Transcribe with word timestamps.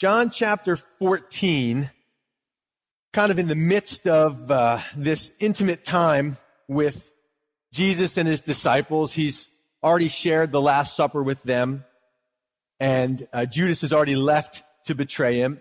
John 0.00 0.30
chapter 0.30 0.76
14, 0.76 1.90
kind 3.12 3.30
of 3.30 3.38
in 3.38 3.48
the 3.48 3.54
midst 3.54 4.08
of 4.08 4.50
uh, 4.50 4.78
this 4.96 5.30
intimate 5.38 5.84
time 5.84 6.38
with 6.68 7.10
Jesus 7.74 8.16
and 8.16 8.26
his 8.26 8.40
disciples. 8.40 9.12
He's 9.12 9.46
already 9.82 10.08
shared 10.08 10.52
the 10.52 10.60
Last 10.62 10.96
Supper 10.96 11.22
with 11.22 11.42
them, 11.42 11.84
and 12.78 13.28
uh, 13.34 13.44
Judas 13.44 13.82
has 13.82 13.92
already 13.92 14.16
left 14.16 14.62
to 14.86 14.94
betray 14.94 15.36
him. 15.36 15.60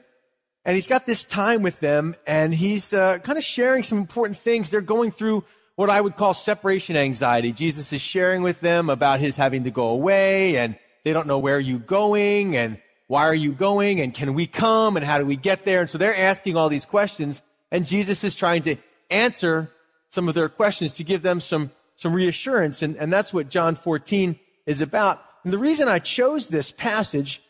And 0.64 0.74
he's 0.74 0.88
got 0.88 1.06
this 1.06 1.26
time 1.26 1.62
with 1.62 1.82
them, 1.82 2.16
and 2.26 2.56
he's 2.56 2.94
uh, 2.94 3.20
kind 3.20 3.38
of 3.38 3.44
sharing 3.44 3.84
some 3.84 3.98
important 3.98 4.38
things. 4.38 4.70
They're 4.70 4.80
going 4.80 5.12
through 5.12 5.44
what 5.76 5.90
I 5.90 6.00
would 6.00 6.16
call 6.16 6.34
separation 6.34 6.96
anxiety. 6.96 7.52
Jesus 7.52 7.92
is 7.92 8.02
sharing 8.02 8.42
with 8.42 8.62
them 8.62 8.90
about 8.90 9.20
his 9.20 9.36
having 9.36 9.66
to 9.66 9.72
go 9.72 9.90
away, 9.90 10.56
and 10.56 10.80
they 11.04 11.12
don't 11.12 11.28
know 11.28 11.40
where 11.40 11.60
you're 11.60 11.80
you 11.80 11.80
going, 11.80 12.56
and 12.56 12.80
why 13.10 13.24
are 13.24 13.34
you 13.34 13.54
going? 13.54 14.00
And 14.02 14.14
can 14.14 14.36
we 14.36 14.46
come? 14.46 14.96
And 14.96 15.04
how 15.04 15.18
do 15.18 15.26
we 15.26 15.36
get 15.36 15.66
there? 15.66 15.82
And 15.82 15.90
so 15.90 15.98
they're 15.98 16.16
asking 16.16 16.56
all 16.56 16.70
these 16.70 16.86
questions. 16.86 17.42
And 17.72 17.88
Jesus 17.88 18.24
is 18.24 18.36
trying 18.36 18.62
to 18.64 18.76
answer 19.10 19.72
some 20.12 20.30
of 20.30 20.36
their 20.36 20.48
questions 20.48 20.94
to 20.98 21.04
give 21.04 21.24
them 21.24 21.42
some, 21.42 21.72
some 21.96 22.14
reassurance. 22.14 22.84
And, 22.84 22.96
and 22.98 23.12
that's 23.12 23.34
what 23.34 23.50
John 23.50 23.74
14 23.74 24.40
is 24.68 24.80
about. 24.80 25.26
And 25.44 25.52
the 25.52 25.58
reason 25.58 25.88
I 25.88 25.98
chose 25.98 26.50
this 26.50 26.70
passage 26.70 27.42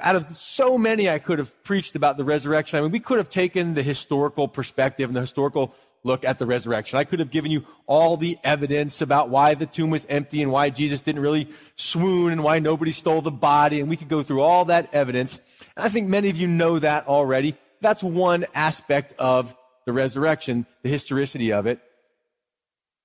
out 0.00 0.16
of 0.16 0.28
so 0.30 0.76
many 0.76 1.08
I 1.08 1.20
could 1.20 1.38
have 1.38 1.62
preached 1.62 1.94
about 1.94 2.16
the 2.16 2.24
resurrection, 2.24 2.80
I 2.80 2.82
mean, 2.82 2.90
we 2.90 2.98
could 2.98 3.18
have 3.18 3.30
taken 3.30 3.74
the 3.74 3.84
historical 3.84 4.48
perspective 4.48 5.08
and 5.08 5.16
the 5.16 5.20
historical 5.20 5.76
look 6.04 6.24
at 6.24 6.38
the 6.38 6.46
resurrection. 6.46 6.98
I 6.98 7.04
could 7.04 7.18
have 7.18 7.30
given 7.30 7.50
you 7.50 7.64
all 7.86 8.16
the 8.16 8.38
evidence 8.44 9.00
about 9.00 9.30
why 9.30 9.54
the 9.54 9.66
tomb 9.66 9.90
was 9.90 10.06
empty 10.08 10.42
and 10.42 10.52
why 10.52 10.70
Jesus 10.70 11.00
didn't 11.00 11.22
really 11.22 11.48
swoon 11.76 12.30
and 12.30 12.44
why 12.44 12.58
nobody 12.60 12.92
stole 12.92 13.22
the 13.22 13.30
body. 13.30 13.80
And 13.80 13.88
we 13.88 13.96
could 13.96 14.08
go 14.08 14.22
through 14.22 14.42
all 14.42 14.66
that 14.66 14.94
evidence. 14.94 15.40
And 15.76 15.84
I 15.84 15.88
think 15.88 16.08
many 16.08 16.28
of 16.28 16.36
you 16.36 16.46
know 16.46 16.78
that 16.78 17.08
already. 17.08 17.56
That's 17.80 18.02
one 18.02 18.44
aspect 18.54 19.14
of 19.18 19.56
the 19.86 19.92
resurrection, 19.92 20.66
the 20.82 20.90
historicity 20.90 21.52
of 21.52 21.66
it. 21.66 21.80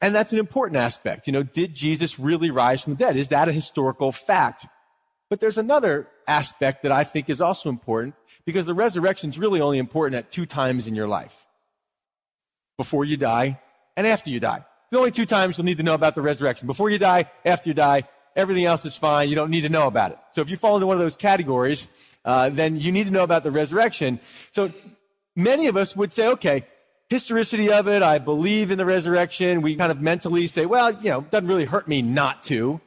And 0.01 0.13
that's 0.13 0.31
an 0.31 0.39
important 0.39 0.77
aspect. 0.77 1.25
You 1.27 1.33
know, 1.33 1.43
did 1.43 1.73
Jesus 1.73 2.19
really 2.19 2.51
rise 2.51 2.81
from 2.81 2.93
the 2.93 2.99
dead? 2.99 3.17
Is 3.17 3.29
that 3.29 3.49
a 3.49 3.53
historical 3.53 4.11
fact? 4.11 4.65
But 5.29 5.39
there's 5.39 5.57
another 5.57 6.07
aspect 6.27 6.83
that 6.83 6.91
I 6.91 7.03
think 7.03 7.29
is 7.29 7.41
also 7.41 7.69
important 7.69 8.15
because 8.45 8.65
the 8.65 8.73
resurrection 8.73 9.29
is 9.29 9.37
really 9.37 9.61
only 9.61 9.77
important 9.77 10.17
at 10.17 10.31
two 10.31 10.45
times 10.45 10.87
in 10.87 10.95
your 10.95 11.07
life 11.07 11.45
before 12.79 13.03
you 13.03 13.17
die 13.17 13.59
and 13.97 14.07
after 14.07 14.29
you 14.29 14.39
die. 14.39 14.63
The 14.89 14.97
only 14.97 15.11
two 15.11 15.25
times 15.25 15.57
you'll 15.57 15.65
need 15.65 15.79
to 15.79 15.83
know 15.83 15.95
about 15.95 16.15
the 16.15 16.21
resurrection. 16.21 16.65
Before 16.65 16.89
you 16.89 16.97
die, 16.97 17.29
after 17.43 17.69
you 17.69 17.73
die, 17.73 18.03
everything 18.37 18.63
else 18.63 18.85
is 18.85 18.95
fine. 18.95 19.27
You 19.27 19.35
don't 19.35 19.51
need 19.51 19.63
to 19.63 19.69
know 19.69 19.85
about 19.85 20.11
it. 20.13 20.17
So 20.31 20.41
if 20.41 20.49
you 20.49 20.55
fall 20.55 20.75
into 20.77 20.87
one 20.87 20.95
of 20.95 21.01
those 21.01 21.17
categories, 21.17 21.89
uh, 22.23 22.47
then 22.47 22.79
you 22.79 22.93
need 22.93 23.03
to 23.07 23.11
know 23.11 23.23
about 23.23 23.43
the 23.43 23.51
resurrection. 23.51 24.21
So 24.53 24.71
many 25.35 25.67
of 25.67 25.75
us 25.75 25.93
would 25.93 26.13
say, 26.13 26.29
okay, 26.29 26.65
historicity 27.09 27.69
of 27.69 27.89
it, 27.89 28.01
I 28.01 28.17
believe 28.17 28.71
in 28.71 28.77
the 28.77 28.85
resurrection. 28.85 29.61
We 29.61 29.75
kind 29.75 29.91
of 29.91 29.99
mentally 29.99 30.47
say, 30.47 30.65
well, 30.65 30.93
you 31.03 31.09
know, 31.09 31.19
it 31.19 31.31
doesn't 31.31 31.49
really 31.49 31.65
hurt 31.65 31.85
me 31.85 32.01
not 32.01 32.45
to. 32.45 32.79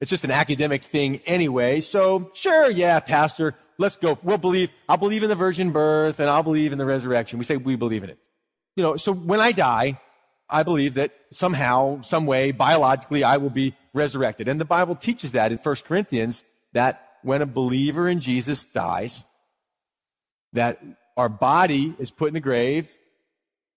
It's 0.00 0.10
just 0.10 0.24
an 0.24 0.32
academic 0.32 0.82
thing 0.82 1.20
anyway. 1.24 1.82
So 1.82 2.32
sure, 2.34 2.68
yeah, 2.68 2.98
pastor, 2.98 3.54
let's 3.78 3.96
go. 3.96 4.18
We'll 4.24 4.38
believe, 4.38 4.72
I'll 4.88 4.96
believe 4.96 5.22
in 5.22 5.28
the 5.28 5.36
virgin 5.36 5.70
birth 5.70 6.18
and 6.18 6.28
I'll 6.28 6.42
believe 6.42 6.72
in 6.72 6.78
the 6.78 6.84
resurrection. 6.84 7.38
We 7.38 7.44
say 7.44 7.56
we 7.56 7.76
believe 7.76 8.02
in 8.02 8.10
it 8.10 8.18
you 8.76 8.82
know, 8.82 8.96
so 8.96 9.12
when 9.12 9.40
I 9.40 9.52
die, 9.52 9.98
I 10.48 10.62
believe 10.62 10.94
that 10.94 11.12
somehow, 11.30 12.02
some 12.02 12.26
way, 12.26 12.52
biologically, 12.52 13.24
I 13.24 13.38
will 13.38 13.50
be 13.50 13.74
resurrected. 13.92 14.46
And 14.46 14.60
the 14.60 14.64
Bible 14.64 14.94
teaches 14.94 15.32
that 15.32 15.50
in 15.50 15.58
1 15.58 15.76
Corinthians, 15.84 16.44
that 16.72 17.02
when 17.22 17.42
a 17.42 17.46
believer 17.46 18.08
in 18.08 18.20
Jesus 18.20 18.64
dies, 18.64 19.24
that 20.52 20.80
our 21.16 21.28
body 21.28 21.94
is 21.98 22.10
put 22.10 22.28
in 22.28 22.34
the 22.34 22.40
grave, 22.40 22.96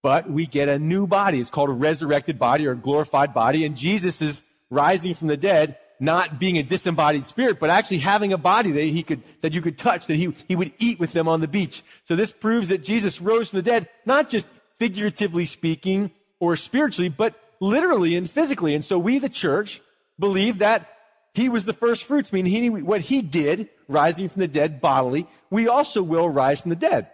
but 0.04 0.30
we 0.30 0.46
get 0.46 0.70
a 0.70 0.78
new 0.78 1.08
body. 1.08 1.40
It's 1.40 1.50
called 1.50 1.70
a 1.70 1.74
resurrected 1.74 2.38
body 2.38 2.68
or 2.68 2.74
a 2.74 2.78
glorified 2.78 3.34
body. 3.34 3.66
And 3.66 3.76
Jesus 3.76 4.22
is 4.22 4.44
rising 4.70 5.14
from 5.16 5.28
the 5.28 5.38
dead, 5.38 5.78
not 6.00 6.40
being 6.40 6.58
a 6.58 6.64
disembodied 6.64 7.26
spirit, 7.26 7.60
but 7.60 7.70
actually 7.70 7.98
having 7.98 8.32
a 8.32 8.38
body 8.38 8.72
that 8.72 8.84
he 8.84 9.04
could, 9.04 9.24
that 9.42 9.54
you 9.54 9.62
could 9.62 9.78
touch, 9.78 10.08
that 10.08 10.16
he, 10.16 10.34
he 10.48 10.56
would 10.56 10.72
eat 10.80 11.00
with 11.00 11.14
them 11.14 11.28
on 11.28 11.42
the 11.42 11.48
beach. 11.48 11.84
So 12.06 12.16
this 12.16 12.32
proves 12.32 12.70
that 12.70 12.84
Jesus 12.84 13.20
rose 13.20 13.50
from 13.50 13.58
the 13.58 13.64
dead, 13.64 13.90
not 14.06 14.30
just 14.30 14.48
figuratively 14.80 15.46
speaking 15.46 16.12
or 16.40 16.56
spiritually, 16.56 17.10
but 17.10 17.36
literally 17.60 18.16
and 18.16 18.30
physically. 18.30 18.74
And 18.74 18.84
so 18.84 18.98
we, 18.98 19.20
the 19.20 19.30
church, 19.30 19.82
believe 20.18 20.60
that 20.60 20.90
he 21.34 21.50
was 21.50 21.66
the 21.66 21.74
first 21.74 22.06
fruits, 22.06 22.34
meaning 22.34 22.52
he, 22.52 22.70
what 22.70 23.02
he 23.02 23.22
did, 23.22 23.70
rising 23.88 24.30
from 24.30 24.40
the 24.40 24.48
dead 24.48 24.82
bodily, 24.82 25.28
we 25.50 25.68
also 25.68 26.02
will 26.02 26.30
rise 26.30 26.62
from 26.62 26.70
the 26.70 26.76
dead. 26.76 27.10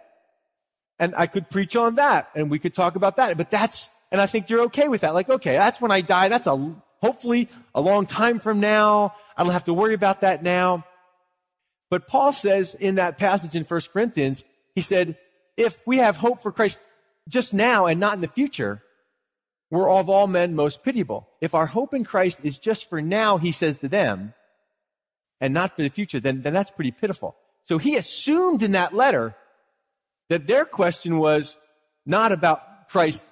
And 0.98 1.14
I 1.16 1.26
could 1.26 1.50
preach 1.50 1.76
on 1.76 1.96
that 1.96 2.30
and 2.34 2.50
we 2.50 2.58
could 2.58 2.74
talk 2.74 2.96
about 2.96 3.16
that, 3.16 3.36
but 3.36 3.50
that's, 3.50 3.90
and 4.10 4.20
I 4.20 4.26
think 4.26 4.48
you're 4.48 4.62
okay 4.62 4.88
with 4.88 5.02
that. 5.02 5.14
Like, 5.14 5.28
okay, 5.28 5.56
that's 5.56 5.80
when 5.80 5.90
I 5.90 6.00
die. 6.00 6.28
That's 6.28 6.46
a, 6.46 6.74
hopefully 7.02 7.48
a 7.74 7.80
long 7.80 8.06
time 8.06 8.40
from 8.40 8.60
now. 8.60 9.14
I 9.36 9.42
don't 9.42 9.52
have 9.52 9.64
to 9.64 9.74
worry 9.74 9.94
about 9.94 10.22
that 10.22 10.42
now. 10.42 10.84
But 11.90 12.08
Paul 12.08 12.32
says 12.32 12.74
in 12.74 12.96
that 12.96 13.18
passage 13.18 13.54
in 13.54 13.64
1 13.64 13.80
Corinthians, 13.92 14.44
he 14.74 14.80
said, 14.80 15.18
if 15.56 15.86
we 15.86 15.98
have 15.98 16.16
hope 16.16 16.42
for 16.42 16.52
Christ 16.52 16.80
just 17.28 17.54
now 17.54 17.86
and 17.86 17.98
not 17.98 18.14
in 18.14 18.20
the 18.20 18.28
future, 18.28 18.82
we're 19.70 19.90
of 19.90 20.08
all 20.08 20.26
men 20.26 20.54
most 20.54 20.84
pitiable. 20.84 21.28
If 21.40 21.54
our 21.54 21.66
hope 21.66 21.92
in 21.92 22.04
Christ 22.04 22.40
is 22.42 22.58
just 22.58 22.88
for 22.88 23.02
now, 23.02 23.38
he 23.38 23.52
says 23.52 23.78
to 23.78 23.88
them, 23.88 24.34
and 25.40 25.52
not 25.52 25.74
for 25.76 25.82
the 25.82 25.88
future, 25.88 26.20
then, 26.20 26.42
then 26.42 26.54
that's 26.54 26.70
pretty 26.70 26.92
pitiful. 26.92 27.36
So 27.64 27.78
he 27.78 27.96
assumed 27.96 28.62
in 28.62 28.72
that 28.72 28.94
letter 28.94 29.34
that 30.28 30.46
their 30.46 30.64
question 30.64 31.18
was 31.18 31.58
not 32.04 32.32
about 32.32 32.88
Christ 32.88 33.24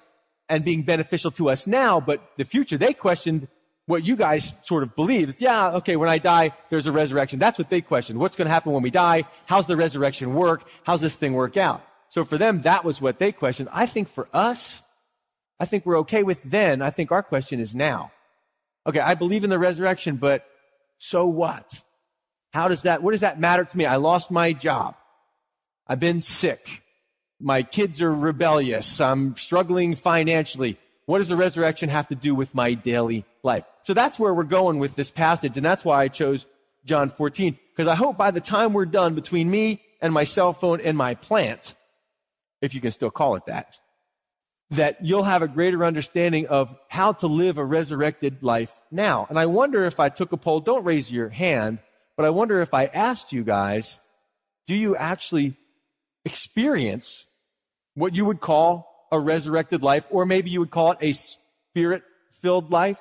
and 0.49 0.63
being 0.63 0.83
beneficial 0.83 1.31
to 1.31 1.49
us 1.49 1.65
now, 1.65 1.99
but 1.99 2.21
the 2.37 2.45
future. 2.45 2.77
They 2.77 2.93
questioned 2.93 3.47
what 3.87 4.05
you 4.05 4.15
guys 4.15 4.55
sort 4.63 4.83
of 4.83 4.95
believe. 4.95 5.29
It's, 5.29 5.41
yeah, 5.41 5.71
okay, 5.75 5.95
when 5.95 6.09
I 6.09 6.17
die, 6.17 6.51
there's 6.69 6.87
a 6.87 6.91
resurrection. 6.91 7.39
That's 7.39 7.57
what 7.57 7.69
they 7.69 7.81
questioned. 7.81 8.19
What's 8.19 8.35
going 8.35 8.47
to 8.47 8.51
happen 8.51 8.73
when 8.73 8.83
we 8.83 8.91
die? 8.91 9.23
How's 9.45 9.67
the 9.67 9.77
resurrection 9.77 10.33
work? 10.33 10.67
How's 10.83 11.01
this 11.01 11.15
thing 11.15 11.33
work 11.33 11.55
out? 11.55 11.84
So 12.09 12.23
for 12.23 12.37
them, 12.37 12.61
that 12.61 12.83
was 12.85 13.01
what 13.01 13.19
they 13.19 13.31
questioned. 13.31 13.69
I 13.71 13.85
think 13.85 14.09
for 14.09 14.27
us, 14.33 14.83
I 15.59 15.65
think 15.65 15.85
we're 15.85 15.99
okay 15.99 16.23
with 16.23 16.43
then. 16.43 16.81
I 16.81 16.89
think 16.89 17.11
our 17.11 17.23
question 17.23 17.59
is 17.59 17.75
now. 17.75 18.11
Okay, 18.87 18.99
I 18.99 19.15
believe 19.15 19.43
in 19.43 19.49
the 19.49 19.59
resurrection, 19.59 20.17
but 20.17 20.45
so 20.97 21.25
what? 21.25 21.83
How 22.53 22.67
does 22.67 22.83
that, 22.83 23.03
what 23.03 23.11
does 23.11 23.21
that 23.21 23.39
matter 23.39 23.65
to 23.65 23.77
me? 23.77 23.85
I 23.85 23.97
lost 23.97 24.31
my 24.31 24.53
job. 24.53 24.95
I've 25.87 25.99
been 25.99 26.21
sick. 26.21 26.81
My 27.39 27.63
kids 27.63 28.01
are 28.01 28.13
rebellious. 28.13 29.01
I'm 29.01 29.35
struggling 29.35 29.95
financially. 29.95 30.77
What 31.05 31.19
does 31.19 31.27
the 31.27 31.35
resurrection 31.35 31.89
have 31.89 32.07
to 32.07 32.15
do 32.15 32.33
with 32.33 32.55
my 32.55 32.73
daily 32.73 33.25
life? 33.43 33.65
So 33.83 33.93
that's 33.93 34.17
where 34.17 34.33
we're 34.33 34.43
going 34.43 34.79
with 34.79 34.95
this 34.95 35.11
passage. 35.11 35.57
And 35.57 35.65
that's 35.65 35.85
why 35.85 36.01
I 36.01 36.07
chose 36.07 36.47
John 36.85 37.09
14. 37.09 37.57
Because 37.75 37.89
I 37.89 37.95
hope 37.95 38.17
by 38.17 38.31
the 38.31 38.41
time 38.41 38.73
we're 38.73 38.85
done 38.85 39.15
between 39.15 39.49
me 39.49 39.81
and 40.01 40.13
my 40.13 40.23
cell 40.23 40.53
phone 40.53 40.81
and 40.81 40.97
my 40.97 41.15
plant, 41.15 41.75
if 42.61 42.73
you 42.73 42.81
can 42.81 42.91
still 42.91 43.11
call 43.11 43.35
it 43.35 43.45
that, 43.45 43.75
that 44.71 44.97
you'll 45.05 45.23
have 45.23 45.41
a 45.41 45.47
greater 45.47 45.85
understanding 45.85 46.47
of 46.47 46.75
how 46.89 47.13
to 47.13 47.27
live 47.27 47.57
a 47.57 47.65
resurrected 47.65 48.41
life 48.41 48.79
now. 48.91 49.27
And 49.29 49.37
I 49.37 49.45
wonder 49.45 49.85
if 49.85 49.99
I 49.99 50.09
took 50.09 50.31
a 50.31 50.37
poll, 50.37 50.59
don't 50.59 50.83
raise 50.83 51.11
your 51.11 51.29
hand, 51.29 51.79
but 52.17 52.25
I 52.25 52.29
wonder 52.29 52.61
if 52.61 52.73
I 52.73 52.85
asked 52.85 53.33
you 53.33 53.43
guys, 53.43 53.99
do 54.67 54.73
you 54.73 54.95
actually 54.95 55.57
experience 56.23 57.27
what 57.93 58.15
you 58.15 58.25
would 58.25 58.39
call 58.39 59.07
a 59.11 59.19
resurrected 59.19 59.83
life, 59.83 60.05
or 60.09 60.25
maybe 60.25 60.49
you 60.49 60.59
would 60.59 60.71
call 60.71 60.91
it 60.91 60.97
a 61.01 61.13
spirit 61.13 62.03
filled 62.41 62.71
life? 62.71 62.99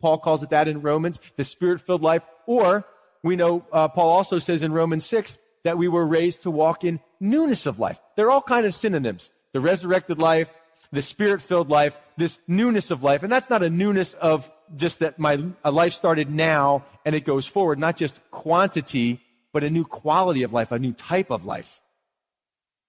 Paul 0.00 0.18
calls 0.18 0.42
it 0.42 0.50
that 0.50 0.68
in 0.68 0.82
Romans, 0.82 1.20
the 1.36 1.44
spirit 1.44 1.80
filled 1.80 2.02
life. 2.02 2.24
Or 2.46 2.84
we 3.22 3.36
know 3.36 3.64
uh, 3.72 3.88
Paul 3.88 4.10
also 4.10 4.38
says 4.38 4.62
in 4.62 4.72
Romans 4.72 5.04
6 5.06 5.38
that 5.64 5.78
we 5.78 5.88
were 5.88 6.06
raised 6.06 6.42
to 6.42 6.50
walk 6.50 6.84
in 6.84 7.00
newness 7.20 7.66
of 7.66 7.78
life. 7.78 8.00
They're 8.16 8.30
all 8.30 8.42
kind 8.42 8.66
of 8.66 8.74
synonyms. 8.74 9.30
The 9.52 9.60
resurrected 9.60 10.18
life, 10.18 10.54
the 10.92 11.02
spirit 11.02 11.42
filled 11.42 11.70
life, 11.70 11.98
this 12.16 12.38
newness 12.46 12.90
of 12.90 13.02
life. 13.02 13.22
And 13.22 13.32
that's 13.32 13.50
not 13.50 13.62
a 13.62 13.70
newness 13.70 14.14
of 14.14 14.50
just 14.76 15.00
that 15.00 15.18
my 15.18 15.42
life 15.64 15.92
started 15.92 16.30
now 16.30 16.84
and 17.04 17.14
it 17.14 17.24
goes 17.24 17.46
forward, 17.46 17.78
not 17.78 17.96
just 17.96 18.20
quantity, 18.30 19.20
but 19.52 19.64
a 19.64 19.70
new 19.70 19.84
quality 19.84 20.42
of 20.42 20.52
life, 20.52 20.72
a 20.72 20.78
new 20.78 20.92
type 20.92 21.30
of 21.30 21.44
life. 21.44 21.80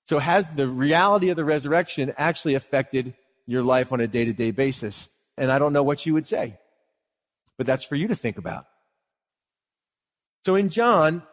So 0.05 0.19
has 0.19 0.49
the 0.51 0.67
reality 0.67 1.29
of 1.29 1.35
the 1.35 1.45
resurrection 1.45 2.13
actually 2.17 2.55
affected 2.55 3.13
your 3.45 3.63
life 3.63 3.93
on 3.93 3.99
a 3.99 4.07
day 4.07 4.25
to 4.25 4.33
day 4.33 4.51
basis? 4.51 5.07
And 5.37 5.51
I 5.51 5.59
don't 5.59 5.73
know 5.73 5.83
what 5.83 6.05
you 6.05 6.13
would 6.13 6.27
say, 6.27 6.57
but 7.57 7.65
that's 7.65 7.83
for 7.83 7.95
you 7.95 8.07
to 8.07 8.15
think 8.15 8.37
about. 8.37 8.65
So 10.45 10.55
in 10.55 10.69
John, 10.69 11.23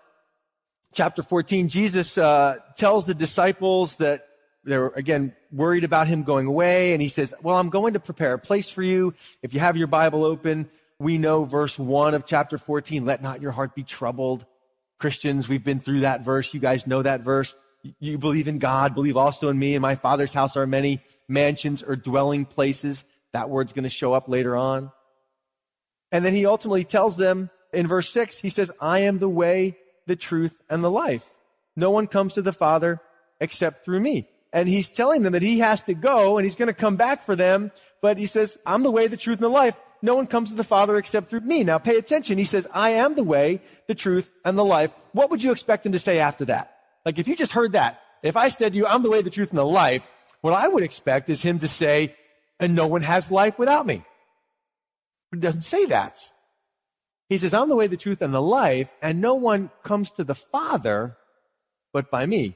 chapter 0.92 1.22
14, 1.22 1.68
Jesus 1.68 2.18
uh, 2.18 2.56
tells 2.76 3.06
the 3.06 3.14
disciples 3.14 3.96
that 3.96 4.26
they're 4.64 4.88
again 4.88 5.34
worried 5.52 5.84
about 5.84 6.08
him 6.08 6.24
going 6.24 6.46
away, 6.46 6.92
and 6.92 7.00
he 7.00 7.08
says, 7.08 7.32
"Well, 7.42 7.56
I'm 7.56 7.70
going 7.70 7.94
to 7.94 8.00
prepare 8.00 8.34
a 8.34 8.38
place 8.38 8.68
for 8.68 8.82
you. 8.82 9.14
If 9.42 9.54
you 9.54 9.60
have 9.60 9.76
your 9.76 9.86
Bible 9.86 10.24
open, 10.24 10.68
we 10.98 11.18
know 11.18 11.44
verse 11.44 11.78
one 11.78 12.14
of 12.14 12.26
chapter 12.26 12.58
14. 12.58 13.04
Let 13.04 13.22
not 13.22 13.40
your 13.40 13.52
heart 13.52 13.74
be 13.74 13.84
troubled." 13.84 14.44
Christians, 14.98 15.48
we've 15.48 15.64
been 15.64 15.78
through 15.78 16.00
that 16.00 16.24
verse. 16.24 16.54
You 16.54 16.60
guys 16.60 16.86
know 16.86 17.02
that 17.02 17.20
verse. 17.20 17.54
you 18.00 18.18
believe 18.18 18.48
in 18.48 18.58
God, 18.58 18.94
believe 18.94 19.16
also 19.16 19.48
in 19.48 19.58
me. 19.58 19.74
In 19.74 19.82
my 19.82 19.94
father's 19.94 20.32
house 20.32 20.56
are 20.56 20.66
many 20.66 21.00
mansions 21.28 21.82
or 21.82 21.94
dwelling 21.94 22.44
places. 22.44 23.04
That 23.32 23.50
word's 23.50 23.72
going 23.72 23.84
to 23.84 23.90
show 23.90 24.12
up 24.14 24.28
later 24.28 24.56
on. 24.56 24.90
And 26.10 26.24
then 26.24 26.34
he 26.34 26.46
ultimately 26.46 26.84
tells 26.84 27.16
them 27.16 27.50
in 27.72 27.86
verse 27.86 28.08
six, 28.08 28.38
he 28.38 28.48
says, 28.48 28.72
I 28.80 29.00
am 29.00 29.18
the 29.18 29.28
way, 29.28 29.76
the 30.06 30.16
truth, 30.16 30.56
and 30.70 30.82
the 30.82 30.90
life. 30.90 31.26
No 31.76 31.90
one 31.90 32.06
comes 32.06 32.34
to 32.34 32.42
the 32.42 32.52
Father 32.52 33.00
except 33.40 33.84
through 33.84 34.00
me. 34.00 34.28
And 34.52 34.68
he's 34.68 34.88
telling 34.88 35.22
them 35.22 35.34
that 35.34 35.42
he 35.42 35.58
has 35.58 35.82
to 35.82 35.94
go 35.94 36.38
and 36.38 36.44
he's 36.44 36.56
going 36.56 36.68
to 36.68 36.74
come 36.74 36.96
back 36.96 37.22
for 37.22 37.36
them. 37.36 37.70
But 38.00 38.16
he 38.16 38.26
says, 38.26 38.56
I'm 38.64 38.82
the 38.82 38.90
way, 38.90 39.06
the 39.06 39.16
truth, 39.16 39.38
and 39.38 39.44
the 39.44 39.48
life. 39.48 39.78
No 40.00 40.14
one 40.14 40.26
comes 40.26 40.50
to 40.50 40.56
the 40.56 40.64
Father 40.64 40.96
except 40.96 41.28
through 41.28 41.40
me. 41.40 41.64
Now 41.64 41.78
pay 41.78 41.96
attention. 41.96 42.38
He 42.38 42.44
says, 42.44 42.66
I 42.72 42.90
am 42.90 43.14
the 43.14 43.24
way, 43.24 43.60
the 43.88 43.94
truth, 43.94 44.30
and 44.44 44.56
the 44.56 44.64
life. 44.64 44.94
What 45.12 45.30
would 45.30 45.42
you 45.42 45.52
expect 45.52 45.84
him 45.84 45.92
to 45.92 45.98
say 45.98 46.18
after 46.18 46.46
that? 46.46 46.74
Like 47.04 47.18
if 47.18 47.28
you 47.28 47.36
just 47.36 47.52
heard 47.52 47.72
that, 47.72 48.00
if 48.22 48.36
I 48.36 48.48
said 48.48 48.72
to 48.72 48.78
you, 48.78 48.86
I'm 48.86 49.02
the 49.02 49.10
way, 49.10 49.22
the 49.22 49.30
truth, 49.30 49.50
and 49.50 49.58
the 49.58 49.66
life, 49.66 50.06
what 50.40 50.54
I 50.54 50.68
would 50.68 50.82
expect 50.82 51.28
is 51.28 51.42
him 51.42 51.58
to 51.58 51.68
say, 51.68 52.14
and 52.58 52.74
no 52.74 52.86
one 52.86 53.02
has 53.02 53.30
life 53.30 53.58
without 53.58 53.86
me. 53.86 54.04
But 55.30 55.38
he 55.38 55.40
doesn't 55.40 55.62
say 55.62 55.86
that. 55.86 56.18
He 57.28 57.38
says, 57.38 57.54
I'm 57.54 57.68
the 57.68 57.76
way, 57.76 57.86
the 57.86 57.96
truth, 57.96 58.22
and 58.22 58.32
the 58.32 58.42
life, 58.42 58.92
and 59.02 59.20
no 59.20 59.34
one 59.34 59.70
comes 59.82 60.10
to 60.12 60.24
the 60.24 60.34
Father 60.34 61.16
but 61.92 62.10
by 62.10 62.26
me. 62.26 62.54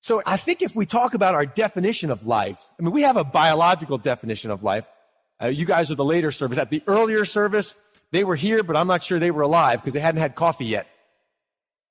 So 0.00 0.22
I 0.26 0.36
think 0.36 0.60
if 0.60 0.74
we 0.74 0.84
talk 0.84 1.14
about 1.14 1.34
our 1.34 1.46
definition 1.46 2.10
of 2.10 2.26
life, 2.26 2.68
I 2.78 2.82
mean, 2.82 2.92
we 2.92 3.02
have 3.02 3.16
a 3.16 3.24
biological 3.24 3.98
definition 3.98 4.50
of 4.50 4.62
life. 4.62 4.86
Uh, 5.40 5.46
you 5.46 5.64
guys 5.64 5.90
are 5.90 5.94
the 5.94 6.04
later 6.04 6.30
service. 6.30 6.58
At 6.58 6.70
the 6.70 6.82
earlier 6.86 7.24
service, 7.24 7.76
they 8.10 8.24
were 8.24 8.36
here, 8.36 8.62
but 8.62 8.76
I'm 8.76 8.86
not 8.86 9.02
sure 9.02 9.18
they 9.18 9.30
were 9.30 9.42
alive 9.42 9.80
because 9.80 9.94
they 9.94 10.00
hadn't 10.00 10.20
had 10.20 10.34
coffee 10.34 10.64
yet. 10.64 10.86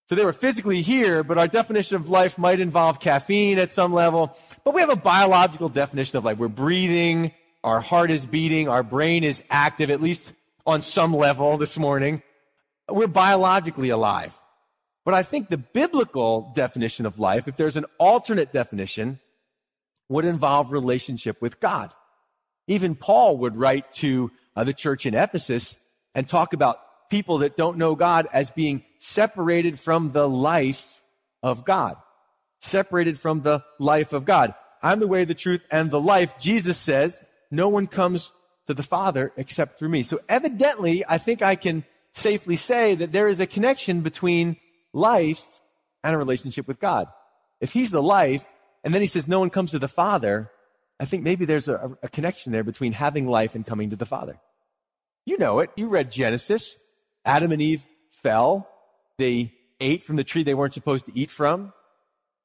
So 0.07 0.15
they 0.15 0.25
were 0.25 0.33
physically 0.33 0.81
here, 0.81 1.23
but 1.23 1.37
our 1.37 1.47
definition 1.47 1.95
of 1.95 2.09
life 2.09 2.37
might 2.37 2.59
involve 2.59 2.99
caffeine 2.99 3.57
at 3.57 3.69
some 3.69 3.93
level. 3.93 4.37
But 4.63 4.75
we 4.75 4.81
have 4.81 4.89
a 4.89 4.95
biological 4.95 5.69
definition 5.69 6.17
of 6.17 6.25
life. 6.25 6.37
We're 6.37 6.47
breathing, 6.47 7.31
our 7.63 7.81
heart 7.81 8.11
is 8.11 8.25
beating, 8.25 8.67
our 8.67 8.83
brain 8.83 9.23
is 9.23 9.41
active, 9.49 9.89
at 9.89 10.01
least 10.01 10.33
on 10.65 10.81
some 10.81 11.15
level 11.15 11.57
this 11.57 11.77
morning. 11.77 12.23
We're 12.89 13.07
biologically 13.07 13.89
alive. 13.89 14.39
But 15.03 15.13
I 15.13 15.23
think 15.23 15.49
the 15.49 15.57
biblical 15.57 16.51
definition 16.55 17.05
of 17.05 17.19
life, 17.19 17.47
if 17.47 17.57
there's 17.57 17.77
an 17.77 17.85
alternate 17.99 18.51
definition, 18.51 19.19
would 20.09 20.25
involve 20.25 20.71
relationship 20.71 21.41
with 21.41 21.59
God. 21.59 21.91
Even 22.67 22.95
Paul 22.95 23.37
would 23.37 23.55
write 23.55 23.91
to 23.93 24.31
uh, 24.55 24.63
the 24.63 24.73
church 24.73 25.05
in 25.05 25.13
Ephesus 25.13 25.77
and 26.15 26.27
talk 26.27 26.53
about 26.53 26.79
people 27.09 27.39
that 27.39 27.55
don't 27.55 27.77
know 27.77 27.95
God 27.95 28.27
as 28.33 28.49
being 28.49 28.83
separated 28.97 29.79
from 29.79 30.11
the 30.11 30.27
life 30.27 30.99
of 31.43 31.65
God. 31.65 31.97
Separated 32.59 33.19
from 33.19 33.41
the 33.41 33.63
life 33.79 34.13
of 34.13 34.25
God. 34.25 34.55
I'm 34.81 34.99
the 34.99 35.07
way, 35.07 35.23
the 35.23 35.35
truth, 35.35 35.63
and 35.69 35.91
the 35.91 36.01
life. 36.01 36.39
Jesus 36.39 36.77
says, 36.77 37.23
no 37.51 37.69
one 37.69 37.85
comes 37.85 38.31
to 38.67 38.73
the 38.73 38.83
Father 38.83 39.31
except 39.37 39.79
through 39.79 39.89
me. 39.89 40.03
So 40.03 40.19
evidently, 40.27 41.03
I 41.07 41.17
think 41.17 41.41
I 41.41 41.55
can 41.55 41.83
safely 42.13 42.55
say 42.55 42.95
that 42.95 43.11
there 43.11 43.27
is 43.27 43.39
a 43.39 43.47
connection 43.47 44.01
between 44.01 44.57
life 44.93 45.59
and 46.03 46.15
a 46.15 46.17
relationship 46.17 46.67
with 46.67 46.79
God. 46.79 47.07
If 47.59 47.73
He's 47.73 47.91
the 47.91 48.03
life, 48.03 48.45
and 48.83 48.93
then 48.93 49.01
He 49.01 49.07
says 49.07 49.27
no 49.27 49.39
one 49.39 49.49
comes 49.49 49.71
to 49.71 49.79
the 49.79 49.87
Father, 49.87 50.51
I 50.99 51.05
think 51.05 51.23
maybe 51.23 51.45
there's 51.45 51.67
a, 51.67 51.97
a 52.01 52.09
connection 52.09 52.51
there 52.51 52.63
between 52.63 52.93
having 52.93 53.27
life 53.27 53.55
and 53.55 53.65
coming 53.65 53.89
to 53.89 53.95
the 53.95 54.05
Father. 54.05 54.39
You 55.25 55.37
know 55.37 55.59
it. 55.59 55.71
You 55.75 55.89
read 55.89 56.11
Genesis. 56.11 56.77
Adam 57.25 57.51
and 57.51 57.61
Eve 57.61 57.83
fell. 58.09 58.69
They 59.17 59.53
ate 59.81 60.03
from 60.03 60.15
the 60.15 60.23
tree 60.23 60.43
they 60.43 60.53
weren't 60.53 60.73
supposed 60.73 61.05
to 61.07 61.17
eat 61.17 61.31
from. 61.31 61.73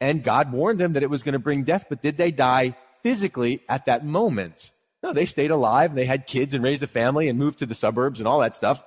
And 0.01 0.25
God 0.25 0.51
warned 0.51 0.81
them 0.81 0.95
that 0.95 1.03
it 1.03 1.11
was 1.11 1.23
going 1.23 1.35
to 1.35 1.39
bring 1.39 1.65
death, 1.65 1.85
but 1.89 2.03
did 2.03 2.17
they 2.17 2.31
die 2.31 2.75
physically 3.03 3.63
at 3.69 3.85
that 3.87 4.05
moment? 4.05 4.73
No, 5.03 5.13
they 5.13 5.27
stayed 5.27 5.51
alive. 5.51 5.91
And 5.91 5.99
they 5.99 6.05
had 6.05 6.27
kids 6.27 6.55
and 6.55 6.63
raised 6.63 6.83
a 6.83 6.87
family 6.87 7.29
and 7.29 7.39
moved 7.39 7.59
to 7.61 7.67
the 7.67 7.75
suburbs 7.75 8.21
and 8.21 8.29
all 8.29 8.41
that 8.41 8.55
stuff. 8.55 8.83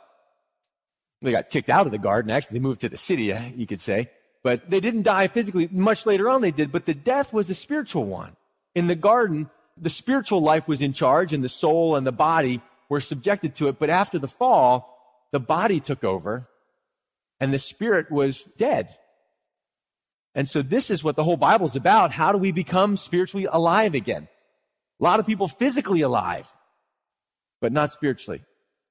They 1.21 1.31
got 1.31 1.49
kicked 1.49 1.69
out 1.69 1.85
of 1.85 1.91
the 1.91 1.97
garden. 1.97 2.31
Actually, 2.31 2.59
they 2.59 2.63
moved 2.63 2.81
to 2.81 2.89
the 2.89 2.97
city, 2.97 3.31
uh, 3.31 3.41
you 3.55 3.65
could 3.65 3.79
say. 3.79 4.09
But 4.43 4.69
they 4.69 4.81
didn't 4.81 5.03
die 5.03 5.27
physically. 5.27 5.69
Much 5.71 6.05
later 6.05 6.29
on 6.29 6.41
they 6.41 6.51
did, 6.51 6.71
but 6.71 6.85
the 6.85 6.93
death 6.93 7.31
was 7.31 7.49
a 7.49 7.55
spiritual 7.55 8.03
one. 8.03 8.35
In 8.75 8.87
the 8.87 8.95
garden, 8.95 9.49
the 9.77 9.89
spiritual 9.89 10.41
life 10.41 10.67
was 10.67 10.81
in 10.81 10.91
charge 10.91 11.31
and 11.31 11.43
the 11.43 11.49
soul 11.49 11.95
and 11.95 12.05
the 12.05 12.11
body 12.11 12.61
were 12.89 12.99
subjected 12.99 13.55
to 13.55 13.69
it. 13.69 13.79
But 13.79 13.89
after 13.89 14.19
the 14.19 14.27
fall, 14.27 15.25
the 15.31 15.39
body 15.39 15.79
took 15.79 16.03
over 16.03 16.49
and 17.39 17.53
the 17.53 17.59
spirit 17.59 18.11
was 18.11 18.43
dead. 18.57 18.97
And 20.35 20.49
so 20.49 20.61
this 20.61 20.89
is 20.89 21.03
what 21.03 21.15
the 21.15 21.23
whole 21.23 21.37
Bible 21.37 21.65
is 21.65 21.75
about. 21.75 22.11
How 22.11 22.31
do 22.31 22.37
we 22.37 22.51
become 22.51 22.97
spiritually 22.97 23.47
alive 23.49 23.95
again? 23.95 24.27
A 24.99 25.03
lot 25.03 25.19
of 25.19 25.25
people 25.25 25.47
physically 25.47 26.01
alive, 26.01 26.47
but 27.61 27.71
not 27.71 27.91
spiritually. 27.91 28.43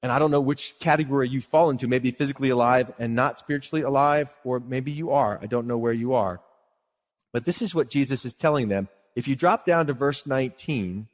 And 0.02 0.10
I 0.10 0.18
don't 0.18 0.30
know 0.32 0.40
which 0.40 0.74
category 0.80 1.28
you 1.28 1.40
fall 1.40 1.70
into, 1.70 1.86
maybe 1.86 2.10
physically 2.10 2.50
alive 2.50 2.90
and 2.98 3.14
not 3.14 3.38
spiritually 3.38 3.82
alive, 3.82 4.34
or 4.44 4.58
maybe 4.58 4.90
you 4.90 5.12
are. 5.12 5.38
I 5.40 5.46
don't 5.46 5.66
know 5.66 5.78
where 5.78 5.92
you 5.92 6.14
are. 6.14 6.40
But 7.32 7.44
this 7.44 7.62
is 7.62 7.74
what 7.74 7.88
Jesus 7.88 8.24
is 8.24 8.34
telling 8.34 8.68
them 8.68 8.88
if 9.14 9.28
you 9.28 9.36
drop 9.36 9.64
down 9.64 9.86
to 9.86 9.92
verse 9.92 10.26
19, 10.26 11.06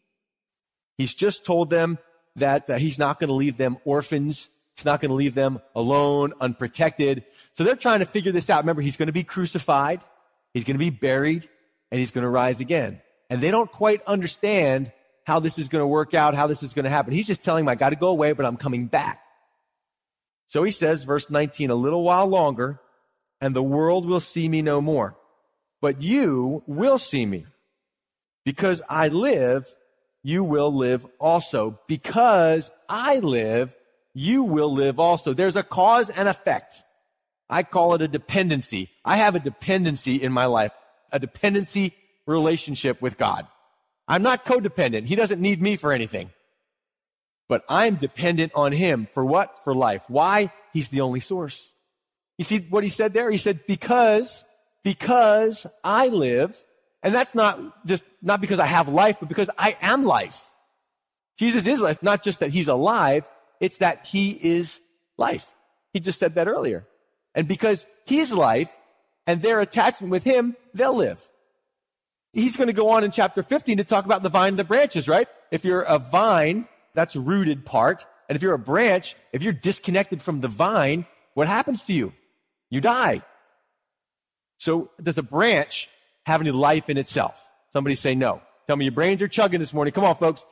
he's 0.96 1.14
just 1.14 1.44
told 1.44 1.70
them 1.70 1.98
that 2.36 2.70
uh, 2.70 2.78
he's 2.78 2.98
not 2.98 3.18
going 3.18 3.28
to 3.28 3.34
leave 3.34 3.56
them 3.56 3.78
orphans. 3.84 4.48
He's 4.76 4.84
not 4.84 5.00
going 5.00 5.08
to 5.08 5.16
leave 5.16 5.34
them 5.34 5.60
alone, 5.74 6.32
unprotected. 6.40 7.24
So 7.54 7.64
they're 7.64 7.74
trying 7.74 7.98
to 7.98 8.06
figure 8.06 8.30
this 8.30 8.48
out. 8.48 8.62
Remember, 8.62 8.82
he's 8.82 8.96
going 8.96 9.08
to 9.08 9.12
be 9.12 9.24
crucified. 9.24 10.02
He's 10.54 10.64
going 10.64 10.76
to 10.76 10.78
be 10.78 10.90
buried 10.90 11.48
and 11.90 11.98
he's 11.98 12.12
going 12.12 12.22
to 12.22 12.28
rise 12.28 12.60
again. 12.60 13.00
And 13.30 13.40
they 13.40 13.50
don't 13.50 13.70
quite 13.70 14.02
understand 14.06 14.92
how 15.24 15.40
this 15.40 15.58
is 15.58 15.68
going 15.68 15.82
to 15.82 15.86
work 15.86 16.14
out, 16.14 16.34
how 16.34 16.46
this 16.46 16.62
is 16.62 16.72
going 16.72 16.84
to 16.84 16.90
happen. 16.90 17.12
He's 17.12 17.26
just 17.26 17.42
telling 17.42 17.64
them, 17.64 17.68
I 17.68 17.74
got 17.74 17.90
to 17.90 17.96
go 17.96 18.08
away, 18.08 18.32
but 18.32 18.46
I'm 18.46 18.56
coming 18.56 18.86
back. 18.86 19.20
So 20.46 20.62
he 20.62 20.72
says, 20.72 21.04
verse 21.04 21.28
19, 21.28 21.70
a 21.70 21.74
little 21.74 22.02
while 22.02 22.26
longer 22.26 22.80
and 23.40 23.54
the 23.54 23.62
world 23.62 24.06
will 24.06 24.20
see 24.20 24.48
me 24.48 24.62
no 24.62 24.80
more, 24.80 25.16
but 25.80 26.02
you 26.02 26.62
will 26.66 26.98
see 26.98 27.26
me 27.26 27.44
because 28.44 28.82
I 28.88 29.08
live, 29.08 29.68
you 30.22 30.42
will 30.42 30.74
live 30.74 31.06
also. 31.20 31.78
Because 31.86 32.72
I 32.88 33.18
live, 33.18 33.76
you 34.14 34.42
will 34.42 34.72
live 34.72 34.98
also. 34.98 35.34
There's 35.34 35.56
a 35.56 35.62
cause 35.62 36.08
and 36.08 36.28
effect. 36.28 36.82
I 37.50 37.62
call 37.62 37.94
it 37.94 38.02
a 38.02 38.08
dependency. 38.08 38.90
I 39.04 39.18
have 39.18 39.34
a 39.34 39.40
dependency 39.40 40.16
in 40.16 40.32
my 40.32 40.46
life, 40.46 40.72
a 41.12 41.18
dependency 41.18 41.94
relationship 42.28 43.02
with 43.02 43.18
God. 43.18 43.46
I'm 44.06 44.22
not 44.22 44.44
codependent. 44.44 45.06
He 45.06 45.16
doesn't 45.16 45.40
need 45.40 45.60
me 45.60 45.76
for 45.76 45.92
anything. 45.92 46.30
But 47.48 47.64
I'm 47.68 47.96
dependent 47.96 48.52
on 48.54 48.72
him 48.72 49.08
for 49.14 49.24
what? 49.24 49.58
For 49.64 49.74
life. 49.74 50.04
Why? 50.08 50.52
He's 50.72 50.88
the 50.88 51.00
only 51.00 51.20
source. 51.20 51.72
You 52.36 52.44
see 52.44 52.58
what 52.58 52.84
he 52.84 52.90
said 52.90 53.14
there? 53.14 53.30
He 53.30 53.38
said, 53.38 53.66
because, 53.66 54.44
because 54.84 55.66
I 55.82 56.08
live, 56.08 56.56
and 57.02 57.14
that's 57.14 57.34
not 57.34 57.86
just, 57.86 58.04
not 58.22 58.40
because 58.40 58.60
I 58.60 58.66
have 58.66 58.88
life, 58.88 59.16
but 59.18 59.28
because 59.28 59.50
I 59.58 59.76
am 59.80 60.04
life. 60.04 60.46
Jesus 61.38 61.66
is 61.66 61.80
life, 61.80 62.02
not 62.02 62.22
just 62.22 62.40
that 62.40 62.50
he's 62.50 62.68
alive, 62.68 63.24
it's 63.60 63.78
that 63.78 64.06
he 64.06 64.30
is 64.30 64.80
life. 65.16 65.50
He 65.92 66.00
just 66.00 66.18
said 66.18 66.34
that 66.34 66.48
earlier. 66.48 66.86
And 67.34 67.48
because 67.48 67.86
he's 68.04 68.32
life 68.32 68.76
and 69.26 69.42
their 69.42 69.60
attachment 69.60 70.10
with 70.10 70.24
him, 70.24 70.56
they'll 70.74 70.94
live. 70.94 71.28
He's 72.32 72.56
going 72.56 72.66
to 72.66 72.72
go 72.72 72.90
on 72.90 73.04
in 73.04 73.10
chapter 73.10 73.42
15 73.42 73.78
to 73.78 73.84
talk 73.84 74.04
about 74.04 74.22
the 74.22 74.28
vine 74.28 74.50
and 74.50 74.58
the 74.58 74.64
branches, 74.64 75.08
right? 75.08 75.28
If 75.50 75.64
you're 75.64 75.82
a 75.82 75.98
vine, 75.98 76.68
that's 76.94 77.16
rooted 77.16 77.64
part. 77.64 78.06
And 78.28 78.36
if 78.36 78.42
you're 78.42 78.54
a 78.54 78.58
branch, 78.58 79.16
if 79.32 79.42
you're 79.42 79.52
disconnected 79.52 80.20
from 80.20 80.40
the 80.40 80.48
vine, 80.48 81.06
what 81.34 81.48
happens 81.48 81.84
to 81.86 81.92
you? 81.92 82.12
You 82.70 82.80
die. 82.80 83.22
So 84.58 84.90
does 85.02 85.16
a 85.18 85.22
branch 85.22 85.88
have 86.26 86.40
any 86.40 86.50
life 86.50 86.90
in 86.90 86.98
itself? 86.98 87.48
Somebody 87.72 87.94
say 87.94 88.14
no. 88.14 88.42
Tell 88.66 88.76
me 88.76 88.84
your 88.84 88.92
brains 88.92 89.22
are 89.22 89.28
chugging 89.28 89.60
this 89.60 89.72
morning. 89.72 89.92
Come 89.92 90.04
on, 90.04 90.16
folks. 90.16 90.44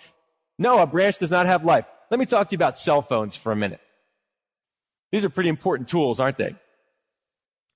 No, 0.59 0.79
a 0.79 0.87
branch 0.87 1.19
does 1.19 1.31
not 1.31 1.47
have 1.47 1.65
life. 1.65 1.87
Let 2.11 2.19
me 2.19 2.25
talk 2.25 2.49
to 2.49 2.53
you 2.53 2.57
about 2.57 2.77
cell 2.77 3.03
phones 3.03 3.37
for 3.37 3.53
a 3.53 3.57
minute. 3.57 3.81
These 5.13 5.25
are 5.25 5.29
pretty 5.29 5.51
important 5.51 5.89
tools, 5.89 6.19
aren't 6.19 6.39
they? 6.39 6.55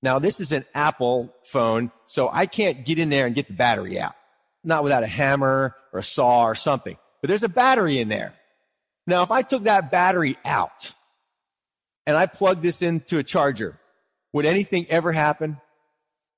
Now, 0.03 0.19
this 0.19 0.41
is 0.41 0.53
an 0.53 0.65
Apple 0.75 1.35
phone, 1.45 1.91
so 2.07 2.31
I 2.33 2.47
can't 2.47 2.85
get 2.85 2.99
in 2.99 3.11
there 3.11 3.27
and 3.27 3.35
get 3.35 3.49
the 3.49 3.53
battery 3.53 4.01
out. 4.01 4.15
Not 4.65 4.83
without 4.83 5.03
a 5.03 5.07
hammer 5.07 5.77
or 5.93 6.01
a 6.01 6.03
saw 6.03 6.45
or 6.45 6.55
something. 6.55 6.97
But 7.21 7.29
there's 7.29 7.43
a 7.43 7.49
battery 7.49 7.99
in 7.99 8.09
there. 8.09 8.35
Now, 9.07 9.23
if 9.23 9.31
I 9.31 9.43
took 9.43 9.65
that 9.65 9.91
battery 9.91 10.39
out 10.45 10.95
and 12.07 12.17
I 12.17 12.27
plugged 12.27 12.63
this 12.63 12.83
into 12.83 13.19
a 13.19 13.25
charger, 13.25 13.79
would 14.33 14.47
anything 14.47 14.87
ever 14.89 15.13
happen? 15.13 15.61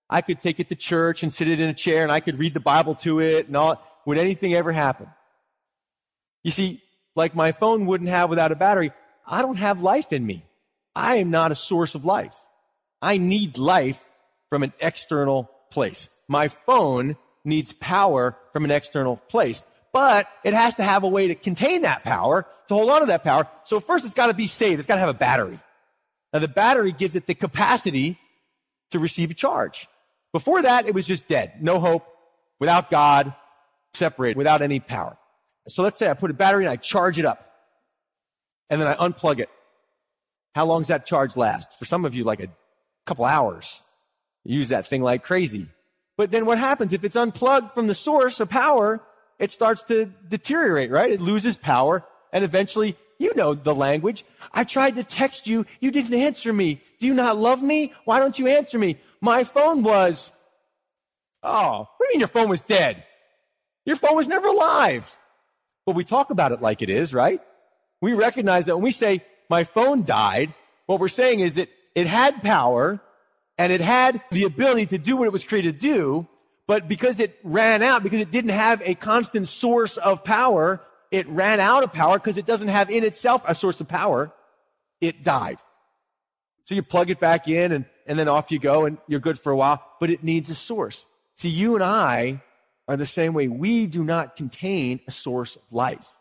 I 0.09 0.21
could 0.21 0.40
take 0.40 0.61
it 0.61 0.69
to 0.69 0.75
church 0.75 1.23
and 1.23 1.33
sit 1.33 1.49
it 1.49 1.61
in 1.61 1.69
a 1.69 1.75
chair 1.75 2.02
and 2.02 2.12
I 2.12 2.21
could 2.21 2.38
read 2.38 2.54
the 2.54 2.61
Bible 2.61 2.95
to 2.97 3.21
it 3.21 3.47
and 3.47 3.57
all. 3.57 3.83
Would 4.07 4.19
anything 4.19 4.54
ever 4.54 4.73
happen? 4.73 5.09
You 6.42 6.50
see, 6.50 6.83
like 7.14 7.35
my 7.35 7.52
phone 7.52 7.87
wouldn't 7.87 8.11
have 8.11 8.31
without 8.31 8.52
a 8.52 8.57
battery, 8.57 8.92
I 9.26 9.42
don't 9.42 9.57
have 9.57 9.81
life 9.81 10.12
in 10.12 10.26
me. 10.26 10.45
I 10.95 11.16
am 11.16 11.31
not 11.31 11.52
a 11.52 11.54
source 11.54 11.95
of 11.95 12.04
life. 12.04 12.37
I 13.02 13.18
need 13.18 13.59
life 13.59 14.09
from 14.49 14.62
an 14.62 14.73
external 14.80 15.50
place. 15.71 16.09
My 16.28 16.49
phone 16.49 17.16
needs 17.44 17.73
power 17.73 18.37
from 18.52 18.64
an 18.64 18.71
external 18.71 19.16
place, 19.16 19.64
but 19.92 20.28
it 20.44 20.54
has 20.54 20.76
to 20.76 20.85
have 20.85 21.02
a 21.02 21.09
way 21.09 21.28
to 21.28 21.35
contain 21.35 21.82
that 21.82 22.04
power, 22.04 22.47
to 22.68 22.75
hold 22.75 22.90
on 22.90 23.00
to 23.00 23.06
that 23.06 23.25
power. 23.25 23.49
So 23.64 23.80
first 23.80 24.04
it's 24.04 24.14
got 24.14 24.28
to 24.28 24.35
be 24.35 24.47
saved. 24.47 24.78
It's 24.78 24.87
got 24.87 24.94
to 24.94 25.00
have 25.00 25.09
a 25.09 25.14
battery. 25.14 25.59
Now 26.32 26.38
the 26.38 26.49
battery 26.49 26.92
gives 26.92 27.16
it 27.16 27.26
the 27.26 27.35
capacity 27.35 28.18
to 28.92 28.99
receive 28.99 29.30
a 29.30 29.35
charge. 29.35 29.88
Before 30.32 30.62
that, 30.62 30.87
it 30.87 30.94
was 30.94 31.06
just 31.06 31.28
dead. 31.28 31.62
No 31.62 31.80
hope, 31.80 32.06
without 32.61 32.88
God, 32.88 33.35
separated, 33.92 34.38
without 34.38 34.62
any 34.62 34.80
power. 34.80 35.18
So 35.66 35.82
let's 35.82 35.99
say 35.99 36.09
I 36.09 36.14
put 36.14 36.30
a 36.30 36.35
battery 36.35 36.64
and 36.64 36.71
I 36.71 36.76
charge 36.76 37.18
it 37.18 37.25
up. 37.25 37.49
And 38.71 38.80
then 38.80 38.88
I 38.88 38.94
unplug 38.94 39.40
it. 39.40 39.50
How 40.54 40.64
long 40.64 40.80
does 40.80 40.88
that 40.88 41.04
charge 41.04 41.37
last? 41.37 41.78
For 41.78 41.85
some 41.85 42.04
of 42.04 42.14
you, 42.14 42.25
like 42.25 42.40
a 42.40 42.49
couple 43.06 43.25
hours. 43.25 43.82
You 44.44 44.59
use 44.59 44.71
that 44.71 44.87
thing 44.87 45.02
like 45.02 45.23
crazy. 45.23 45.68
But 46.16 46.30
then 46.30 46.47
what 46.47 46.59
happens 46.59 46.92
if 46.92 47.04
it's 47.04 47.16
unplugged 47.16 47.73
from 47.73 47.87
the 47.87 47.94
source 47.94 48.40
of 48.40 48.49
power? 48.49 49.02
It 49.38 49.50
starts 49.50 49.82
to 49.85 50.06
deteriorate, 50.28 50.90
right? 50.90 51.11
It 51.11 51.21
loses 51.21 51.56
power 51.56 52.04
and 52.32 52.44
eventually 52.44 52.97
you 53.18 53.35
know 53.35 53.54
the 53.54 53.75
language. 53.75 54.25
I 54.52 54.64
tried 54.64 54.97
to 54.97 55.04
text 55.04 55.47
you. 55.47 55.66
You 55.80 55.90
didn't 55.90 56.14
answer 56.14 56.52
me. 56.52 56.80
Do 56.99 57.06
you 57.06 57.14
not 57.14 57.38
love 57.38 57.62
me? 57.62 57.92
Why 58.04 58.18
don't 58.18 58.38
you 58.38 58.49
answer 58.49 58.78
me? 58.78 58.99
My 59.21 59.44
phone 59.44 59.82
was, 59.82 60.32
oh, 61.42 61.88
what 61.97 61.99
do 61.99 62.04
you 62.04 62.14
mean 62.14 62.21
your 62.21 62.28
phone 62.28 62.49
was 62.49 62.62
dead? 62.62 63.04
Your 63.85 63.97
phone 63.97 64.16
was 64.16 64.28
never 64.28 64.47
alive. 64.47 65.18
But 65.87 65.94
we 65.94 66.04
talk 66.04 66.30
about 66.30 66.52
it 66.52 66.61
like 66.61 66.82
it 66.82 66.90
is, 66.90 67.14
right? 67.14 67.40
We 68.00 68.12
recognize 68.12 68.66
that 68.66 68.76
when 68.76 68.85
we 68.85 68.92
say 68.92 69.25
my 69.49 69.64
phone 69.64 70.04
died, 70.04 70.52
what 70.87 71.00
we're 71.00 71.09
saying 71.09 71.40
is 71.40 71.56
that 71.56 71.68
it 71.94 72.06
had 72.06 72.42
power 72.42 73.00
and 73.58 73.72
it 73.72 73.80
had 73.80 74.22
the 74.30 74.44
ability 74.44 74.87
to 74.87 74.99
do 74.99 75.16
what 75.16 75.26
it 75.26 75.32
was 75.32 75.44
created 75.44 75.80
to 75.80 75.87
do, 75.87 76.26
but 76.66 76.88
because 76.88 77.20
it 77.20 77.38
ran 77.42 77.82
out, 77.82 78.02
because 78.02 78.20
it 78.20 78.30
didn't 78.30 78.50
have 78.50 78.82
a 78.84 78.94
constant 78.94 79.49
source 79.49 79.96
of 79.99 80.25
power, 80.25 80.82
it 81.11 81.28
ran 81.28 81.61
out 81.61 81.84
of 81.84 81.92
power 81.92 82.18
because 82.18 82.38
it 82.38 82.46
doesn't 82.46 82.68
have 82.68 82.90
in 82.90 83.04
itself 83.04 83.42
a 83.46 83.54
source 83.54 83.80
of 83.80 83.88
power. 83.88 84.32
It 85.00 85.22
died. 85.22 85.58
So 86.64 86.75
you 86.75 86.82
plug 86.82 87.11
it 87.11 87.20
back 87.20 87.49
in 87.49 87.72
and, 87.72 87.84
and 88.06 88.18
then 88.18 88.28
off 88.28 88.50
you 88.50 88.58
go 88.58 88.87
and 88.87 88.99
you're 89.06 89.20
good 89.20 89.38
for 89.38 89.52
a 89.52 89.56
while, 89.56 89.84
but 90.00 90.11
it 90.11 90.25
needs 90.25 90.49
a 90.49 90.54
source. 90.54 91.06
See, 91.37 91.49
you 91.49 91.75
and 91.75 91.84
I 91.84 92.42
are 92.88 92.96
the 92.96 93.06
same 93.06 93.34
way. 93.34 93.49
We 93.49 93.87
do 93.87 94.04
not 94.04 94.37
contain 94.37 95.00
a 95.06 95.11
source 95.11 95.56
of 95.56 95.62
life. 95.70 96.16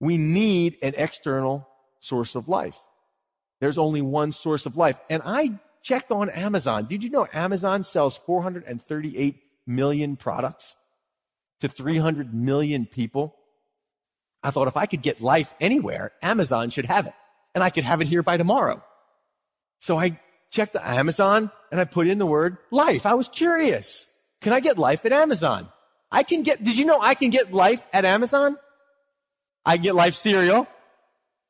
We 0.00 0.16
need 0.16 0.78
an 0.82 0.94
external 0.96 1.68
source 2.00 2.34
of 2.34 2.48
life. 2.48 2.78
There's 3.60 3.78
only 3.78 4.02
one 4.02 4.32
source 4.32 4.66
of 4.66 4.76
life. 4.76 4.98
And 5.08 5.22
I 5.24 5.58
checked 5.82 6.10
on 6.10 6.30
Amazon. 6.30 6.86
Did 6.86 7.04
you 7.04 7.10
know 7.10 7.26
Amazon 7.32 7.84
sells 7.84 8.16
438 8.18 9.36
million 9.66 10.16
products 10.16 10.76
to 11.60 11.68
300 11.68 12.34
million 12.34 12.86
people? 12.86 13.36
I 14.42 14.50
thought 14.50 14.68
if 14.68 14.76
I 14.76 14.86
could 14.86 15.02
get 15.02 15.20
life 15.20 15.54
anywhere, 15.60 16.12
Amazon 16.22 16.70
should 16.70 16.86
have 16.86 17.06
it. 17.06 17.14
And 17.54 17.62
I 17.62 17.70
could 17.70 17.84
have 17.84 18.00
it 18.00 18.08
here 18.08 18.22
by 18.22 18.36
tomorrow. 18.36 18.82
So 19.78 19.98
I 19.98 20.18
checked 20.50 20.72
the 20.72 20.86
Amazon 20.86 21.50
and 21.70 21.80
I 21.80 21.84
put 21.84 22.06
in 22.06 22.18
the 22.18 22.26
word 22.26 22.58
life. 22.70 23.06
I 23.06 23.14
was 23.14 23.28
curious. 23.28 24.06
Can 24.40 24.52
I 24.52 24.60
get 24.60 24.78
life 24.78 25.06
at 25.06 25.12
Amazon? 25.12 25.68
I 26.10 26.22
can 26.22 26.42
get, 26.42 26.62
did 26.62 26.76
you 26.76 26.84
know 26.84 27.00
I 27.00 27.14
can 27.14 27.30
get 27.30 27.52
life 27.52 27.84
at 27.92 28.04
Amazon? 28.04 28.56
I 29.64 29.76
can 29.76 29.82
get 29.82 29.94
life 29.94 30.14
cereal. 30.14 30.68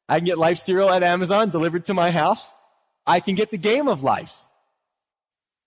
I 0.08 0.18
can 0.18 0.26
get 0.26 0.38
life 0.38 0.58
cereal 0.58 0.90
at 0.90 1.02
Amazon 1.02 1.50
delivered 1.50 1.86
to 1.86 1.94
my 1.94 2.10
house. 2.10 2.52
I 3.06 3.20
can 3.20 3.34
get 3.34 3.50
the 3.50 3.58
game 3.58 3.88
of 3.88 4.02
life. 4.02 4.48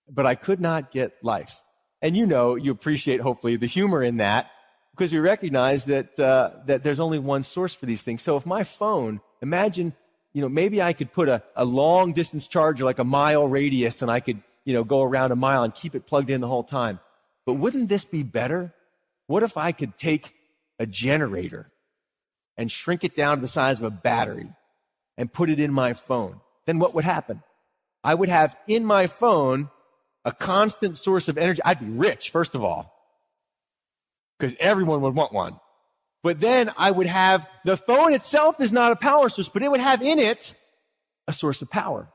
But 0.08 0.26
I 0.26 0.34
could 0.34 0.60
not 0.60 0.90
get 0.90 1.12
life. 1.22 1.62
And 2.00 2.16
you 2.16 2.26
know, 2.26 2.54
you 2.54 2.70
appreciate 2.70 3.20
hopefully 3.20 3.56
the 3.56 3.66
humor 3.66 4.02
in 4.02 4.18
that 4.18 4.50
because 4.92 5.12
we 5.12 5.18
recognize 5.18 5.84
that 5.86 6.18
uh, 6.18 6.50
that 6.66 6.82
there's 6.82 7.00
only 7.00 7.18
one 7.18 7.42
source 7.42 7.74
for 7.74 7.86
these 7.86 8.02
things. 8.02 8.22
So 8.22 8.36
if 8.36 8.46
my 8.46 8.64
phone, 8.64 9.20
imagine, 9.42 9.94
you 10.32 10.42
know, 10.42 10.48
maybe 10.48 10.80
I 10.80 10.92
could 10.92 11.12
put 11.12 11.28
a, 11.28 11.42
a 11.56 11.64
long 11.64 12.12
distance 12.12 12.46
charger 12.46 12.84
like 12.84 12.98
a 12.98 13.04
mile 13.04 13.46
radius, 13.46 14.02
and 14.02 14.10
I 14.10 14.20
could, 14.20 14.42
you 14.64 14.74
know, 14.74 14.84
go 14.84 15.02
around 15.02 15.32
a 15.32 15.36
mile 15.36 15.64
and 15.64 15.74
keep 15.74 15.94
it 15.94 16.06
plugged 16.06 16.30
in 16.30 16.40
the 16.40 16.48
whole 16.48 16.64
time. 16.64 17.00
But 17.44 17.54
wouldn't 17.54 17.88
this 17.88 18.04
be 18.04 18.22
better? 18.22 18.74
What 19.26 19.42
if 19.42 19.56
I 19.56 19.72
could 19.72 19.98
take 19.98 20.34
a 20.78 20.86
generator 20.86 21.70
and 22.58 22.70
shrink 22.70 23.04
it 23.04 23.16
down 23.16 23.38
to 23.38 23.40
the 23.40 23.48
size 23.48 23.78
of 23.78 23.84
a 23.84 23.90
battery 23.90 24.50
and 25.16 25.32
put 25.32 25.48
it 25.48 25.58
in 25.58 25.72
my 25.72 25.94
phone? 25.94 26.40
Then 26.66 26.78
what 26.78 26.94
would 26.94 27.04
happen? 27.04 27.42
I 28.04 28.14
would 28.14 28.28
have 28.28 28.54
in 28.66 28.84
my 28.84 29.06
phone 29.06 29.70
a 30.26 30.32
constant 30.32 30.98
source 30.98 31.28
of 31.28 31.38
energy. 31.38 31.62
I'd 31.64 31.80
be 31.80 31.86
rich, 31.86 32.30
first 32.30 32.54
of 32.54 32.62
all 32.62 32.98
because 34.38 34.56
everyone 34.60 35.00
would 35.00 35.14
want 35.14 35.32
one. 35.32 35.58
But 36.22 36.40
then 36.40 36.70
I 36.76 36.90
would 36.90 37.06
have 37.06 37.48
the 37.64 37.76
phone 37.76 38.12
itself 38.12 38.60
is 38.60 38.72
not 38.72 38.92
a 38.92 38.96
power 38.96 39.28
source, 39.28 39.48
but 39.48 39.62
it 39.62 39.70
would 39.70 39.80
have 39.80 40.02
in 40.02 40.18
it 40.18 40.54
a 41.26 41.32
source 41.32 41.62
of 41.62 41.70
power. 41.70 42.08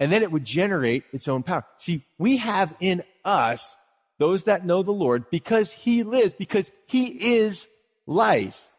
And 0.00 0.10
then 0.10 0.22
it 0.22 0.32
would 0.32 0.44
generate 0.44 1.04
its 1.12 1.28
own 1.28 1.42
power. 1.42 1.64
See, 1.78 2.04
we 2.18 2.38
have 2.38 2.74
in 2.80 3.04
us 3.24 3.76
those 4.18 4.44
that 4.44 4.66
know 4.66 4.82
the 4.82 4.92
Lord 4.92 5.30
because 5.30 5.72
he 5.72 6.02
lives, 6.02 6.32
because 6.32 6.72
he 6.86 7.36
is 7.36 7.68
life. 8.06 8.73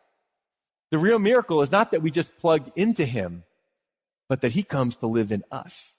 The 0.91 0.97
real 0.97 1.19
miracle 1.19 1.61
is 1.61 1.71
not 1.71 1.91
that 1.91 2.01
we 2.01 2.11
just 2.11 2.37
plug 2.37 2.71
into 2.75 3.05
him, 3.05 3.43
but 4.29 4.41
that 4.41 4.53
he 4.53 4.63
comes 4.63 4.95
to 4.97 5.07
live 5.07 5.31
in 5.31 5.43
us. 5.51 5.93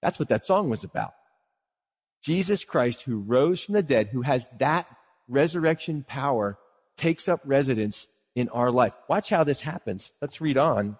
That's 0.00 0.18
what 0.18 0.28
that 0.28 0.44
song 0.44 0.68
was 0.68 0.84
about. 0.84 1.12
Jesus 2.22 2.64
Christ, 2.64 3.02
who 3.02 3.18
rose 3.18 3.62
from 3.62 3.74
the 3.74 3.82
dead, 3.82 4.08
who 4.08 4.22
has 4.22 4.48
that 4.58 4.94
resurrection 5.28 6.04
power 6.06 6.58
takes 6.96 7.28
up 7.28 7.40
residence 7.44 8.06
in 8.34 8.48
our 8.50 8.70
life. 8.70 8.94
Watch 9.08 9.30
how 9.30 9.44
this 9.44 9.62
happens. 9.62 10.12
Let's 10.20 10.40
read 10.40 10.56
on. 10.56 10.98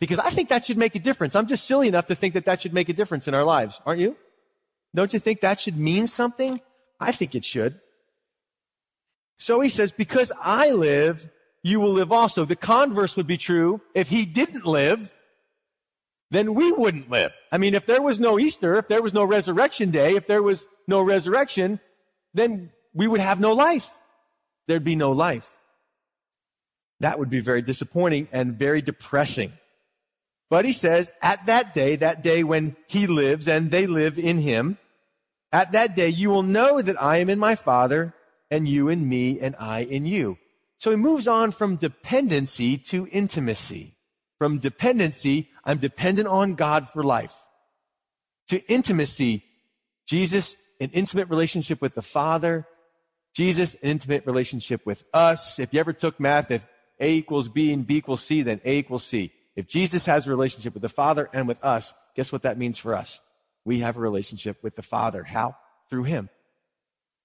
Because 0.00 0.18
I 0.18 0.30
think 0.30 0.48
that 0.48 0.64
should 0.64 0.76
make 0.76 0.94
a 0.94 0.98
difference. 0.98 1.34
I'm 1.34 1.46
just 1.46 1.66
silly 1.66 1.88
enough 1.88 2.06
to 2.08 2.14
think 2.14 2.34
that 2.34 2.44
that 2.44 2.60
should 2.60 2.74
make 2.74 2.88
a 2.88 2.92
difference 2.92 3.28
in 3.28 3.34
our 3.34 3.44
lives, 3.44 3.80
aren't 3.86 4.00
you? 4.00 4.16
Don't 4.94 5.12
you 5.12 5.18
think 5.18 5.40
that 5.40 5.60
should 5.60 5.76
mean 5.76 6.06
something? 6.06 6.60
I 7.00 7.12
think 7.12 7.34
it 7.34 7.44
should. 7.44 7.80
So 9.38 9.60
he 9.60 9.68
says, 9.68 9.92
because 9.92 10.32
I 10.40 10.70
live, 10.70 11.28
you 11.64 11.80
will 11.80 11.92
live 11.92 12.12
also. 12.12 12.44
The 12.44 12.54
converse 12.54 13.16
would 13.16 13.26
be 13.26 13.38
true. 13.38 13.80
If 13.94 14.10
he 14.10 14.26
didn't 14.26 14.66
live, 14.66 15.14
then 16.30 16.54
we 16.54 16.70
wouldn't 16.70 17.10
live. 17.10 17.34
I 17.50 17.56
mean, 17.56 17.74
if 17.74 17.86
there 17.86 18.02
was 18.02 18.20
no 18.20 18.38
Easter, 18.38 18.76
if 18.76 18.86
there 18.86 19.02
was 19.02 19.14
no 19.14 19.24
resurrection 19.24 19.90
day, 19.90 20.14
if 20.14 20.26
there 20.26 20.42
was 20.42 20.66
no 20.86 21.00
resurrection, 21.00 21.80
then 22.34 22.70
we 22.92 23.08
would 23.08 23.20
have 23.20 23.40
no 23.40 23.54
life. 23.54 23.90
There'd 24.68 24.84
be 24.84 24.94
no 24.94 25.12
life. 25.12 25.56
That 27.00 27.18
would 27.18 27.30
be 27.30 27.40
very 27.40 27.62
disappointing 27.62 28.28
and 28.30 28.58
very 28.58 28.82
depressing. 28.82 29.52
But 30.50 30.66
he 30.66 30.74
says, 30.74 31.12
at 31.22 31.46
that 31.46 31.74
day, 31.74 31.96
that 31.96 32.22
day 32.22 32.44
when 32.44 32.76
he 32.88 33.06
lives 33.06 33.48
and 33.48 33.70
they 33.70 33.86
live 33.86 34.18
in 34.18 34.38
him, 34.38 34.76
at 35.50 35.72
that 35.72 35.96
day 35.96 36.08
you 36.08 36.28
will 36.28 36.42
know 36.42 36.82
that 36.82 37.00
I 37.02 37.16
am 37.18 37.30
in 37.30 37.38
my 37.38 37.54
Father 37.54 38.14
and 38.50 38.68
you 38.68 38.88
in 38.88 39.08
me 39.08 39.40
and 39.40 39.56
I 39.58 39.80
in 39.80 40.04
you. 40.04 40.36
So 40.84 40.90
he 40.90 40.98
moves 40.98 41.26
on 41.26 41.50
from 41.50 41.76
dependency 41.76 42.76
to 42.76 43.08
intimacy. 43.10 43.94
From 44.36 44.58
dependency, 44.58 45.48
I'm 45.64 45.78
dependent 45.78 46.28
on 46.28 46.56
God 46.56 46.86
for 46.86 47.02
life. 47.02 47.34
To 48.48 48.62
intimacy, 48.70 49.44
Jesus, 50.06 50.58
an 50.82 50.90
intimate 50.92 51.30
relationship 51.30 51.80
with 51.80 51.94
the 51.94 52.02
Father 52.02 52.66
Jesus, 53.34 53.76
an 53.76 53.88
intimate 53.88 54.26
relationship 54.26 54.84
with 54.84 55.06
us. 55.14 55.58
If 55.58 55.72
you 55.72 55.80
ever 55.80 55.94
took 55.94 56.20
math, 56.20 56.50
if 56.50 56.66
A 57.00 57.14
equals 57.14 57.48
B 57.48 57.72
and 57.72 57.86
B 57.86 57.96
equals 57.96 58.22
C, 58.22 58.42
then 58.42 58.60
A 58.62 58.76
equals 58.76 59.04
C. 59.04 59.32
If 59.56 59.66
Jesus 59.66 60.04
has 60.04 60.26
a 60.26 60.30
relationship 60.30 60.74
with 60.74 60.82
the 60.82 60.90
Father 60.90 61.30
and 61.32 61.48
with 61.48 61.64
us, 61.64 61.94
guess 62.14 62.30
what 62.30 62.42
that 62.42 62.58
means 62.58 62.76
for 62.76 62.94
us? 62.94 63.22
We 63.64 63.78
have 63.78 63.96
a 63.96 64.00
relationship 64.00 64.62
with 64.62 64.76
the 64.76 64.82
Father. 64.82 65.22
How? 65.24 65.56
Through 65.88 66.02
Him. 66.02 66.28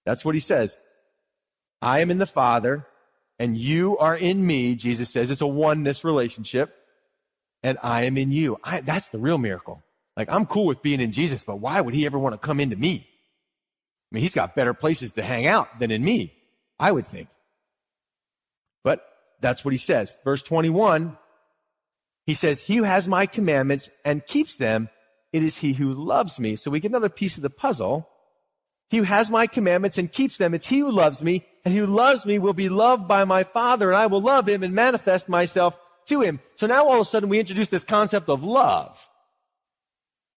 That's 0.05 0.23
what 0.23 0.33
He 0.33 0.39
says. 0.39 0.77
I 1.81 1.99
am 1.99 2.09
in 2.09 2.19
the 2.19 2.25
Father 2.25 2.87
and 3.39 3.57
you 3.57 3.97
are 3.97 4.15
in 4.15 4.45
me. 4.45 4.75
Jesus 4.75 5.09
says 5.09 5.31
it's 5.31 5.41
a 5.41 5.47
oneness 5.47 6.03
relationship 6.03 6.75
and 7.63 7.77
I 7.81 8.03
am 8.03 8.17
in 8.17 8.31
you. 8.31 8.57
I, 8.63 8.81
that's 8.81 9.07
the 9.07 9.19
real 9.19 9.37
miracle. 9.37 9.83
Like 10.15 10.29
I'm 10.29 10.45
cool 10.45 10.65
with 10.65 10.81
being 10.81 10.99
in 10.99 11.11
Jesus, 11.11 11.43
but 11.43 11.57
why 11.57 11.81
would 11.81 11.93
He 11.93 12.05
ever 12.05 12.19
want 12.19 12.33
to 12.33 12.45
come 12.45 12.59
into 12.59 12.75
me? 12.75 13.09
I 14.11 14.15
mean, 14.15 14.23
he's 14.23 14.33
got 14.33 14.55
better 14.55 14.73
places 14.73 15.11
to 15.13 15.23
hang 15.23 15.45
out 15.45 15.79
than 15.79 15.91
in 15.91 16.03
me, 16.03 16.33
I 16.79 16.91
would 16.91 17.05
think. 17.05 17.29
But 18.83 19.05
that's 19.39 19.63
what 19.63 19.73
he 19.73 19.77
says. 19.77 20.17
Verse 20.23 20.41
21, 20.41 21.15
he 22.25 22.33
says, 22.33 22.61
he 22.61 22.77
who 22.77 22.83
has 22.83 23.07
my 23.07 23.27
commandments 23.27 23.91
and 24.03 24.25
keeps 24.25 24.57
them, 24.57 24.89
it 25.31 25.43
is 25.43 25.59
he 25.59 25.73
who 25.73 25.93
loves 25.93 26.39
me. 26.39 26.55
So 26.55 26.71
we 26.71 26.79
get 26.79 26.89
another 26.89 27.09
piece 27.09 27.37
of 27.37 27.43
the 27.43 27.51
puzzle. 27.51 28.09
He 28.89 28.97
who 28.97 29.03
has 29.03 29.29
my 29.29 29.45
commandments 29.45 29.99
and 29.99 30.11
keeps 30.11 30.37
them, 30.37 30.55
it's 30.55 30.67
he 30.67 30.79
who 30.79 30.91
loves 30.91 31.21
me, 31.21 31.45
and 31.65 31.73
who 31.73 31.85
loves 31.85 32.25
me 32.25 32.39
will 32.39 32.53
be 32.53 32.69
loved 32.69 33.07
by 33.07 33.25
my 33.25 33.43
Father, 33.43 33.89
and 33.89 33.97
I 33.97 34.07
will 34.07 34.21
love 34.21 34.47
him 34.47 34.63
and 34.63 34.73
manifest 34.73 35.29
myself 35.29 35.77
to 36.07 36.21
him. 36.21 36.39
So 36.55 36.67
now 36.67 36.85
all 36.85 36.95
of 36.95 37.01
a 37.01 37.05
sudden 37.05 37.29
we 37.29 37.39
introduce 37.39 37.67
this 37.67 37.83
concept 37.83 38.29
of 38.29 38.43
love. 38.43 39.09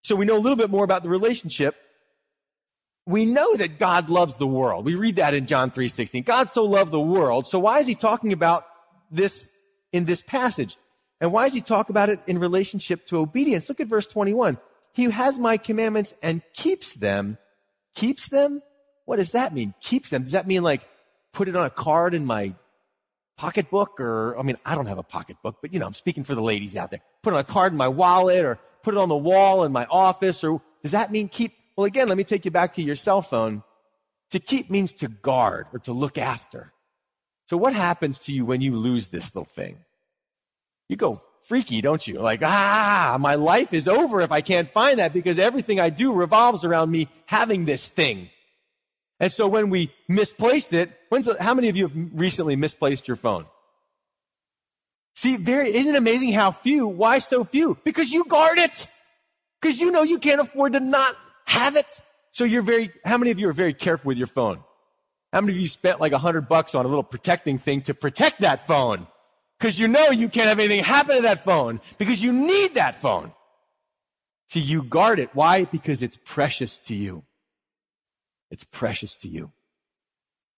So 0.03 0.17
we 0.17 0.25
know 0.25 0.37
a 0.37 0.41
little 0.41 0.57
bit 0.57 0.71
more 0.71 0.85
about 0.85 1.03
the 1.03 1.09
relationship 1.09 1.77
we 3.07 3.27
know 3.27 3.55
that 3.57 3.79
God 3.79 4.11
loves 4.11 4.37
the 4.37 4.47
world. 4.47 4.85
We 4.85 4.95
read 4.95 5.17
that 5.17 5.35
in 5.35 5.47
John 5.47 5.71
3:16. 5.71 6.23
God 6.23 6.49
so 6.49 6.65
loved 6.65 6.93
the 6.93 7.01
world. 7.01 7.47
So 7.47 7.59
why 7.59 7.81
is 7.81 7.87
he 7.87 7.95
talking 7.95 8.33
about 8.33 8.65
this 9.11 9.49
in 9.93 10.05
this 10.05 10.23
passage? 10.23 10.77
And 11.21 11.33
why 11.33 11.45
does 11.45 11.55
he 11.55 11.61
talk 11.61 11.91
about 11.91 12.09
it 12.09 12.21
in 12.27 12.39
relationship 12.39 13.07
to 13.07 13.19
obedience? 13.19 13.69
Look 13.69 13.81
at 13.81 13.87
verse 13.87 14.07
21. 14.07 14.59
He 14.93 15.05
has 15.05 15.39
my 15.39 15.57
commandments 15.57 16.15
and 16.23 16.43
keeps 16.53 16.95
them. 16.95 17.39
Keeps 17.95 18.29
them? 18.29 18.63
What 19.05 19.17
does 19.17 19.33
that 19.33 19.55
mean? 19.55 19.75
Keeps 19.81 20.11
them. 20.11 20.23
Does 20.23 20.33
that 20.33 20.47
mean 20.47 20.63
like 20.63 20.89
put 21.33 21.49
it 21.49 21.57
on 21.57 21.65
a 21.65 21.71
card 21.71 22.15
in 22.15 22.25
my 22.25 22.55
pocketbook 23.37 23.99
or, 24.01 24.39
I 24.39 24.43
mean, 24.43 24.57
I 24.65 24.75
don't 24.75 24.87
have 24.87 24.99
a 24.99 25.03
pocketbook, 25.03 25.57
but 25.61 25.73
you 25.73 25.81
know, 25.81 25.87
I'm 25.87 25.95
speaking 25.95 26.25
for 26.25 26.35
the 26.35 26.43
ladies 26.43 26.77
out 26.77 26.91
there. 26.91 27.01
Put 27.23 27.33
on 27.33 27.41
a 27.41 27.45
card 27.45 27.73
in 27.73 27.79
my 27.79 27.89
wallet 27.89 28.45
or 28.45 28.59
put 28.83 28.95
it 28.95 28.99
on 28.99 29.09
the 29.09 29.17
wall 29.17 29.65
in 29.65 29.73
my 29.73 29.87
office 29.87 30.45
or 30.45 30.61
does 30.83 30.93
that 30.93 31.11
mean 31.11 31.29
keep? 31.29 31.55
Well, 31.77 31.87
again, 31.87 32.09
let 32.09 32.19
me 32.19 32.25
take 32.25 32.45
you 32.45 32.51
back 32.51 32.75
to 32.75 32.83
your 32.83 32.97
cell 32.97 33.23
phone. 33.23 33.63
To 34.31 34.39
keep 34.39 34.71
means 34.71 34.93
to 34.95 35.09
guard 35.09 35.67
or 35.73 35.79
to 35.81 35.93
look 35.93 36.17
after. 36.17 36.73
So 37.47 37.57
what 37.57 37.75
happens 37.75 38.19
to 38.21 38.33
you 38.33 38.47
when 38.47 38.61
you 38.61 38.77
lose 38.77 39.09
this 39.09 39.35
little 39.35 39.45
thing? 39.45 39.79
You 40.89 40.97
go 40.97 41.21
freaky, 41.43 41.83
don't 41.83 42.07
you? 42.07 42.19
Like, 42.19 42.41
ah, 42.43 43.17
my 43.21 43.35
life 43.35 43.75
is 43.75 43.89
over 43.89 44.21
if 44.21 44.33
I 44.33 44.41
can't 44.41 44.71
find 44.73 44.99
that 44.99 45.13
because 45.13 45.39
everything 45.39 45.81
I 45.81 45.91
do 45.91 46.13
revolves 46.13 46.65
around 46.65 46.91
me 46.91 47.09
having 47.27 47.65
this 47.65 47.89
thing. 47.89 48.31
And 49.23 49.31
so 49.31 49.47
when 49.47 49.71
we 49.71 49.91
misplace 50.09 50.73
it, 50.73 50.91
the, 51.09 51.37
how 51.39 51.55
many 51.55 51.69
of 51.69 51.77
you 51.77 51.87
have 51.87 51.97
recently 52.13 52.57
misplaced 52.57 53.07
your 53.07 53.17
phone? 53.17 53.47
See, 55.15 55.37
very, 55.37 55.73
isn't 55.73 55.95
it 55.95 55.97
amazing 55.97 56.33
how 56.33 56.51
few? 56.51 56.89
Why 56.89 57.21
so 57.21 57.45
few? 57.45 57.79
Because 57.85 58.13
you 58.13 58.25
guard 58.25 58.59
it. 58.59 58.89
Because 59.61 59.81
you 59.81 59.93
know 59.93 60.03
you 60.03 60.19
can't 60.19 60.41
afford 60.41 60.73
to 60.73 60.81
not 60.81 61.15
have 61.47 61.77
it. 61.77 62.01
So 62.33 62.43
you're 62.43 62.63
very, 62.63 62.91
how 63.05 63.17
many 63.17 63.31
of 63.31 63.39
you 63.39 63.49
are 63.49 63.53
very 63.53 63.75
careful 63.75 64.09
with 64.09 64.19
your 64.19 64.27
phone? 64.27 64.59
How 65.33 65.41
many 65.41 65.53
of 65.53 65.61
you 65.61 65.69
spent 65.69 66.01
like 66.01 66.11
a 66.11 66.19
hundred 66.19 66.49
bucks 66.49 66.75
on 66.75 66.85
a 66.85 66.89
little 66.89 67.05
protecting 67.05 67.59
thing 67.59 67.83
to 67.83 67.95
protect 67.95 68.41
that 68.41 68.67
phone? 68.67 69.07
Because 69.57 69.79
you 69.79 69.87
know 69.87 70.11
you 70.11 70.29
can't 70.29 70.49
have 70.49 70.59
anything 70.59 70.83
happen 70.83 71.15
to 71.15 71.23
that 71.23 71.45
phone 71.45 71.81
because 71.97 72.21
you 72.21 72.33
need 72.33 72.75
that 72.75 72.97
phone. 72.97 73.31
See, 74.49 74.59
you 74.59 74.83
guard 74.83 75.21
it. 75.21 75.31
Why? 75.33 75.63
Because 75.67 76.03
it's 76.03 76.19
precious 76.25 76.77
to 76.79 76.97
you. 76.97 77.23
It's 78.53 78.65
precious 78.65 79.17
to 79.17 79.29
you. 79.29 79.51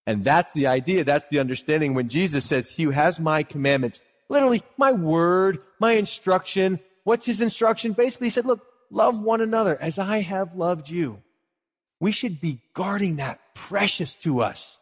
And 0.07 0.23
that's 0.23 0.53
the 0.53 0.67
idea. 0.67 1.05
That's 1.05 1.27
the 1.29 1.39
understanding 1.39 1.95
when 1.95 2.11
Jesus 2.11 2.45
says, 2.45 2.69
he 2.69 2.83
who 2.83 2.91
has 2.91 3.19
my 3.19 3.43
commandments, 3.43 4.03
literally 4.29 4.63
my 4.77 4.93
word, 4.93 5.61
my 5.79 5.93
instruction. 5.93 6.81
What's 7.05 7.25
his 7.25 7.41
instruction? 7.41 7.93
Basically, 7.93 8.27
he 8.27 8.31
said, 8.33 8.45
look, 8.45 8.67
love 8.91 9.19
one 9.19 9.41
another 9.41 9.81
as 9.81 9.99
I 9.99 10.19
have 10.19 10.57
loved 10.57 10.91
you. 10.91 11.23
We 12.01 12.13
should 12.13 12.41
be 12.41 12.61
guarding 12.75 13.17
that 13.17 13.41
precious 13.55 14.15
to 14.17 14.43
us, 14.43 14.79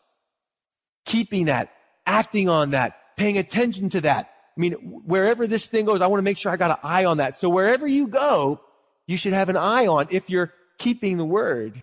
keeping 1.05 1.45
that, 1.45 1.71
acting 2.07 2.49
on 2.49 2.71
that, 2.71 2.97
paying 3.17 3.39
attention 3.39 3.91
to 3.91 4.01
that. 4.01 4.31
I 4.57 4.61
mean, 4.61 4.73
wherever 4.73 5.47
this 5.47 5.67
thing 5.67 5.85
goes, 5.85 6.01
I 6.01 6.07
want 6.07 6.19
to 6.19 6.25
make 6.25 6.39
sure 6.39 6.51
I 6.51 6.57
got 6.57 6.71
an 6.71 6.79
eye 6.83 7.05
on 7.05 7.19
that. 7.19 7.37
So 7.37 7.49
wherever 7.49 7.87
you 7.87 8.09
go, 8.09 8.61
you 9.07 9.17
should 9.19 9.35
have 9.35 9.51
an 9.51 9.57
eye 9.57 9.87
on 9.87 10.09
if 10.11 10.31
you're 10.31 10.53
keeping 10.79 11.19
the 11.19 11.25
word 11.25 11.83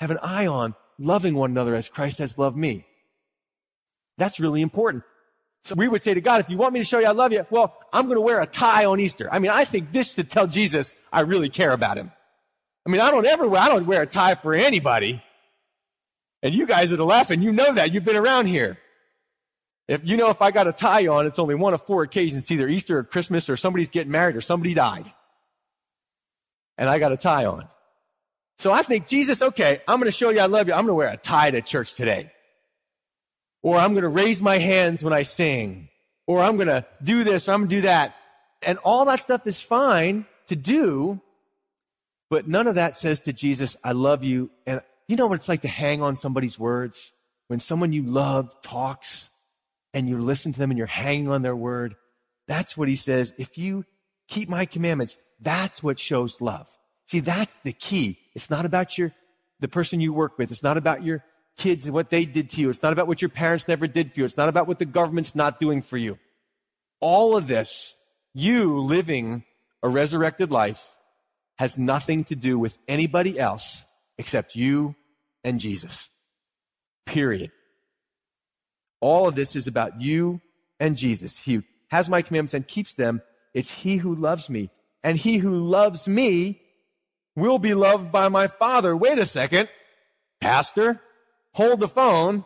have 0.00 0.10
an 0.10 0.18
eye 0.22 0.46
on 0.46 0.74
loving 0.98 1.34
one 1.34 1.50
another 1.50 1.74
as 1.74 1.88
Christ 1.88 2.18
has 2.18 2.38
loved 2.38 2.56
me. 2.56 2.84
That's 4.16 4.40
really 4.40 4.62
important. 4.62 5.04
So 5.64 5.74
we 5.74 5.88
would 5.88 6.02
say 6.02 6.14
to 6.14 6.20
God, 6.20 6.40
if 6.40 6.50
you 6.50 6.56
want 6.56 6.72
me 6.72 6.80
to 6.80 6.84
show 6.84 6.98
you 6.98 7.06
I 7.06 7.12
love 7.12 7.32
you, 7.32 7.46
well, 7.50 7.76
I'm 7.92 8.06
going 8.06 8.16
to 8.16 8.22
wear 8.22 8.40
a 8.40 8.46
tie 8.46 8.84
on 8.84 9.00
Easter. 9.00 9.28
I 9.30 9.38
mean, 9.38 9.50
I 9.50 9.64
think 9.64 9.92
this 9.92 10.14
should 10.14 10.30
tell 10.30 10.46
Jesus 10.46 10.94
I 11.12 11.20
really 11.20 11.48
care 11.48 11.72
about 11.72 11.98
him. 11.98 12.12
I 12.86 12.90
mean, 12.90 13.00
I 13.00 13.10
don't 13.10 13.26
ever 13.26 13.46
wear, 13.46 13.60
I 13.60 13.68
don't 13.68 13.86
wear 13.86 14.02
a 14.02 14.06
tie 14.06 14.34
for 14.34 14.54
anybody. 14.54 15.22
And 16.42 16.54
you 16.54 16.66
guys 16.66 16.90
that 16.90 17.00
are 17.00 17.04
laughing, 17.04 17.42
you 17.42 17.52
know 17.52 17.74
that. 17.74 17.92
You've 17.92 18.04
been 18.04 18.16
around 18.16 18.46
here. 18.46 18.78
If 19.88 20.02
you 20.04 20.16
know 20.16 20.30
if 20.30 20.40
I 20.40 20.50
got 20.50 20.68
a 20.68 20.72
tie 20.72 21.06
on, 21.06 21.26
it's 21.26 21.38
only 21.38 21.54
one 21.54 21.74
of 21.74 21.82
four 21.82 22.02
occasions. 22.02 22.50
Either 22.50 22.68
Easter 22.68 22.98
or 22.98 23.04
Christmas 23.04 23.48
or 23.48 23.56
somebody's 23.56 23.90
getting 23.90 24.12
married 24.12 24.36
or 24.36 24.40
somebody 24.40 24.74
died. 24.74 25.06
And 26.76 26.88
I 26.88 26.98
got 26.98 27.12
a 27.12 27.16
tie 27.16 27.46
on. 27.46 27.68
So 28.58 28.72
I 28.72 28.82
think, 28.82 29.06
Jesus, 29.06 29.40
okay, 29.40 29.80
I'm 29.86 29.98
going 29.98 30.10
to 30.10 30.16
show 30.16 30.30
you 30.30 30.40
I 30.40 30.46
love 30.46 30.66
you. 30.66 30.74
I'm 30.74 30.80
going 30.80 30.88
to 30.88 30.94
wear 30.94 31.08
a 31.08 31.16
tie 31.16 31.50
to 31.50 31.62
church 31.62 31.94
today. 31.94 32.32
Or 33.62 33.76
I'm 33.76 33.92
going 33.92 34.02
to 34.02 34.08
raise 34.08 34.42
my 34.42 34.58
hands 34.58 35.02
when 35.02 35.12
I 35.12 35.22
sing. 35.22 35.88
Or 36.26 36.40
I'm 36.40 36.56
going 36.56 36.68
to 36.68 36.84
do 37.02 37.24
this 37.24 37.48
or 37.48 37.52
I'm 37.52 37.60
going 37.60 37.70
to 37.70 37.76
do 37.76 37.82
that. 37.82 38.16
And 38.62 38.78
all 38.78 39.04
that 39.04 39.20
stuff 39.20 39.46
is 39.46 39.60
fine 39.60 40.26
to 40.48 40.56
do. 40.56 41.20
But 42.30 42.48
none 42.48 42.66
of 42.66 42.74
that 42.74 42.96
says 42.96 43.20
to 43.20 43.32
Jesus, 43.32 43.76
I 43.84 43.92
love 43.92 44.24
you. 44.24 44.50
And 44.66 44.80
you 45.06 45.16
know 45.16 45.28
what 45.28 45.36
it's 45.36 45.48
like 45.48 45.62
to 45.62 45.68
hang 45.68 46.02
on 46.02 46.16
somebody's 46.16 46.58
words? 46.58 47.12
When 47.46 47.60
someone 47.60 47.92
you 47.92 48.02
love 48.02 48.60
talks 48.60 49.30
and 49.94 50.08
you 50.08 50.18
listen 50.18 50.52
to 50.52 50.58
them 50.58 50.70
and 50.70 50.78
you're 50.78 50.86
hanging 50.86 51.28
on 51.28 51.42
their 51.42 51.56
word. 51.56 51.94
That's 52.46 52.76
what 52.76 52.88
he 52.88 52.96
says. 52.96 53.32
If 53.38 53.56
you 53.56 53.84
keep 54.26 54.48
my 54.48 54.66
commandments, 54.66 55.16
that's 55.40 55.82
what 55.82 55.98
shows 55.98 56.40
love. 56.40 56.68
See, 57.08 57.20
that's 57.20 57.56
the 57.64 57.72
key. 57.72 58.18
It's 58.34 58.50
not 58.50 58.66
about 58.66 58.98
your, 58.98 59.12
the 59.60 59.68
person 59.68 60.00
you 60.00 60.12
work 60.12 60.38
with. 60.38 60.50
It's 60.50 60.62
not 60.62 60.76
about 60.76 61.02
your 61.02 61.24
kids 61.56 61.86
and 61.86 61.94
what 61.94 62.10
they 62.10 62.26
did 62.26 62.50
to 62.50 62.60
you. 62.60 62.68
It's 62.68 62.82
not 62.82 62.92
about 62.92 63.06
what 63.06 63.22
your 63.22 63.30
parents 63.30 63.66
never 63.66 63.86
did 63.86 64.12
for 64.12 64.20
you. 64.20 64.24
It's 64.26 64.36
not 64.36 64.48
about 64.48 64.68
what 64.68 64.78
the 64.78 64.84
government's 64.84 65.34
not 65.34 65.58
doing 65.58 65.80
for 65.82 65.96
you. 65.96 66.18
All 67.00 67.36
of 67.36 67.46
this, 67.46 67.96
you 68.34 68.78
living 68.78 69.44
a 69.82 69.88
resurrected 69.88 70.50
life 70.50 70.96
has 71.56 71.78
nothing 71.78 72.24
to 72.24 72.36
do 72.36 72.58
with 72.58 72.78
anybody 72.86 73.38
else 73.38 73.84
except 74.18 74.54
you 74.54 74.94
and 75.42 75.58
Jesus. 75.58 76.10
Period. 77.06 77.50
All 79.00 79.26
of 79.26 79.34
this 79.34 79.56
is 79.56 79.66
about 79.66 80.00
you 80.00 80.40
and 80.78 80.96
Jesus. 80.96 81.38
He 81.38 81.62
has 81.90 82.08
my 82.08 82.20
commandments 82.20 82.54
and 82.54 82.68
keeps 82.68 82.94
them. 82.94 83.22
It's 83.54 83.70
he 83.70 83.96
who 83.96 84.14
loves 84.14 84.50
me. 84.50 84.70
And 85.02 85.16
he 85.16 85.38
who 85.38 85.56
loves 85.56 86.06
me 86.06 86.60
will 87.38 87.58
be 87.58 87.74
loved 87.74 88.12
by 88.12 88.28
my 88.28 88.46
Father. 88.46 88.96
Wait 88.96 89.18
a 89.18 89.26
second. 89.26 89.68
Pastor, 90.40 91.00
hold 91.52 91.80
the 91.80 91.88
phone. 91.88 92.44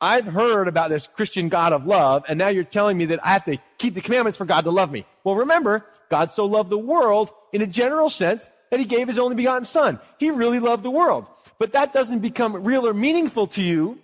I've 0.00 0.26
heard 0.26 0.66
about 0.66 0.90
this 0.90 1.06
Christian 1.06 1.48
God 1.48 1.72
of 1.72 1.86
love, 1.86 2.24
and 2.28 2.36
now 2.36 2.48
you're 2.48 2.64
telling 2.64 2.98
me 2.98 3.04
that 3.06 3.24
I 3.24 3.28
have 3.28 3.44
to 3.44 3.58
keep 3.78 3.94
the 3.94 4.00
commandments 4.00 4.36
for 4.36 4.44
God 4.44 4.64
to 4.64 4.70
love 4.70 4.90
me. 4.90 5.06
Well, 5.22 5.36
remember, 5.36 5.86
God 6.08 6.32
so 6.32 6.44
loved 6.44 6.70
the 6.70 6.78
world 6.78 7.30
in 7.52 7.62
a 7.62 7.66
general 7.68 8.10
sense 8.10 8.50
that 8.70 8.80
he 8.80 8.86
gave 8.86 9.06
his 9.06 9.18
only 9.18 9.36
begotten 9.36 9.64
son. 9.64 10.00
He 10.18 10.30
really 10.30 10.58
loved 10.58 10.82
the 10.82 10.90
world. 10.90 11.28
But 11.58 11.74
that 11.74 11.92
doesn't 11.92 12.18
become 12.18 12.64
real 12.64 12.86
or 12.86 12.94
meaningful 12.94 13.46
to 13.48 13.62
you 13.62 14.00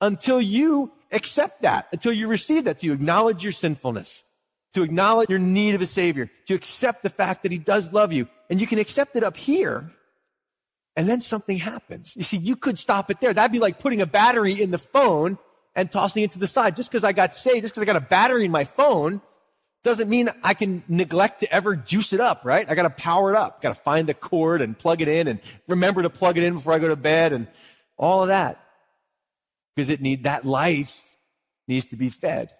until 0.00 0.40
you 0.40 0.92
accept 1.10 1.62
that, 1.62 1.88
until 1.92 2.12
you 2.12 2.28
receive 2.28 2.64
that, 2.64 2.78
to 2.78 2.86
you 2.86 2.92
acknowledge 2.92 3.42
your 3.42 3.52
sinfulness, 3.52 4.22
to 4.74 4.82
acknowledge 4.82 5.28
your 5.28 5.38
need 5.38 5.74
of 5.74 5.82
a 5.82 5.86
savior, 5.86 6.30
to 6.46 6.54
accept 6.54 7.02
the 7.02 7.10
fact 7.10 7.42
that 7.42 7.52
he 7.52 7.58
does 7.58 7.92
love 7.92 8.12
you, 8.12 8.28
and 8.48 8.60
you 8.60 8.66
can 8.66 8.78
accept 8.78 9.16
it 9.16 9.24
up 9.24 9.36
here, 9.36 9.90
and 10.96 11.08
then 11.08 11.20
something 11.20 11.58
happens. 11.58 12.16
You 12.16 12.22
see, 12.22 12.36
you 12.36 12.56
could 12.56 12.78
stop 12.78 13.10
it 13.10 13.20
there. 13.20 13.32
That'd 13.32 13.52
be 13.52 13.58
like 13.58 13.78
putting 13.78 14.00
a 14.00 14.06
battery 14.06 14.60
in 14.60 14.70
the 14.70 14.78
phone 14.78 15.38
and 15.74 15.90
tossing 15.90 16.22
it 16.22 16.32
to 16.32 16.38
the 16.38 16.46
side. 16.46 16.76
Just 16.76 16.90
because 16.90 17.04
I 17.04 17.12
got 17.12 17.34
saved, 17.34 17.62
just 17.62 17.74
because 17.74 17.82
I 17.82 17.92
got 17.92 17.96
a 17.96 18.06
battery 18.06 18.44
in 18.44 18.50
my 18.50 18.64
phone, 18.64 19.22
doesn't 19.84 20.08
mean 20.08 20.28
I 20.42 20.54
can 20.54 20.84
neglect 20.88 21.40
to 21.40 21.52
ever 21.52 21.74
juice 21.74 22.12
it 22.12 22.20
up, 22.20 22.42
right? 22.44 22.68
I 22.70 22.74
got 22.74 22.82
to 22.82 22.90
power 22.90 23.30
it 23.30 23.36
up. 23.36 23.62
Got 23.62 23.74
to 23.74 23.80
find 23.82 24.08
the 24.08 24.14
cord 24.14 24.62
and 24.62 24.78
plug 24.78 25.00
it 25.00 25.08
in 25.08 25.28
and 25.28 25.40
remember 25.66 26.02
to 26.02 26.10
plug 26.10 26.38
it 26.38 26.44
in 26.44 26.54
before 26.54 26.72
I 26.72 26.78
go 26.78 26.88
to 26.88 26.96
bed 26.96 27.32
and 27.32 27.48
all 27.96 28.22
of 28.22 28.28
that. 28.28 28.62
Because 29.74 29.88
it 29.88 30.00
need, 30.00 30.24
that 30.24 30.44
life 30.44 31.16
needs 31.66 31.86
to 31.86 31.96
be 31.96 32.10
fed. 32.10 32.50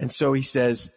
And 0.00 0.10
so 0.10 0.32
he 0.32 0.42
says, 0.42 0.90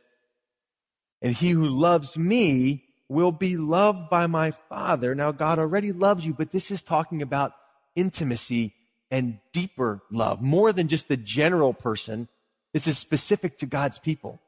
and 1.21 1.35
he 1.35 1.51
who 1.51 1.65
loves 1.65 2.17
me 2.17 2.85
will 3.09 3.31
be 3.31 3.57
loved 3.57 4.09
by 4.09 4.25
my 4.27 4.51
Father. 4.51 5.13
Now, 5.13 5.31
God 5.31 5.59
already 5.59 5.91
loves 5.91 6.25
you, 6.25 6.33
but 6.33 6.51
this 6.51 6.71
is 6.71 6.81
talking 6.81 7.21
about 7.21 7.51
intimacy 7.95 8.73
and 9.11 9.39
deeper 9.51 10.01
love, 10.09 10.41
more 10.41 10.73
than 10.73 10.87
just 10.87 11.07
the 11.09 11.17
general 11.17 11.73
person. 11.73 12.27
This 12.73 12.87
is 12.87 12.97
specific 12.97 13.59
to 13.59 13.67
God's 13.67 13.99
people, 13.99 14.41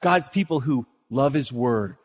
God's 0.00 0.28
people 0.28 0.60
who 0.60 0.86
love 1.10 1.32
His 1.32 1.52
Word. 1.52 1.96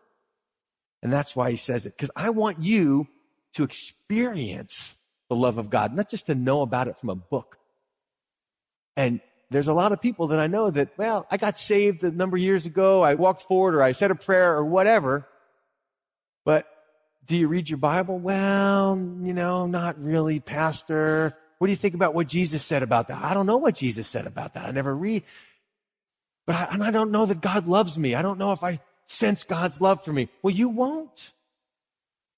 And 1.03 1.13
that's 1.13 1.35
why 1.35 1.51
He 1.51 1.57
says 1.57 1.85
it, 1.85 1.93
because 1.95 2.11
I 2.15 2.31
want 2.31 2.63
you 2.63 3.07
to 3.53 3.63
experience 3.63 4.95
the 5.29 5.35
love 5.35 5.57
of 5.57 5.69
God, 5.69 5.93
not 5.93 6.09
just 6.09 6.25
to 6.27 6.35
know 6.35 6.61
about 6.61 6.87
it 6.87 6.97
from 6.97 7.09
a 7.09 7.15
book. 7.15 7.57
And 8.95 9.21
there's 9.49 9.67
a 9.67 9.73
lot 9.73 9.91
of 9.91 10.01
people 10.01 10.27
that 10.27 10.39
I 10.39 10.47
know 10.47 10.69
that, 10.69 10.89
well, 10.97 11.25
I 11.31 11.37
got 11.37 11.57
saved 11.57 12.03
a 12.03 12.11
number 12.11 12.35
of 12.35 12.43
years 12.43 12.65
ago. 12.65 13.01
I 13.01 13.15
walked 13.15 13.43
forward 13.43 13.75
or 13.75 13.81
I 13.81 13.93
said 13.93 14.11
a 14.11 14.15
prayer 14.15 14.55
or 14.55 14.65
whatever. 14.65 15.27
But 16.43 16.67
do 17.25 17.37
you 17.37 17.47
read 17.47 17.69
your 17.69 17.77
Bible? 17.77 18.19
Well, 18.19 18.97
you 18.97 19.33
know, 19.33 19.67
not 19.67 20.01
really, 20.01 20.39
Pastor. 20.39 21.37
What 21.59 21.67
do 21.67 21.71
you 21.71 21.77
think 21.77 21.95
about 21.95 22.13
what 22.13 22.27
Jesus 22.27 22.63
said 22.63 22.83
about 22.83 23.07
that? 23.07 23.23
I 23.23 23.33
don't 23.33 23.45
know 23.45 23.57
what 23.57 23.75
Jesus 23.75 24.07
said 24.07 24.27
about 24.27 24.53
that. 24.53 24.65
I 24.65 24.71
never 24.71 24.93
read. 24.93 25.23
But 26.45 26.55
I, 26.55 26.67
and 26.71 26.83
I 26.83 26.91
don't 26.91 27.11
know 27.11 27.25
that 27.25 27.41
God 27.41 27.67
loves 27.67 27.97
me. 27.97 28.15
I 28.15 28.21
don't 28.21 28.37
know 28.37 28.51
if 28.51 28.63
I 28.63 28.79
sense 29.05 29.43
God's 29.43 29.79
love 29.79 30.03
for 30.03 30.11
me. 30.11 30.29
Well, 30.41 30.53
you 30.53 30.69
won't. 30.69 31.31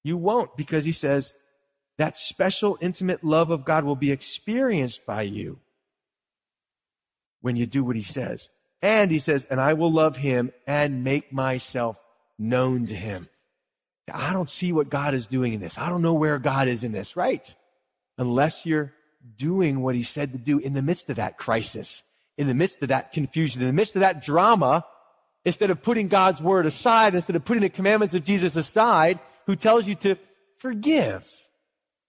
You 0.04 0.16
won't 0.16 0.56
because 0.56 0.86
he 0.86 0.92
says, 0.92 1.34
that 1.98 2.16
special, 2.16 2.78
intimate 2.80 3.24
love 3.24 3.52
of 3.52 3.66
God 3.66 3.84
will 3.84 3.96
be 3.96 4.12
experienced 4.12 5.06
by 5.06 5.24
you 5.24 5.60
when 7.42 7.56
you 7.56 7.66
do 7.66 7.84
what 7.84 7.96
he 7.96 8.04
says. 8.04 8.50
And 8.82 9.12
he 9.12 9.20
says, 9.20 9.46
and 9.46 9.60
I 9.60 9.74
will 9.74 9.92
love 9.92 10.18
him 10.18 10.52
and 10.66 11.04
make 11.04 11.34
myself 11.34 12.00
known 12.38 12.86
to 12.88 12.96
him. 12.96 13.28
I 14.12 14.34
don't 14.34 14.50
see 14.50 14.72
what 14.72 14.90
God 14.90 15.14
is 15.14 15.28
doing 15.28 15.54
in 15.54 15.60
this. 15.60 15.78
I 15.78 15.90
don't 15.90 16.02
know 16.02 16.14
where 16.14 16.40
God 16.40 16.68
is 16.68 16.84
in 16.84 16.92
this, 16.92 17.16
right? 17.16 17.54
Unless 18.18 18.66
you're 18.66 18.94
doing 19.38 19.82
what 19.82 19.96
he 19.96 20.04
said 20.04 20.32
to 20.32 20.38
do 20.38 20.60
in 20.60 20.74
the 20.74 20.82
midst 20.82 21.10
of 21.10 21.18
that 21.18 21.38
crisis, 21.38 22.04
in 22.38 22.48
the 22.48 22.54
midst 22.54 22.82
of 22.82 22.90
that 22.90 23.12
confusion, 23.12 23.62
in 23.62 23.68
the 23.68 23.74
midst 23.74 23.96
of 23.96 24.00
that 24.00 24.24
drama, 24.24 24.86
instead 25.46 25.70
of 25.70 25.82
putting 25.82 26.08
God's 26.08 26.42
word 26.42 26.66
aside, 26.66 27.14
instead 27.14 27.36
of 27.36 27.46
putting 27.46 27.62
the 27.62 27.70
commandments 27.70 28.14
of 28.14 28.24
Jesus 28.24 28.56
aside, 28.56 29.20
who 29.46 29.56
tells 29.56 29.88
you 29.88 29.96
to 29.96 30.16
forgive 30.58 31.30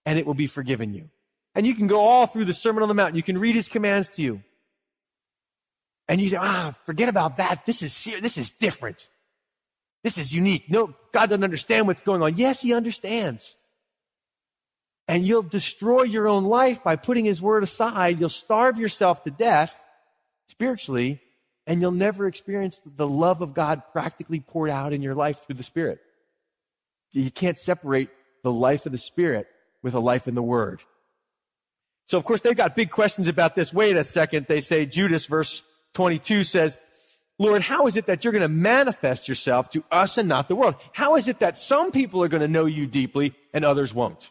and 0.06 0.18
it 0.18 0.26
will 0.26 0.34
be 0.34 0.46
forgiven 0.46 0.94
you. 0.94 1.10
And 1.54 1.66
you 1.66 1.74
can 1.74 1.86
go 1.86 2.00
all 2.00 2.26
through 2.26 2.44
the 2.44 2.52
Sermon 2.52 2.82
on 2.82 2.88
the 2.88 2.94
Mount. 2.94 3.16
You 3.16 3.22
can 3.22 3.38
read 3.38 3.54
his 3.54 3.68
commands 3.68 4.14
to 4.14 4.22
you. 4.22 4.42
And 6.10 6.20
you 6.20 6.28
say, 6.28 6.38
ah, 6.40 6.74
forget 6.86 7.08
about 7.08 7.36
that. 7.36 7.64
This 7.64 7.84
is 7.84 7.92
serious. 7.92 8.20
This 8.20 8.36
is 8.36 8.50
different. 8.50 9.08
This 10.02 10.18
is 10.18 10.34
unique. 10.34 10.68
No, 10.68 10.92
God 11.12 11.30
doesn't 11.30 11.44
understand 11.44 11.86
what's 11.86 12.02
going 12.02 12.20
on. 12.20 12.36
Yes, 12.36 12.62
he 12.62 12.74
understands. 12.74 13.56
And 15.06 15.24
you'll 15.24 15.42
destroy 15.42 16.02
your 16.02 16.26
own 16.26 16.46
life 16.46 16.82
by 16.82 16.96
putting 16.96 17.26
his 17.26 17.40
word 17.40 17.62
aside. 17.62 18.18
You'll 18.18 18.28
starve 18.28 18.76
yourself 18.76 19.22
to 19.22 19.30
death 19.30 19.80
spiritually, 20.48 21.20
and 21.64 21.80
you'll 21.80 21.92
never 21.92 22.26
experience 22.26 22.80
the 22.84 23.06
love 23.06 23.40
of 23.40 23.54
God 23.54 23.82
practically 23.92 24.40
poured 24.40 24.70
out 24.70 24.92
in 24.92 25.02
your 25.02 25.14
life 25.14 25.46
through 25.46 25.56
the 25.56 25.62
Spirit. 25.62 26.00
You 27.12 27.30
can't 27.30 27.56
separate 27.56 28.08
the 28.42 28.50
life 28.50 28.84
of 28.84 28.90
the 28.90 28.98
Spirit 28.98 29.46
with 29.80 29.94
a 29.94 30.00
life 30.00 30.26
in 30.26 30.34
the 30.34 30.42
Word. 30.42 30.82
So 32.06 32.18
of 32.18 32.24
course 32.24 32.40
they've 32.40 32.56
got 32.56 32.74
big 32.74 32.90
questions 32.90 33.28
about 33.28 33.54
this. 33.54 33.72
Wait 33.72 33.94
a 33.94 34.02
second. 34.02 34.46
They 34.48 34.60
say 34.60 34.86
Judas 34.86 35.26
verse 35.26 35.62
22 35.94 36.44
says, 36.44 36.78
Lord, 37.38 37.62
how 37.62 37.86
is 37.86 37.96
it 37.96 38.06
that 38.06 38.22
you're 38.22 38.32
going 38.34 38.42
to 38.42 38.48
manifest 38.48 39.26
yourself 39.26 39.70
to 39.70 39.82
us 39.90 40.18
and 40.18 40.28
not 40.28 40.48
the 40.48 40.54
world? 40.54 40.74
How 40.92 41.16
is 41.16 41.26
it 41.26 41.38
that 41.38 41.56
some 41.56 41.90
people 41.90 42.22
are 42.22 42.28
going 42.28 42.42
to 42.42 42.48
know 42.48 42.66
you 42.66 42.86
deeply 42.86 43.34
and 43.54 43.64
others 43.64 43.94
won't? 43.94 44.30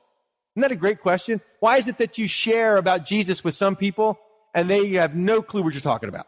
Isn't 0.55 0.61
that 0.61 0.71
a 0.71 0.75
great 0.75 0.99
question? 0.99 1.41
Why 1.59 1.77
is 1.77 1.87
it 1.87 1.97
that 1.97 2.17
you 2.17 2.27
share 2.27 2.77
about 2.77 3.05
Jesus 3.05 3.43
with 3.43 3.55
some 3.55 3.75
people 3.75 4.19
and 4.53 4.69
they 4.69 4.89
have 4.89 5.15
no 5.15 5.41
clue 5.41 5.63
what 5.63 5.73
you're 5.73 5.81
talking 5.81 6.09
about? 6.09 6.27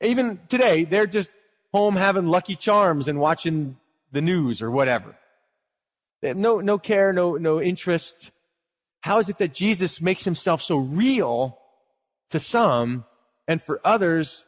Even 0.00 0.40
today, 0.48 0.84
they're 0.84 1.06
just 1.06 1.30
home 1.72 1.96
having 1.96 2.26
lucky 2.26 2.54
charms 2.54 3.08
and 3.08 3.18
watching 3.18 3.78
the 4.12 4.22
news 4.22 4.62
or 4.62 4.70
whatever. 4.70 5.16
They 6.20 6.28
have 6.28 6.36
no, 6.36 6.60
no 6.60 6.78
care, 6.78 7.12
no, 7.12 7.36
no 7.36 7.60
interest. 7.60 8.30
How 9.00 9.18
is 9.18 9.28
it 9.28 9.38
that 9.38 9.54
Jesus 9.54 10.00
makes 10.00 10.24
himself 10.24 10.62
so 10.62 10.76
real 10.76 11.58
to 12.30 12.38
some 12.38 13.04
and 13.48 13.60
for 13.60 13.80
others, 13.84 14.44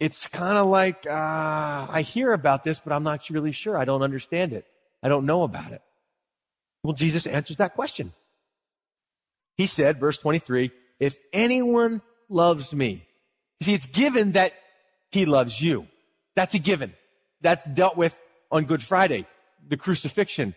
it's 0.00 0.26
kind 0.26 0.58
of 0.58 0.66
like, 0.66 1.06
uh, 1.06 1.86
I 1.90 2.02
hear 2.02 2.32
about 2.32 2.64
this, 2.64 2.80
but 2.80 2.92
I'm 2.92 3.04
not 3.04 3.28
really 3.30 3.52
sure. 3.52 3.78
I 3.78 3.84
don't 3.84 4.02
understand 4.02 4.52
it. 4.52 4.66
I 5.02 5.08
don't 5.08 5.26
know 5.26 5.42
about 5.42 5.72
it. 5.72 5.82
Well, 6.82 6.94
Jesus 6.94 7.26
answers 7.26 7.58
that 7.58 7.74
question. 7.74 8.12
He 9.56 9.66
said, 9.66 10.00
verse 10.00 10.18
23, 10.18 10.70
if 11.00 11.18
anyone 11.32 12.02
loves 12.28 12.74
me, 12.74 13.06
you 13.60 13.64
see, 13.64 13.74
it's 13.74 13.86
given 13.86 14.32
that 14.32 14.52
he 15.10 15.26
loves 15.26 15.60
you. 15.60 15.86
That's 16.34 16.54
a 16.54 16.58
given. 16.58 16.94
That's 17.40 17.64
dealt 17.64 17.96
with 17.96 18.20
on 18.50 18.64
Good 18.64 18.82
Friday, 18.82 19.26
the 19.66 19.76
crucifixion. 19.76 20.54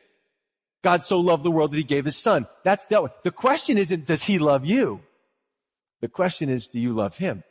God 0.84 1.04
so 1.04 1.20
loved 1.20 1.44
the 1.44 1.52
world 1.52 1.72
that 1.72 1.78
he 1.78 1.84
gave 1.84 2.06
his 2.06 2.18
son. 2.18 2.48
That's 2.64 2.86
dealt 2.86 3.04
with. 3.04 3.12
The 3.24 3.32
question 3.32 3.78
isn't, 3.78 4.06
does 4.06 4.24
he 4.24 4.40
love 4.40 4.66
you? 4.66 5.02
The 6.02 6.08
question 6.08 6.50
is, 6.50 6.68
do 6.68 6.80
you 6.80 6.94
love 6.94 7.18
him? 7.18 7.44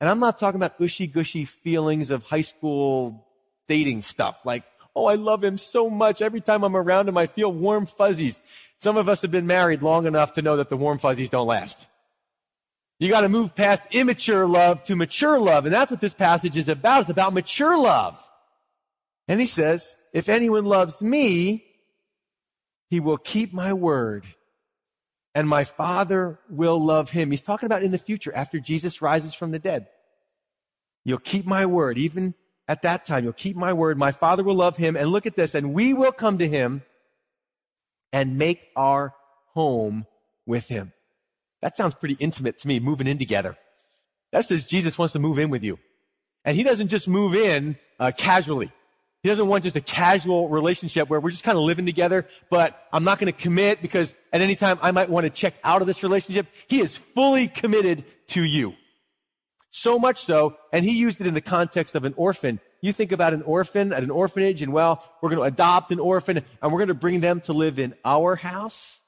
And 0.00 0.08
I'm 0.08 0.20
not 0.20 0.38
talking 0.38 0.58
about 0.58 0.78
ushy 0.78 1.06
gushy 1.06 1.44
feelings 1.44 2.10
of 2.10 2.22
high 2.22 2.42
school 2.42 3.26
dating 3.66 4.02
stuff. 4.02 4.44
Like, 4.44 4.64
oh, 4.94 5.06
I 5.06 5.14
love 5.14 5.42
him 5.42 5.58
so 5.58 5.90
much. 5.90 6.22
Every 6.22 6.40
time 6.40 6.62
I'm 6.64 6.76
around 6.76 7.08
him, 7.08 7.16
I 7.16 7.26
feel 7.26 7.52
warm 7.52 7.86
fuzzies. 7.86 8.40
Some 8.78 8.96
of 8.96 9.08
us 9.08 9.22
have 9.22 9.30
been 9.30 9.46
married 9.46 9.82
long 9.82 10.06
enough 10.06 10.34
to 10.34 10.42
know 10.42 10.56
that 10.56 10.70
the 10.70 10.76
warm 10.76 10.98
fuzzies 10.98 11.30
don't 11.30 11.46
last. 11.46 11.88
You 13.00 13.08
got 13.08 13.20
to 13.20 13.28
move 13.28 13.54
past 13.54 13.82
immature 13.92 14.46
love 14.46 14.82
to 14.84 14.96
mature 14.96 15.38
love. 15.38 15.66
And 15.66 15.72
that's 15.72 15.90
what 15.90 16.00
this 16.00 16.14
passage 16.14 16.56
is 16.56 16.68
about. 16.68 17.02
It's 17.02 17.10
about 17.10 17.32
mature 17.32 17.78
love. 17.78 18.24
And 19.28 19.38
he 19.40 19.46
says, 19.46 19.96
if 20.12 20.28
anyone 20.28 20.64
loves 20.64 21.02
me, 21.02 21.64
he 22.90 22.98
will 22.98 23.18
keep 23.18 23.52
my 23.52 23.72
word 23.72 24.24
and 25.38 25.48
my 25.48 25.62
father 25.62 26.40
will 26.50 26.84
love 26.84 27.10
him. 27.10 27.30
He's 27.30 27.42
talking 27.42 27.66
about 27.68 27.84
in 27.84 27.92
the 27.92 27.96
future 27.98 28.34
after 28.34 28.58
Jesus 28.58 29.00
rises 29.00 29.34
from 29.34 29.52
the 29.52 29.60
dead. 29.60 29.86
You'll 31.04 31.18
keep 31.18 31.46
my 31.46 31.64
word. 31.64 31.96
Even 31.96 32.34
at 32.66 32.82
that 32.82 33.06
time, 33.06 33.22
you'll 33.22 33.34
keep 33.34 33.54
my 33.54 33.72
word. 33.72 33.96
My 33.96 34.10
father 34.10 34.42
will 34.42 34.56
love 34.56 34.76
him. 34.76 34.96
And 34.96 35.10
look 35.10 35.26
at 35.26 35.36
this. 35.36 35.54
And 35.54 35.72
we 35.72 35.94
will 35.94 36.10
come 36.10 36.38
to 36.38 36.48
him 36.48 36.82
and 38.12 38.36
make 38.36 38.66
our 38.74 39.14
home 39.54 40.08
with 40.44 40.66
him. 40.66 40.92
That 41.62 41.76
sounds 41.76 41.94
pretty 41.94 42.16
intimate 42.18 42.58
to 42.58 42.66
me, 42.66 42.80
moving 42.80 43.06
in 43.06 43.18
together. 43.18 43.56
That 44.32 44.44
says 44.44 44.64
Jesus 44.64 44.98
wants 44.98 45.12
to 45.12 45.20
move 45.20 45.38
in 45.38 45.50
with 45.50 45.62
you. 45.62 45.78
And 46.44 46.56
he 46.56 46.64
doesn't 46.64 46.88
just 46.88 47.06
move 47.06 47.36
in 47.36 47.78
uh, 48.00 48.10
casually. 48.10 48.72
He 49.22 49.28
doesn't 49.28 49.48
want 49.48 49.64
just 49.64 49.76
a 49.76 49.80
casual 49.80 50.48
relationship 50.48 51.08
where 51.08 51.18
we're 51.18 51.30
just 51.30 51.42
kind 51.42 51.58
of 51.58 51.64
living 51.64 51.86
together, 51.86 52.26
but 52.50 52.80
I'm 52.92 53.02
not 53.02 53.18
going 53.18 53.32
to 53.32 53.38
commit 53.38 53.82
because 53.82 54.14
at 54.32 54.40
any 54.40 54.54
time 54.54 54.78
I 54.80 54.92
might 54.92 55.10
want 55.10 55.24
to 55.24 55.30
check 55.30 55.54
out 55.64 55.80
of 55.80 55.88
this 55.88 56.02
relationship. 56.04 56.46
He 56.68 56.80
is 56.80 56.96
fully 56.96 57.48
committed 57.48 58.04
to 58.28 58.44
you. 58.44 58.74
So 59.70 59.98
much 59.98 60.22
so, 60.22 60.56
and 60.72 60.84
he 60.84 60.98
used 60.98 61.20
it 61.20 61.26
in 61.26 61.34
the 61.34 61.40
context 61.40 61.94
of 61.94 62.04
an 62.04 62.14
orphan. 62.16 62.60
You 62.80 62.92
think 62.92 63.10
about 63.10 63.34
an 63.34 63.42
orphan 63.42 63.92
at 63.92 64.04
an 64.04 64.10
orphanage 64.10 64.62
and 64.62 64.72
well, 64.72 65.04
we're 65.20 65.30
going 65.30 65.40
to 65.40 65.52
adopt 65.52 65.90
an 65.90 65.98
orphan 65.98 66.38
and 66.62 66.72
we're 66.72 66.78
going 66.78 66.88
to 66.88 66.94
bring 66.94 67.20
them 67.20 67.40
to 67.42 67.52
live 67.52 67.80
in 67.80 67.94
our 68.04 68.36
house. 68.36 69.00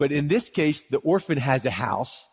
But 0.00 0.10
in 0.10 0.26
this 0.26 0.48
case, 0.48 0.82
the 0.82 0.98
orphan 0.98 1.38
has 1.38 1.64
a 1.64 1.70
house 1.70 2.28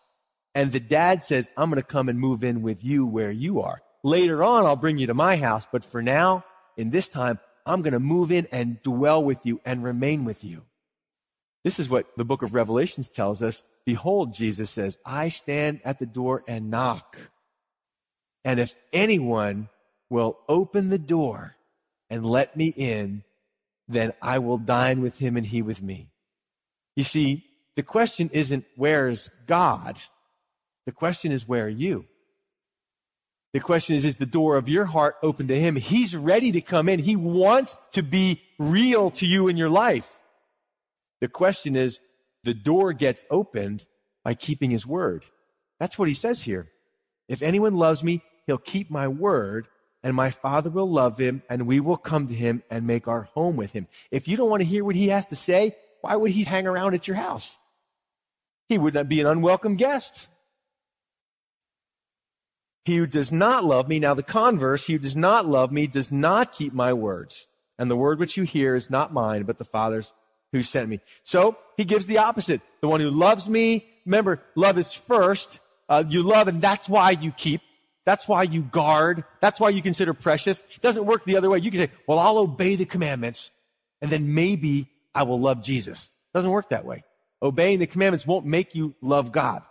and 0.55 0.71
the 0.71 0.79
dad 0.79 1.23
says, 1.23 1.51
I'm 1.55 1.69
going 1.69 1.81
to 1.81 1.87
come 1.87 2.09
and 2.09 2.19
move 2.19 2.43
in 2.43 2.63
with 2.63 2.83
you 2.83 3.05
where 3.05 3.31
you 3.31 3.61
are. 3.61 3.81
Later 4.03 4.43
on, 4.43 4.65
I'll 4.65 4.75
bring 4.75 4.97
you 4.97 5.07
to 5.07 5.13
my 5.13 5.35
house, 5.35 5.67
but 5.71 5.85
for 5.85 6.01
now, 6.01 6.43
in 6.75 6.89
this 6.89 7.07
time, 7.07 7.39
I'm 7.65 7.81
going 7.81 7.93
to 7.93 7.99
move 7.99 8.31
in 8.31 8.47
and 8.51 8.81
dwell 8.81 9.23
with 9.23 9.45
you 9.45 9.61
and 9.63 9.83
remain 9.83 10.25
with 10.25 10.43
you. 10.43 10.63
This 11.63 11.79
is 11.79 11.89
what 11.89 12.07
the 12.17 12.25
book 12.25 12.41
of 12.41 12.55
Revelations 12.55 13.09
tells 13.09 13.43
us. 13.43 13.61
Behold, 13.85 14.33
Jesus 14.33 14.71
says, 14.71 14.97
I 15.05 15.29
stand 15.29 15.81
at 15.85 15.99
the 15.99 16.07
door 16.07 16.43
and 16.47 16.71
knock. 16.71 17.31
And 18.43 18.59
if 18.59 18.75
anyone 18.91 19.69
will 20.09 20.39
open 20.49 20.89
the 20.89 20.99
door 20.99 21.55
and 22.09 22.25
let 22.25 22.57
me 22.57 22.73
in, 22.75 23.23
then 23.87 24.13
I 24.21 24.39
will 24.39 24.57
dine 24.57 25.01
with 25.01 25.19
him 25.19 25.37
and 25.37 25.45
he 25.45 25.61
with 25.61 25.81
me. 25.81 26.07
You 26.95 27.03
see, 27.03 27.45
the 27.75 27.83
question 27.83 28.29
isn't 28.33 28.65
where's 28.75 29.29
God? 29.47 29.99
The 30.85 30.91
question 30.91 31.31
is 31.31 31.47
where 31.47 31.65
are 31.65 31.69
you? 31.69 32.05
The 33.53 33.59
question 33.59 33.95
is, 33.95 34.05
is 34.05 34.17
the 34.17 34.25
door 34.25 34.55
of 34.55 34.69
your 34.69 34.85
heart 34.85 35.17
open 35.21 35.47
to 35.49 35.59
him? 35.59 35.75
He's 35.75 36.15
ready 36.15 36.51
to 36.53 36.61
come 36.61 36.87
in. 36.87 36.99
He 36.99 37.15
wants 37.17 37.79
to 37.91 38.01
be 38.01 38.41
real 38.57 39.11
to 39.11 39.25
you 39.25 39.47
in 39.49 39.57
your 39.57 39.69
life. 39.69 40.17
The 41.19 41.27
question 41.27 41.75
is, 41.75 41.99
the 42.43 42.53
door 42.53 42.93
gets 42.93 43.25
opened 43.29 43.85
by 44.23 44.33
keeping 44.35 44.71
his 44.71 44.87
word. 44.87 45.25
That's 45.79 45.99
what 45.99 46.07
he 46.07 46.13
says 46.13 46.43
here. 46.43 46.69
If 47.27 47.41
anyone 47.41 47.75
loves 47.75 48.03
me, 48.03 48.23
he'll 48.47 48.57
keep 48.57 48.89
my 48.89 49.07
word 49.07 49.67
and 50.03 50.15
my 50.15 50.31
father 50.31 50.69
will 50.69 50.89
love 50.89 51.17
him 51.17 51.43
and 51.49 51.67
we 51.67 51.79
will 51.79 51.97
come 51.97 52.27
to 52.27 52.33
him 52.33 52.63
and 52.69 52.87
make 52.87 53.07
our 53.07 53.23
home 53.33 53.55
with 53.55 53.73
him. 53.73 53.87
If 54.09 54.27
you 54.27 54.37
don't 54.37 54.49
want 54.49 54.61
to 54.61 54.67
hear 54.67 54.83
what 54.83 54.95
he 54.95 55.09
has 55.09 55.25
to 55.27 55.35
say, 55.35 55.75
why 56.01 56.15
would 56.15 56.31
he 56.31 56.43
hang 56.43 56.67
around 56.67 56.93
at 56.93 57.07
your 57.07 57.17
house? 57.17 57.57
He 58.67 58.77
would 58.77 58.93
not 58.93 59.09
be 59.09 59.21
an 59.21 59.27
unwelcome 59.27 59.75
guest. 59.75 60.27
He 62.83 62.97
who 62.97 63.05
does 63.05 63.31
not 63.31 63.63
love 63.63 63.87
me, 63.87 63.99
now 63.99 64.13
the 64.13 64.23
converse, 64.23 64.87
he 64.87 64.93
who 64.93 64.99
does 64.99 65.15
not 65.15 65.45
love 65.45 65.71
me 65.71 65.87
does 65.87 66.11
not 66.11 66.51
keep 66.51 66.73
my 66.73 66.93
words. 66.93 67.47
And 67.77 67.89
the 67.89 67.95
word 67.95 68.19
which 68.19 68.37
you 68.37 68.43
hear 68.43 68.75
is 68.75 68.89
not 68.89 69.13
mine, 69.13 69.43
but 69.43 69.57
the 69.57 69.65
Father's 69.65 70.13
who 70.51 70.63
sent 70.63 70.89
me. 70.89 70.99
So 71.23 71.57
he 71.77 71.85
gives 71.85 72.07
the 72.07 72.17
opposite. 72.17 72.61
The 72.81 72.87
one 72.87 72.99
who 72.99 73.09
loves 73.09 73.49
me, 73.49 73.85
remember, 74.05 74.41
love 74.55 74.77
is 74.77 74.93
first. 74.93 75.59
Uh, 75.87 76.03
you 76.07 76.23
love 76.23 76.47
and 76.47 76.61
that's 76.61 76.89
why 76.89 77.11
you 77.11 77.31
keep. 77.31 77.61
That's 78.05 78.27
why 78.27 78.43
you 78.43 78.61
guard. 78.61 79.23
That's 79.39 79.59
why 79.59 79.69
you 79.69 79.81
consider 79.81 80.13
precious. 80.13 80.61
It 80.75 80.81
doesn't 80.81 81.05
work 81.05 81.23
the 81.25 81.37
other 81.37 81.49
way. 81.49 81.59
You 81.59 81.71
can 81.71 81.81
say, 81.81 81.91
well, 82.07 82.19
I'll 82.19 82.39
obey 82.39 82.75
the 82.75 82.85
commandments 82.85 83.51
and 84.01 84.11
then 84.11 84.33
maybe 84.33 84.87
I 85.13 85.23
will 85.23 85.39
love 85.39 85.61
Jesus. 85.61 86.11
It 86.33 86.37
doesn't 86.37 86.51
work 86.51 86.69
that 86.69 86.85
way. 86.85 87.03
Obeying 87.41 87.79
the 87.79 87.87
commandments 87.87 88.25
won't 88.27 88.45
make 88.45 88.75
you 88.75 88.95
love 89.01 89.31
God. 89.31 89.63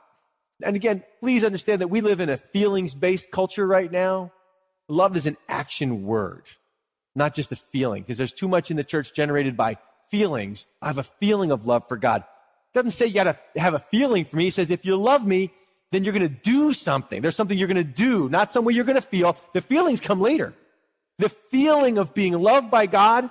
And 0.62 0.76
again, 0.76 1.02
please 1.20 1.44
understand 1.44 1.80
that 1.80 1.88
we 1.88 2.00
live 2.00 2.20
in 2.20 2.28
a 2.28 2.36
feelings 2.36 2.94
based 2.94 3.30
culture 3.30 3.66
right 3.66 3.90
now. 3.90 4.32
Love 4.88 5.16
is 5.16 5.26
an 5.26 5.36
action 5.48 6.04
word, 6.04 6.42
not 7.14 7.34
just 7.34 7.52
a 7.52 7.56
feeling, 7.56 8.02
because 8.02 8.18
there's 8.18 8.32
too 8.32 8.48
much 8.48 8.70
in 8.70 8.76
the 8.76 8.84
church 8.84 9.14
generated 9.14 9.56
by 9.56 9.78
feelings. 10.10 10.66
I 10.82 10.88
have 10.88 10.98
a 10.98 11.04
feeling 11.04 11.52
of 11.52 11.66
love 11.66 11.86
for 11.88 11.96
God. 11.96 12.22
It 12.22 12.74
doesn't 12.74 12.90
say 12.90 13.06
you 13.06 13.14
gotta 13.14 13.38
have 13.56 13.74
a 13.74 13.78
feeling 13.78 14.24
for 14.24 14.36
me. 14.36 14.44
He 14.44 14.50
says, 14.50 14.70
if 14.70 14.84
you 14.84 14.96
love 14.96 15.26
me, 15.26 15.52
then 15.92 16.04
you're 16.04 16.12
gonna 16.12 16.28
do 16.28 16.72
something. 16.72 17.22
There's 17.22 17.36
something 17.36 17.56
you're 17.56 17.68
gonna 17.68 17.84
do, 17.84 18.28
not 18.28 18.50
some 18.50 18.64
way 18.64 18.74
you're 18.74 18.84
gonna 18.84 19.00
feel. 19.00 19.36
The 19.54 19.60
feelings 19.60 20.00
come 20.00 20.20
later. 20.20 20.54
The 21.18 21.28
feeling 21.28 21.98
of 21.98 22.14
being 22.14 22.32
loved 22.32 22.70
by 22.70 22.86
God 22.86 23.30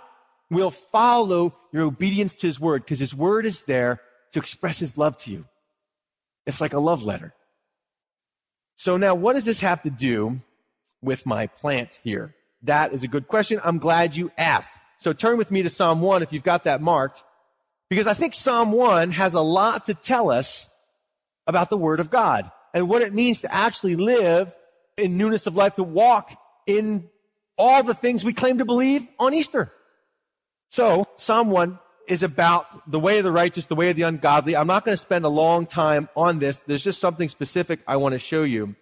will 0.50 0.72
follow 0.72 1.56
your 1.72 1.84
obedience 1.84 2.34
to 2.36 2.48
His 2.48 2.60
Word 2.60 2.84
because 2.84 3.00
His 3.00 3.16
Word 3.16 3.46
is 3.46 3.64
there 3.64 4.02
to 4.32 4.40
express 4.40 4.80
His 4.80 4.98
love 4.98 5.18
to 5.20 5.32
you. 5.32 5.46
It's 6.50 6.60
like 6.60 6.74
a 6.74 6.80
love 6.80 7.04
letter. 7.04 7.34
So 8.76 8.98
now 8.98 9.14
what 9.14 9.34
does 9.34 9.46
this 9.46 9.60
have 9.60 9.84
to 9.84 9.90
do 9.90 10.42
with 11.02 11.26
my 11.26 11.48
plant 11.48 12.00
here? 12.04 12.36
That 12.64 12.92
is 12.92 13.04
a 13.04 13.08
good 13.08 13.28
question. 13.28 13.62
I'm 13.64 13.78
glad 13.78 14.16
you 14.16 14.32
asked. 14.38 14.80
So 14.98 15.14
turn 15.14 15.38
with 15.38 15.52
me 15.52 15.62
to 15.62 15.70
Psalm 15.70 16.02
1 16.02 16.24
if 16.24 16.34
you've 16.34 16.44
got 16.44 16.64
that 16.64 16.82
marked, 16.82 17.24
because 17.90 18.08
I 18.08 18.16
think 18.16 18.34
Psalm 18.34 18.72
1 18.72 19.12
has 19.12 19.36
a 19.36 19.42
lot 19.42 19.86
to 19.86 19.94
tell 19.94 20.32
us 20.32 20.70
about 21.46 21.70
the 21.70 21.78
Word 21.78 22.00
of 22.00 22.10
God 22.10 22.52
and 22.74 22.90
what 22.90 23.04
it 23.04 23.14
means 23.14 23.42
to 23.42 23.54
actually 23.54 23.96
live 23.96 24.56
in 24.98 25.18
newness 25.18 25.46
of 25.46 25.56
life, 25.56 25.76
to 25.76 25.84
walk 25.84 26.32
in 26.66 27.10
all 27.58 27.84
the 27.84 27.94
things 27.94 28.24
we 28.24 28.34
claim 28.34 28.58
to 28.58 28.66
believe 28.66 29.08
on 29.20 29.36
Easter. 29.36 29.72
So 30.68 31.08
Psalm 31.16 31.52
1 31.52 31.78
is 32.10 32.24
about 32.24 32.92
the 32.92 33.00
way 33.00 33.20
of 33.20 33.24
the 33.24 33.32
righteous, 33.32 33.68
the 33.68 33.76
way 33.76 33.90
of 33.90 33.96
the 33.96 34.02
ungodly. 34.02 34.56
I'm 34.56 34.68
not 34.68 34.84
going 34.84 34.94
to 34.94 35.02
spend 35.02 35.26
a 35.26 35.30
long 35.30 35.66
time 35.66 36.10
on 36.16 36.40
this. 36.40 36.58
There's 36.58 36.84
just 36.84 37.00
something 37.00 37.30
specific 37.30 37.80
I 37.88 37.98
want 37.98 38.14
to 38.14 38.20
show 38.20 38.44
you. 38.44 38.76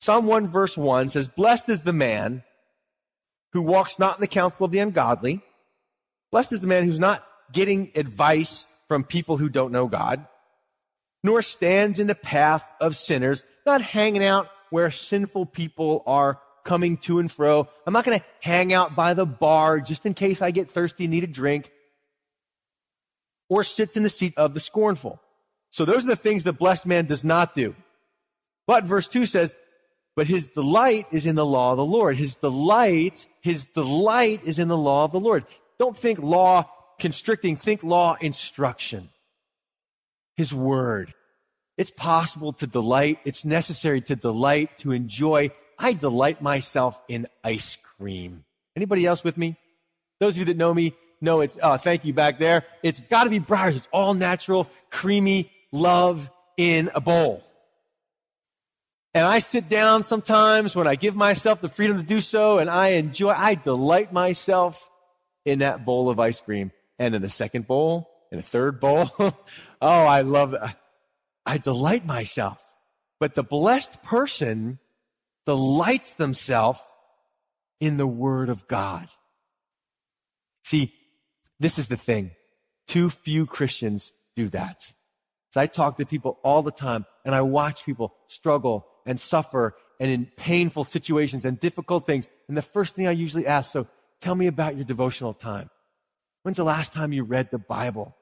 Psalm 0.00 0.26
1 0.26 0.48
verse 0.48 0.76
1 0.76 1.08
says, 1.08 1.28
Blessed 1.28 1.68
is 1.68 1.82
the 1.82 1.92
man 1.92 2.42
who 3.52 3.62
walks 3.62 3.98
not 3.98 4.16
in 4.16 4.20
the 4.20 4.26
counsel 4.26 4.66
of 4.66 4.72
the 4.72 4.80
ungodly. 4.80 5.40
Blessed 6.30 6.52
is 6.52 6.60
the 6.60 6.66
man 6.66 6.84
who's 6.84 6.98
not 6.98 7.24
getting 7.52 7.92
advice 7.94 8.66
from 8.88 9.04
people 9.04 9.36
who 9.36 9.48
don't 9.48 9.72
know 9.72 9.86
God, 9.86 10.26
nor 11.22 11.40
stands 11.40 11.98
in 11.98 12.08
the 12.08 12.14
path 12.14 12.70
of 12.80 12.96
sinners, 12.96 13.44
not 13.64 13.80
hanging 13.80 14.24
out 14.24 14.48
where 14.70 14.90
sinful 14.90 15.46
people 15.46 16.02
are 16.06 16.40
coming 16.64 16.96
to 16.98 17.20
and 17.20 17.30
fro. 17.30 17.68
I'm 17.86 17.92
not 17.92 18.04
going 18.04 18.18
to 18.18 18.24
hang 18.40 18.72
out 18.72 18.96
by 18.96 19.14
the 19.14 19.24
bar 19.24 19.80
just 19.80 20.04
in 20.04 20.14
case 20.14 20.42
I 20.42 20.50
get 20.50 20.70
thirsty 20.70 21.04
and 21.04 21.12
need 21.12 21.24
a 21.24 21.28
drink 21.28 21.70
or 23.48 23.64
sits 23.64 23.96
in 23.96 24.02
the 24.02 24.10
seat 24.10 24.34
of 24.36 24.54
the 24.54 24.60
scornful. 24.60 25.20
So 25.70 25.84
those 25.84 26.04
are 26.04 26.08
the 26.08 26.16
things 26.16 26.44
the 26.44 26.52
blessed 26.52 26.86
man 26.86 27.06
does 27.06 27.24
not 27.24 27.54
do. 27.54 27.74
But 28.66 28.84
verse 28.84 29.08
2 29.08 29.26
says, 29.26 29.54
but 30.16 30.26
his 30.26 30.48
delight 30.48 31.06
is 31.12 31.26
in 31.26 31.36
the 31.36 31.44
law 31.44 31.72
of 31.72 31.76
the 31.76 31.84
Lord. 31.84 32.16
His 32.16 32.34
delight, 32.34 33.26
his 33.42 33.66
delight 33.66 34.40
is 34.44 34.58
in 34.58 34.68
the 34.68 34.76
law 34.76 35.04
of 35.04 35.12
the 35.12 35.20
Lord. 35.20 35.44
Don't 35.78 35.96
think 35.96 36.18
law 36.18 36.64
constricting, 36.98 37.56
think 37.56 37.84
law 37.84 38.16
instruction. 38.20 39.10
His 40.34 40.54
word. 40.54 41.12
It's 41.76 41.90
possible 41.90 42.54
to 42.54 42.66
delight. 42.66 43.18
It's 43.26 43.44
necessary 43.44 44.00
to 44.02 44.16
delight, 44.16 44.78
to 44.78 44.92
enjoy. 44.92 45.50
I 45.78 45.92
delight 45.92 46.40
myself 46.40 46.98
in 47.08 47.26
ice 47.44 47.76
cream. 47.76 48.44
Anybody 48.74 49.04
else 49.04 49.22
with 49.22 49.36
me? 49.36 49.56
Those 50.18 50.34
of 50.34 50.38
you 50.38 50.44
that 50.46 50.56
know 50.56 50.72
me, 50.72 50.94
no, 51.20 51.40
it's, 51.40 51.58
oh, 51.62 51.76
thank 51.76 52.04
you 52.04 52.12
back 52.12 52.38
there. 52.38 52.64
It's 52.82 53.00
got 53.00 53.24
to 53.24 53.30
be 53.30 53.40
Breyers. 53.40 53.76
It's 53.76 53.88
all 53.92 54.14
natural, 54.14 54.68
creamy 54.90 55.50
love 55.72 56.30
in 56.56 56.90
a 56.94 57.00
bowl. 57.00 57.42
And 59.14 59.24
I 59.24 59.38
sit 59.38 59.68
down 59.68 60.04
sometimes 60.04 60.76
when 60.76 60.86
I 60.86 60.94
give 60.94 61.16
myself 61.16 61.62
the 61.62 61.70
freedom 61.70 61.96
to 61.96 62.02
do 62.02 62.20
so 62.20 62.58
and 62.58 62.68
I 62.68 62.88
enjoy, 62.88 63.30
I 63.30 63.54
delight 63.54 64.12
myself 64.12 64.90
in 65.46 65.60
that 65.60 65.86
bowl 65.86 66.10
of 66.10 66.20
ice 66.20 66.40
cream 66.40 66.70
and 66.98 67.14
in 67.14 67.22
the 67.22 67.30
second 67.30 67.66
bowl 67.66 68.10
and 68.30 68.40
a 68.40 68.42
third 68.42 68.78
bowl. 68.78 69.10
oh, 69.18 69.34
I 69.80 70.20
love 70.20 70.50
that. 70.50 70.78
I 71.46 71.56
delight 71.56 72.04
myself. 72.04 72.62
But 73.18 73.34
the 73.34 73.42
blessed 73.42 74.02
person 74.02 74.80
delights 75.46 76.10
themselves 76.10 76.80
in 77.80 77.96
the 77.96 78.06
word 78.06 78.48
of 78.48 78.68
God. 78.68 79.06
See, 80.64 80.92
this 81.60 81.78
is 81.78 81.88
the 81.88 81.96
thing. 81.96 82.32
Too 82.86 83.10
few 83.10 83.46
Christians 83.46 84.12
do 84.34 84.48
that. 84.50 84.92
So 85.50 85.60
I 85.60 85.66
talk 85.66 85.96
to 85.96 86.06
people 86.06 86.38
all 86.44 86.62
the 86.62 86.70
time 86.70 87.06
and 87.24 87.34
I 87.34 87.40
watch 87.40 87.84
people 87.84 88.14
struggle 88.26 88.86
and 89.06 89.18
suffer 89.18 89.74
and 89.98 90.10
in 90.10 90.26
painful 90.36 90.84
situations 90.84 91.44
and 91.44 91.58
difficult 91.58 92.06
things. 92.06 92.28
And 92.48 92.56
the 92.56 92.62
first 92.62 92.94
thing 92.94 93.06
I 93.06 93.12
usually 93.12 93.46
ask, 93.46 93.72
so 93.72 93.86
tell 94.20 94.34
me 94.34 94.46
about 94.46 94.76
your 94.76 94.84
devotional 94.84 95.32
time. 95.32 95.70
When's 96.42 96.58
the 96.58 96.64
last 96.64 96.92
time 96.92 97.12
you 97.12 97.24
read 97.24 97.50
the 97.50 97.58
Bible? 97.58 98.14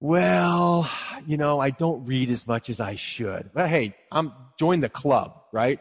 Well, 0.00 0.90
you 1.26 1.36
know, 1.36 1.60
I 1.60 1.70
don't 1.70 2.04
read 2.04 2.28
as 2.28 2.46
much 2.46 2.68
as 2.68 2.80
I 2.80 2.96
should. 2.96 3.50
But 3.54 3.68
hey, 3.70 3.94
I'm 4.10 4.32
join 4.58 4.80
the 4.80 4.88
club, 4.88 5.40
right? 5.52 5.78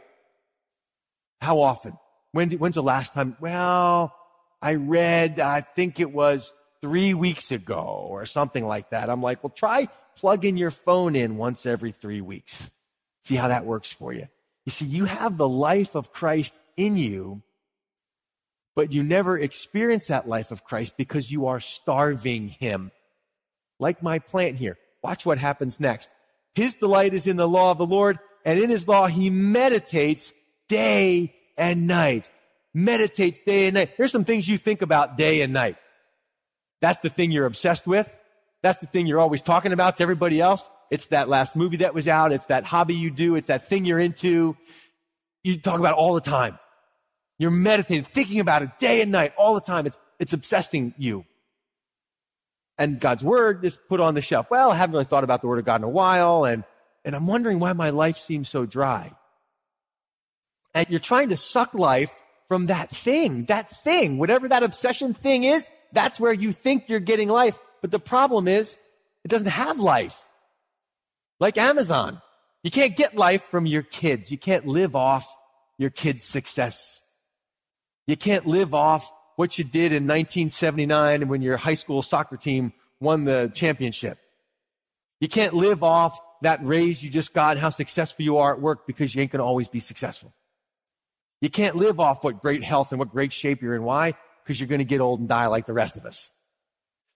How 1.41 1.59
often? 1.61 1.97
When, 2.31 2.51
when's 2.51 2.75
the 2.75 2.83
last 2.83 3.11
time? 3.11 3.35
Well, 3.41 4.15
I 4.63 4.76
read, 4.76 5.41
I 5.41 5.60
think 5.60 5.99
it 5.99 6.13
was 6.13 6.54
three 6.80 7.13
weeks 7.13 7.52
ago 7.52 8.08
or 8.10 8.26
something 8.26 8.65
like 8.65 8.91
that. 8.91 9.10
I'm 9.10 9.21
like, 9.21 9.43
well, 9.43 9.54
try 9.54 9.89
plugging 10.15 10.56
your 10.56 10.71
phone 10.71 11.17
in 11.17 11.36
once 11.36 11.65
every 11.65 11.91
three 11.91 12.21
weeks. 12.21 12.71
See 13.23 13.36
how 13.36 13.49
that 13.49 13.65
works 13.65 13.91
for 13.91 14.13
you. 14.13 14.28
You 14.65 14.71
see, 14.71 14.86
you 14.86 15.04
have 15.04 15.36
the 15.36 15.49
life 15.49 15.95
of 15.95 16.13
Christ 16.13 16.54
in 16.78 16.95
you, 16.95 17.41
but 18.73 18.93
you 18.93 19.04
never 19.04 19.38
experience 19.38 20.08
that 20.08 20.30
life 20.30 20.49
of 20.49 20.63
Christ 20.63 20.95
because 20.95 21.30
you 21.30 21.47
are 21.47 21.60
starving 21.60 22.47
him. 22.47 22.91
Like 23.82 24.02
my 24.02 24.19
plant 24.19 24.56
here. 24.56 24.78
Watch 25.04 25.26
what 25.26 25.39
happens 25.39 25.82
next. 25.82 26.10
His 26.56 26.76
delight 26.76 27.13
is 27.13 27.28
in 27.28 27.36
the 27.36 27.49
law 27.49 27.71
of 27.71 27.80
the 27.80 27.86
Lord, 27.86 28.17
and 28.45 28.58
in 28.58 28.69
his 28.69 28.88
law 28.88 29.08
he 29.08 29.30
meditates 29.30 30.32
day 30.69 31.36
and 31.58 31.86
night 31.86 32.30
meditates 32.73 33.39
day 33.39 33.67
and 33.67 33.75
night. 33.75 33.91
Here's 33.97 34.12
some 34.12 34.25
things 34.25 34.47
you 34.47 34.57
think 34.57 34.81
about 34.81 35.17
day 35.17 35.41
and 35.41 35.53
night. 35.53 35.77
That's 36.81 36.99
the 36.99 37.09
thing 37.09 37.31
you're 37.31 37.45
obsessed 37.45 37.88
with. 37.88 38.15
That's 38.62 38.79
the 38.79 38.88
thing 38.88 39.07
you're 39.07 39.19
always 39.19 39.41
talking 39.41 39.73
about 39.73 39.97
to 39.97 40.03
everybody 40.03 40.41
else. 40.41 40.69
It's 40.89 41.07
that 41.07 41.29
last 41.29 41.55
movie 41.55 41.77
that 41.77 41.93
was 41.93 42.07
out. 42.07 42.31
It's 42.31 42.45
that 42.47 42.63
hobby 42.65 42.95
you 42.95 43.12
do. 43.12 43.36
It's 43.36 43.47
that 43.47 43.67
thing 43.67 43.86
you're 43.86 43.99
into. 43.99 44.57
You 45.43 45.57
talk 45.57 45.79
about 45.79 45.95
all 45.95 46.13
the 46.13 46.21
time. 46.21 46.57
You're 47.39 47.51
meditating, 47.51 48.03
thinking 48.03 48.39
about 48.39 48.62
it 48.62 48.79
day 48.79 49.01
and 49.01 49.12
night, 49.12 49.33
all 49.38 49.53
the 49.53 49.62
time. 49.62 49.86
It's, 49.86 49.97
it's 50.19 50.33
obsessing 50.33 50.93
you. 50.97 51.25
And 52.77 52.99
God's 52.99 53.23
word 53.23 53.65
is 53.65 53.77
put 53.89 53.99
on 53.99 54.13
the 54.13 54.21
shelf. 54.21 54.47
Well, 54.49 54.71
I 54.71 54.75
haven't 54.75 54.93
really 54.93 55.05
thought 55.05 55.23
about 55.23 55.41
the 55.41 55.47
word 55.47 55.59
of 55.59 55.65
God 55.65 55.81
in 55.81 55.83
a 55.83 55.89
while. 55.89 56.45
And, 56.45 56.63
and 57.03 57.15
I'm 57.15 57.27
wondering 57.27 57.59
why 57.59 57.73
my 57.73 57.89
life 57.89 58.17
seems 58.17 58.49
so 58.49 58.65
dry. 58.65 59.12
And 60.73 60.88
you're 60.89 60.99
trying 60.99 61.29
to 61.29 61.38
suck 61.38 61.73
life 61.73 62.23
from 62.47 62.67
that 62.67 62.89
thing, 62.89 63.45
that 63.45 63.69
thing, 63.84 64.17
whatever 64.17 64.47
that 64.47 64.63
obsession 64.63 65.13
thing 65.13 65.43
is, 65.43 65.67
that's 65.91 66.19
where 66.19 66.34
you 66.34 66.51
think 66.51 66.89
you're 66.89 66.99
getting 66.99 67.29
life. 67.29 67.58
But 67.82 67.91
the 67.91 67.99
problem 67.99 68.47
is, 68.47 68.77
it 69.23 69.29
doesn't 69.29 69.49
have 69.49 69.79
life. 69.79 70.27
Like 71.39 71.58
Amazon. 71.58 72.21
You 72.63 72.71
can't 72.71 72.95
get 72.95 73.15
life 73.15 73.43
from 73.43 73.65
your 73.65 73.84
kids. 73.84 74.32
You 74.32 74.38
can't 74.38 74.65
live 74.65 74.95
off 74.95 75.27
your 75.77 75.89
kids' 75.89 76.23
success. 76.23 77.01
You 78.08 78.15
can't 78.15 78.45
live 78.45 78.73
off 78.73 79.12
what 79.36 79.58
you 79.58 79.63
did 79.63 79.91
in 79.91 80.03
1979 80.03 81.27
when 81.27 81.41
your 81.41 81.58
high 81.58 81.73
school 81.73 82.01
soccer 82.01 82.38
team 82.38 82.73
won 82.99 83.25
the 83.25 83.51
championship. 83.53 84.17
You 85.19 85.27
can't 85.27 85.53
live 85.53 85.84
off 85.84 86.17
that 86.41 86.60
raise 86.63 87.01
you 87.01 87.10
just 87.10 87.34
got, 87.34 87.51
and 87.51 87.60
how 87.60 87.69
successful 87.69 88.23
you 88.23 88.38
are 88.38 88.53
at 88.53 88.62
work 88.62 88.86
because 88.86 89.15
you 89.15 89.21
ain't 89.21 89.32
going 89.32 89.39
to 89.39 89.45
always 89.45 89.67
be 89.67 89.79
successful. 89.79 90.34
You 91.43 91.49
can't 91.49 91.75
live 91.75 91.99
off 91.99 92.23
what 92.23 92.39
great 92.39 92.63
health 92.63 92.93
and 92.93 92.99
what 92.99 93.12
great 93.12 93.34
shape 93.34 93.62
you're 93.62 93.75
in. 93.75 93.84
Why? 93.84 94.13
Because 94.41 94.62
you're 94.62 94.69
going 94.69 94.79
to 94.79 94.86
get 94.86 95.01
old 95.01 95.19
and 95.19 95.27
die 95.27 95.47
like 95.47 95.65
the 95.65 95.73
rest 95.73 95.97
of 95.97 96.06
us. 96.06 96.32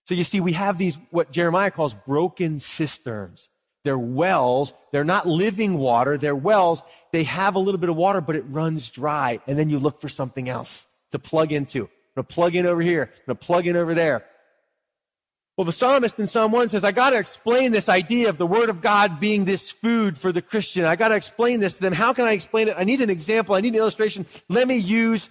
So 0.04 0.14
you 0.14 0.22
see, 0.22 0.40
we 0.40 0.52
have 0.52 0.76
these, 0.76 0.98
what 1.10 1.32
Jeremiah 1.32 1.70
calls 1.70 1.94
broken 1.94 2.58
cisterns. 2.58 3.48
They're 3.84 3.98
wells. 3.98 4.74
They're 4.92 5.02
not 5.02 5.26
living 5.26 5.78
water. 5.78 6.18
They're 6.18 6.36
wells. 6.36 6.82
They 7.10 7.22
have 7.22 7.54
a 7.54 7.58
little 7.58 7.80
bit 7.80 7.88
of 7.88 7.96
water, 7.96 8.20
but 8.20 8.36
it 8.36 8.44
runs 8.48 8.90
dry. 8.90 9.40
And 9.46 9.58
then 9.58 9.70
you 9.70 9.78
look 9.78 9.98
for 9.98 10.10
something 10.10 10.46
else 10.46 10.86
to 11.12 11.18
plug 11.18 11.50
into. 11.50 11.84
I'm 11.84 11.88
going 12.16 12.26
to 12.26 12.34
plug 12.34 12.54
in 12.54 12.66
over 12.66 12.82
here. 12.82 13.04
I'm 13.04 13.22
going 13.28 13.38
to 13.38 13.46
plug 13.46 13.66
in 13.66 13.76
over 13.76 13.94
there. 13.94 14.26
Well, 15.58 15.64
the 15.64 15.72
psalmist 15.72 16.20
in 16.20 16.28
Psalm 16.28 16.52
1 16.52 16.68
says, 16.68 16.84
I 16.84 16.92
gotta 16.92 17.18
explain 17.18 17.72
this 17.72 17.88
idea 17.88 18.28
of 18.28 18.38
the 18.38 18.46
Word 18.46 18.68
of 18.68 18.80
God 18.80 19.18
being 19.18 19.44
this 19.44 19.72
food 19.72 20.16
for 20.16 20.30
the 20.30 20.40
Christian. 20.40 20.84
I 20.84 20.94
gotta 20.94 21.16
explain 21.16 21.58
this 21.58 21.74
to 21.74 21.80
them. 21.80 21.92
How 21.92 22.12
can 22.12 22.26
I 22.26 22.30
explain 22.30 22.68
it? 22.68 22.76
I 22.78 22.84
need 22.84 23.00
an 23.00 23.10
example. 23.10 23.56
I 23.56 23.60
need 23.60 23.74
an 23.74 23.80
illustration. 23.80 24.24
Let 24.48 24.68
me 24.68 24.76
use 24.76 25.30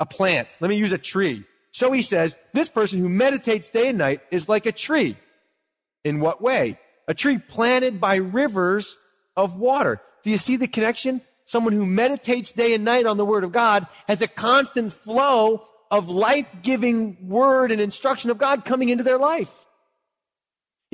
a 0.00 0.06
plant. 0.06 0.56
Let 0.62 0.70
me 0.70 0.76
use 0.76 0.92
a 0.92 0.98
tree. 0.98 1.44
So 1.72 1.92
he 1.92 2.00
says, 2.00 2.38
this 2.54 2.70
person 2.70 3.00
who 3.00 3.10
meditates 3.10 3.68
day 3.68 3.90
and 3.90 3.98
night 3.98 4.22
is 4.30 4.48
like 4.48 4.64
a 4.64 4.72
tree. 4.72 5.18
In 6.04 6.20
what 6.20 6.40
way? 6.40 6.78
A 7.06 7.12
tree 7.12 7.36
planted 7.36 8.00
by 8.00 8.16
rivers 8.16 8.96
of 9.36 9.56
water. 9.58 10.00
Do 10.22 10.30
you 10.30 10.38
see 10.38 10.56
the 10.56 10.68
connection? 10.68 11.20
Someone 11.44 11.74
who 11.74 11.84
meditates 11.84 12.50
day 12.50 12.72
and 12.72 12.82
night 12.82 13.04
on 13.04 13.18
the 13.18 13.26
Word 13.26 13.44
of 13.44 13.52
God 13.52 13.86
has 14.08 14.22
a 14.22 14.26
constant 14.26 14.94
flow 14.94 15.66
of 15.90 16.08
life-giving 16.08 17.28
word 17.28 17.70
and 17.70 17.78
instruction 17.78 18.30
of 18.30 18.38
God 18.38 18.64
coming 18.64 18.88
into 18.88 19.04
their 19.04 19.18
life. 19.18 19.64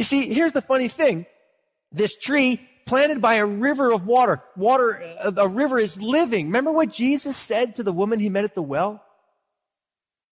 You 0.03 0.05
see, 0.05 0.35
here's 0.35 0.51
the 0.51 0.61
funny 0.61 0.89
thing. 0.89 1.27
This 1.93 2.17
tree 2.17 2.61
planted 2.87 3.23
by 3.23 3.35
a 3.35 3.47
river 3.47 3.93
of 3.93 4.05
water. 4.05 4.43
Water, 4.57 5.01
a, 5.21 5.33
a 5.37 5.47
river 5.47 5.79
is 5.79 6.03
living. 6.03 6.47
Remember 6.47 6.73
what 6.73 6.91
Jesus 6.91 7.37
said 7.37 7.77
to 7.77 7.85
the 7.85 7.93
woman 7.93 8.19
he 8.19 8.29
met 8.29 8.43
at 8.43 8.57
the 8.57 8.63
well? 8.63 9.01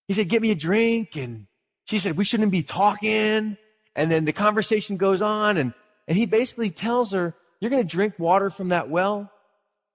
He 0.09 0.15
said, 0.15 0.29
get 0.29 0.43
me 0.43 0.51
a 0.51 0.57
drink. 0.57 1.15
And 1.15 1.47
she 1.85 2.01
said, 2.01 2.17
we 2.17 2.25
shouldn't 2.25 2.51
be 2.51 2.65
talking. 2.65 3.57
And 3.95 4.11
then 4.11 4.25
the 4.25 4.33
conversation 4.33 4.97
goes 4.97 5.23
on 5.23 5.57
and, 5.57 5.73
and 6.09 6.19
he 6.19 6.27
basically 6.27 6.71
tells 6.71 7.13
her, 7.13 7.33
you're 7.61 7.71
going 7.71 7.87
to 7.87 7.89
drink 7.89 8.15
water 8.19 8.51
from 8.51 8.71
that 8.71 8.91
well, 8.91 9.31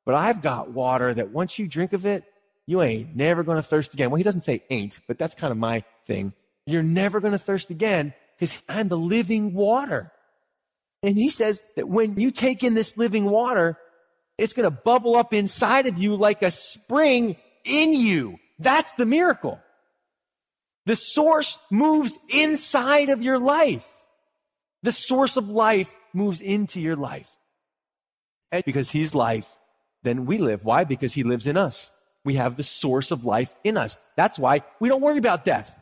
but 0.05 0.15
I've 0.15 0.41
got 0.41 0.71
water 0.71 1.13
that 1.13 1.31
once 1.31 1.59
you 1.59 1.67
drink 1.67 1.91
of 1.91 2.05
it, 2.05 2.23
you 2.65 2.81
ain't 2.81 3.13
never 3.13 3.43
going 3.43 3.57
to 3.57 3.61
thirst 3.61 3.93
again. 3.93 4.09
Well, 4.09 4.19
he 4.19 4.23
doesn't 4.23 4.39
say 4.39 4.63
ain't, 4.69 5.01
but 5.05 5.17
that's 5.17 5.35
kind 5.35 5.51
of 5.51 5.57
my 5.57 5.83
thing. 6.07 6.31
You're 6.65 6.81
never 6.81 7.19
going 7.19 7.33
to 7.33 7.37
thirst 7.37 7.71
again 7.71 8.13
because 8.37 8.59
I'm 8.67 8.87
the 8.87 8.97
living 8.97 9.53
water. 9.53 10.11
And 11.03 11.17
he 11.17 11.29
says 11.29 11.61
that 11.75 11.87
when 11.87 12.19
you 12.19 12.31
take 12.31 12.63
in 12.63 12.73
this 12.73 12.97
living 12.97 13.25
water, 13.25 13.77
it's 14.37 14.53
going 14.53 14.65
to 14.65 14.71
bubble 14.71 15.15
up 15.15 15.33
inside 15.33 15.87
of 15.87 15.97
you 15.97 16.15
like 16.15 16.41
a 16.41 16.51
spring 16.51 17.37
in 17.63 17.93
you. 17.93 18.37
That's 18.59 18.93
the 18.93 19.05
miracle. 19.05 19.59
The 20.85 20.95
source 20.95 21.57
moves 21.71 22.17
inside 22.29 23.09
of 23.09 23.21
your 23.21 23.39
life. 23.39 23.89
The 24.83 24.91
source 24.91 25.37
of 25.37 25.49
life 25.49 25.95
moves 26.13 26.41
into 26.41 26.79
your 26.79 26.95
life. 26.95 27.29
And 28.51 28.63
because 28.63 28.91
he's 28.91 29.15
life, 29.15 29.57
then 30.03 30.25
we 30.25 30.37
live. 30.37 30.63
Why? 30.63 30.83
Because 30.83 31.13
he 31.13 31.23
lives 31.23 31.47
in 31.47 31.57
us. 31.57 31.91
We 32.23 32.35
have 32.35 32.55
the 32.55 32.63
source 32.63 33.11
of 33.11 33.25
life 33.25 33.55
in 33.63 33.77
us. 33.77 33.99
That's 34.15 34.37
why 34.37 34.63
we 34.79 34.89
don't 34.89 35.01
worry 35.01 35.17
about 35.17 35.45
death. 35.45 35.79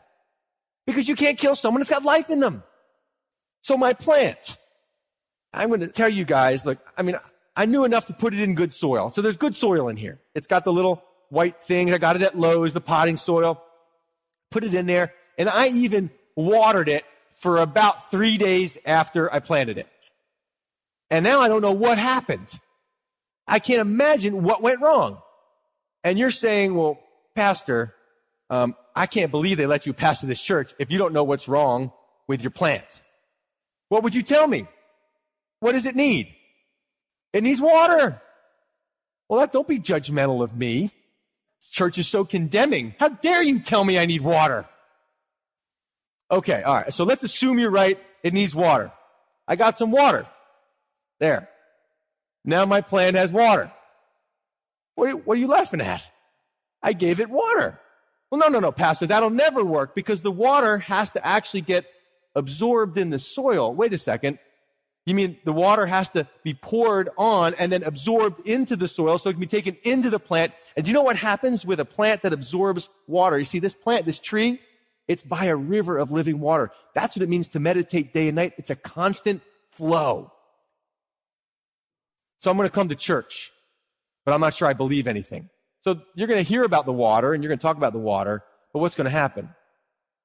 Because 0.86 1.08
you 1.08 1.16
can't 1.16 1.38
kill 1.38 1.54
someone 1.54 1.80
that's 1.80 1.90
got 1.90 2.04
life 2.04 2.30
in 2.30 2.40
them. 2.40 2.62
So 3.62 3.76
my 3.78 3.94
plant, 3.94 4.58
I'm 5.52 5.68
going 5.68 5.80
to 5.80 5.88
tell 5.88 6.08
you 6.08 6.24
guys, 6.24 6.66
look, 6.66 6.78
I 6.96 7.02
mean, 7.02 7.16
I 7.56 7.66
knew 7.66 7.84
enough 7.84 8.06
to 8.06 8.12
put 8.12 8.34
it 8.34 8.40
in 8.40 8.54
good 8.54 8.72
soil. 8.72 9.10
So 9.10 9.22
there's 9.22 9.36
good 9.36 9.56
soil 9.56 9.88
in 9.88 9.96
here. 9.96 10.20
It's 10.34 10.46
got 10.46 10.64
the 10.64 10.72
little 10.72 11.02
white 11.30 11.62
things. 11.62 11.92
I 11.92 11.98
got 11.98 12.16
it 12.16 12.22
at 12.22 12.38
Lowe's, 12.38 12.74
the 12.74 12.80
potting 12.80 13.16
soil. 13.16 13.62
Put 14.50 14.64
it 14.64 14.74
in 14.74 14.86
there. 14.86 15.14
And 15.38 15.48
I 15.48 15.68
even 15.68 16.10
watered 16.36 16.88
it 16.88 17.04
for 17.38 17.58
about 17.58 18.10
three 18.10 18.36
days 18.36 18.78
after 18.84 19.32
I 19.32 19.38
planted 19.38 19.78
it. 19.78 19.88
And 21.10 21.24
now 21.24 21.40
I 21.40 21.48
don't 21.48 21.62
know 21.62 21.72
what 21.72 21.98
happened. 21.98 22.58
I 23.46 23.58
can't 23.58 23.80
imagine 23.80 24.42
what 24.42 24.62
went 24.62 24.80
wrong. 24.80 25.18
And 26.02 26.18
you're 26.18 26.30
saying, 26.30 26.74
well, 26.74 26.98
pastor, 27.34 27.94
um, 28.50 28.74
I 28.94 29.06
can't 29.06 29.30
believe 29.30 29.56
they 29.56 29.66
let 29.66 29.86
you 29.86 29.92
pastor 29.92 30.26
this 30.26 30.40
church 30.40 30.74
if 30.78 30.90
you 30.90 30.98
don't 30.98 31.12
know 31.12 31.24
what's 31.24 31.48
wrong 31.48 31.92
with 32.28 32.42
your 32.42 32.50
plants. 32.50 33.02
What 33.88 34.02
would 34.02 34.14
you 34.14 34.22
tell 34.22 34.46
me? 34.46 34.66
What 35.60 35.72
does 35.72 35.86
it 35.86 35.96
need? 35.96 36.34
It 37.32 37.42
needs 37.42 37.60
water. 37.60 38.20
Well, 39.28 39.40
that, 39.40 39.52
don't 39.52 39.66
be 39.66 39.78
judgmental 39.78 40.42
of 40.42 40.56
me. 40.56 40.90
Church 41.70 41.98
is 41.98 42.06
so 42.06 42.24
condemning. 42.24 42.94
How 43.00 43.08
dare 43.08 43.42
you 43.42 43.58
tell 43.58 43.84
me 43.84 43.98
I 43.98 44.06
need 44.06 44.20
water? 44.20 44.68
Okay, 46.30 46.62
all 46.62 46.74
right. 46.74 46.92
So 46.92 47.04
let's 47.04 47.22
assume 47.22 47.58
you're 47.58 47.70
right. 47.70 47.98
It 48.22 48.32
needs 48.32 48.54
water. 48.54 48.92
I 49.48 49.56
got 49.56 49.76
some 49.76 49.90
water. 49.90 50.26
There. 51.18 51.48
Now 52.44 52.64
my 52.66 52.80
plant 52.80 53.16
has 53.16 53.32
water. 53.32 53.72
What 54.94 55.08
are, 55.08 55.16
what 55.16 55.36
are 55.36 55.40
you 55.40 55.48
laughing 55.48 55.80
at? 55.80 56.06
I 56.82 56.92
gave 56.92 57.18
it 57.18 57.28
water. 57.28 57.80
Well, 58.34 58.50
no, 58.50 58.58
no, 58.58 58.58
no, 58.58 58.72
pastor, 58.72 59.06
that'll 59.06 59.30
never 59.30 59.62
work 59.62 59.94
because 59.94 60.22
the 60.22 60.32
water 60.32 60.78
has 60.78 61.12
to 61.12 61.24
actually 61.24 61.60
get 61.60 61.86
absorbed 62.34 62.98
in 62.98 63.10
the 63.10 63.20
soil. 63.20 63.72
Wait 63.72 63.92
a 63.92 63.98
second. 63.98 64.40
You 65.06 65.14
mean 65.14 65.38
the 65.44 65.52
water 65.52 65.86
has 65.86 66.08
to 66.08 66.26
be 66.42 66.52
poured 66.52 67.10
on 67.16 67.54
and 67.60 67.70
then 67.70 67.84
absorbed 67.84 68.44
into 68.44 68.74
the 68.74 68.88
soil 68.88 69.18
so 69.18 69.30
it 69.30 69.34
can 69.34 69.40
be 69.40 69.46
taken 69.46 69.76
into 69.84 70.10
the 70.10 70.18
plant. 70.18 70.52
And 70.74 70.84
do 70.84 70.90
you 70.90 70.94
know 70.94 71.02
what 71.02 71.14
happens 71.14 71.64
with 71.64 71.78
a 71.78 71.84
plant 71.84 72.22
that 72.22 72.32
absorbs 72.32 72.88
water? 73.06 73.38
You 73.38 73.44
see, 73.44 73.60
this 73.60 73.72
plant, 73.72 74.04
this 74.04 74.18
tree, 74.18 74.60
it's 75.06 75.22
by 75.22 75.44
a 75.44 75.54
river 75.54 75.96
of 75.96 76.10
living 76.10 76.40
water. 76.40 76.72
That's 76.92 77.14
what 77.14 77.22
it 77.22 77.28
means 77.28 77.46
to 77.50 77.60
meditate 77.60 78.12
day 78.12 78.26
and 78.26 78.34
night. 78.34 78.54
It's 78.58 78.70
a 78.70 78.74
constant 78.74 79.42
flow. 79.70 80.32
So 82.40 82.50
I'm 82.50 82.56
going 82.56 82.68
to 82.68 82.74
come 82.74 82.88
to 82.88 82.96
church, 82.96 83.52
but 84.24 84.34
I'm 84.34 84.40
not 84.40 84.54
sure 84.54 84.66
I 84.66 84.72
believe 84.72 85.06
anything. 85.06 85.50
So 85.84 86.00
you're 86.14 86.28
going 86.28 86.42
to 86.42 86.48
hear 86.48 86.64
about 86.64 86.86
the 86.86 86.92
water 86.92 87.34
and 87.34 87.42
you're 87.42 87.50
going 87.50 87.58
to 87.58 87.62
talk 87.62 87.76
about 87.76 87.92
the 87.92 87.98
water, 87.98 88.42
but 88.72 88.78
what's 88.78 88.94
going 88.94 89.04
to 89.04 89.10
happen? 89.10 89.50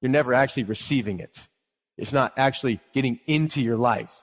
You're 0.01 0.09
never 0.09 0.33
actually 0.33 0.63
receiving 0.63 1.19
it. 1.19 1.49
It's 1.97 2.13
not 2.13 2.31
actually 2.37 2.79
getting 2.93 3.19
into 3.27 3.61
your 3.61 3.75
life. 3.75 4.17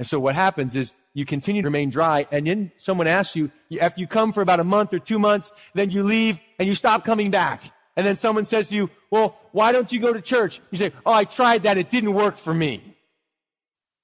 And 0.00 0.08
so 0.08 0.18
what 0.18 0.34
happens 0.34 0.74
is 0.74 0.94
you 1.14 1.24
continue 1.24 1.62
to 1.62 1.68
remain 1.68 1.90
dry 1.90 2.26
and 2.32 2.44
then 2.44 2.72
someone 2.76 3.06
asks 3.06 3.36
you, 3.36 3.52
after 3.80 4.00
you 4.00 4.08
come 4.08 4.32
for 4.32 4.42
about 4.42 4.58
a 4.58 4.64
month 4.64 4.92
or 4.92 4.98
two 4.98 5.20
months, 5.20 5.52
then 5.74 5.90
you 5.90 6.02
leave 6.02 6.40
and 6.58 6.66
you 6.66 6.74
stop 6.74 7.04
coming 7.04 7.30
back. 7.30 7.62
And 7.96 8.04
then 8.04 8.16
someone 8.16 8.46
says 8.46 8.68
to 8.70 8.74
you, 8.74 8.90
well, 9.12 9.38
why 9.52 9.70
don't 9.70 9.92
you 9.92 10.00
go 10.00 10.12
to 10.12 10.20
church? 10.20 10.60
You 10.72 10.78
say, 10.78 10.92
oh, 11.06 11.12
I 11.12 11.22
tried 11.22 11.62
that. 11.62 11.78
It 11.78 11.88
didn't 11.88 12.14
work 12.14 12.36
for 12.36 12.52
me. 12.52 12.96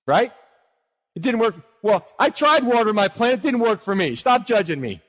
Right? 0.07 0.33
It 1.17 1.23
didn't 1.23 1.41
work. 1.41 1.57
Well, 1.83 2.07
I 2.17 2.31
tried 2.31 2.63
watering 2.63 2.95
my 2.95 3.09
plant. 3.09 3.35
It 3.35 3.43
didn't 3.43 3.61
work 3.61 3.81
for 3.81 3.95
me. 3.95 4.15
Stop 4.15 4.47
judging 4.47 4.81
me. 4.81 5.01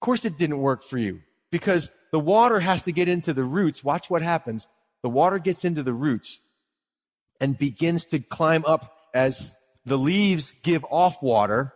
Of 0.00 0.06
course 0.06 0.24
it 0.24 0.38
didn't 0.38 0.58
work 0.58 0.82
for 0.82 0.96
you 0.96 1.20
because 1.50 1.92
the 2.10 2.18
water 2.18 2.60
has 2.60 2.82
to 2.84 2.92
get 2.92 3.06
into 3.06 3.34
the 3.34 3.44
roots. 3.44 3.84
Watch 3.84 4.08
what 4.08 4.22
happens. 4.22 4.66
The 5.02 5.10
water 5.10 5.38
gets 5.38 5.62
into 5.62 5.82
the 5.82 5.92
roots 5.92 6.40
and 7.38 7.58
begins 7.58 8.06
to 8.06 8.18
climb 8.18 8.64
up 8.64 8.96
as 9.12 9.56
the 9.84 9.98
leaves 9.98 10.54
give 10.62 10.86
off 10.90 11.22
water 11.22 11.74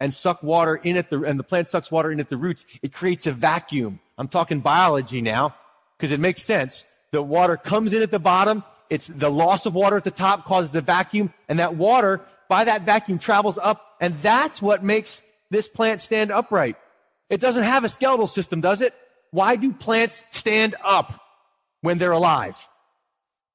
and 0.00 0.14
suck 0.14 0.42
water 0.42 0.76
in 0.76 0.96
at 0.96 1.10
the, 1.10 1.22
and 1.24 1.38
the 1.38 1.44
plant 1.44 1.66
sucks 1.66 1.90
water 1.90 2.10
in 2.10 2.20
at 2.20 2.30
the 2.30 2.36
roots, 2.38 2.64
it 2.82 2.92
creates 2.92 3.26
a 3.26 3.32
vacuum. 3.32 4.00
I'm 4.16 4.28
talking 4.28 4.60
biology 4.60 5.20
now, 5.20 5.54
because 5.96 6.12
it 6.12 6.20
makes 6.20 6.42
sense. 6.42 6.84
The 7.10 7.22
water 7.22 7.56
comes 7.56 7.92
in 7.92 8.02
at 8.02 8.10
the 8.10 8.18
bottom, 8.18 8.64
it's 8.88 9.08
the 9.08 9.30
loss 9.30 9.66
of 9.66 9.74
water 9.74 9.96
at 9.96 10.04
the 10.04 10.10
top 10.10 10.44
causes 10.44 10.74
a 10.74 10.80
vacuum, 10.80 11.34
and 11.48 11.58
that 11.58 11.74
water, 11.74 12.20
by 12.48 12.64
that 12.64 12.82
vacuum, 12.82 13.18
travels 13.18 13.58
up, 13.58 13.96
and 14.00 14.14
that's 14.22 14.62
what 14.62 14.82
makes 14.82 15.20
this 15.50 15.68
plant 15.68 16.00
stand 16.00 16.30
upright. 16.30 16.76
It 17.30 17.40
doesn't 17.40 17.64
have 17.64 17.84
a 17.84 17.88
skeletal 17.88 18.26
system, 18.26 18.60
does 18.60 18.80
it? 18.80 18.94
Why 19.30 19.56
do 19.56 19.72
plants 19.72 20.24
stand 20.30 20.74
up 20.82 21.20
when 21.82 21.98
they're 21.98 22.12
alive? 22.12 22.68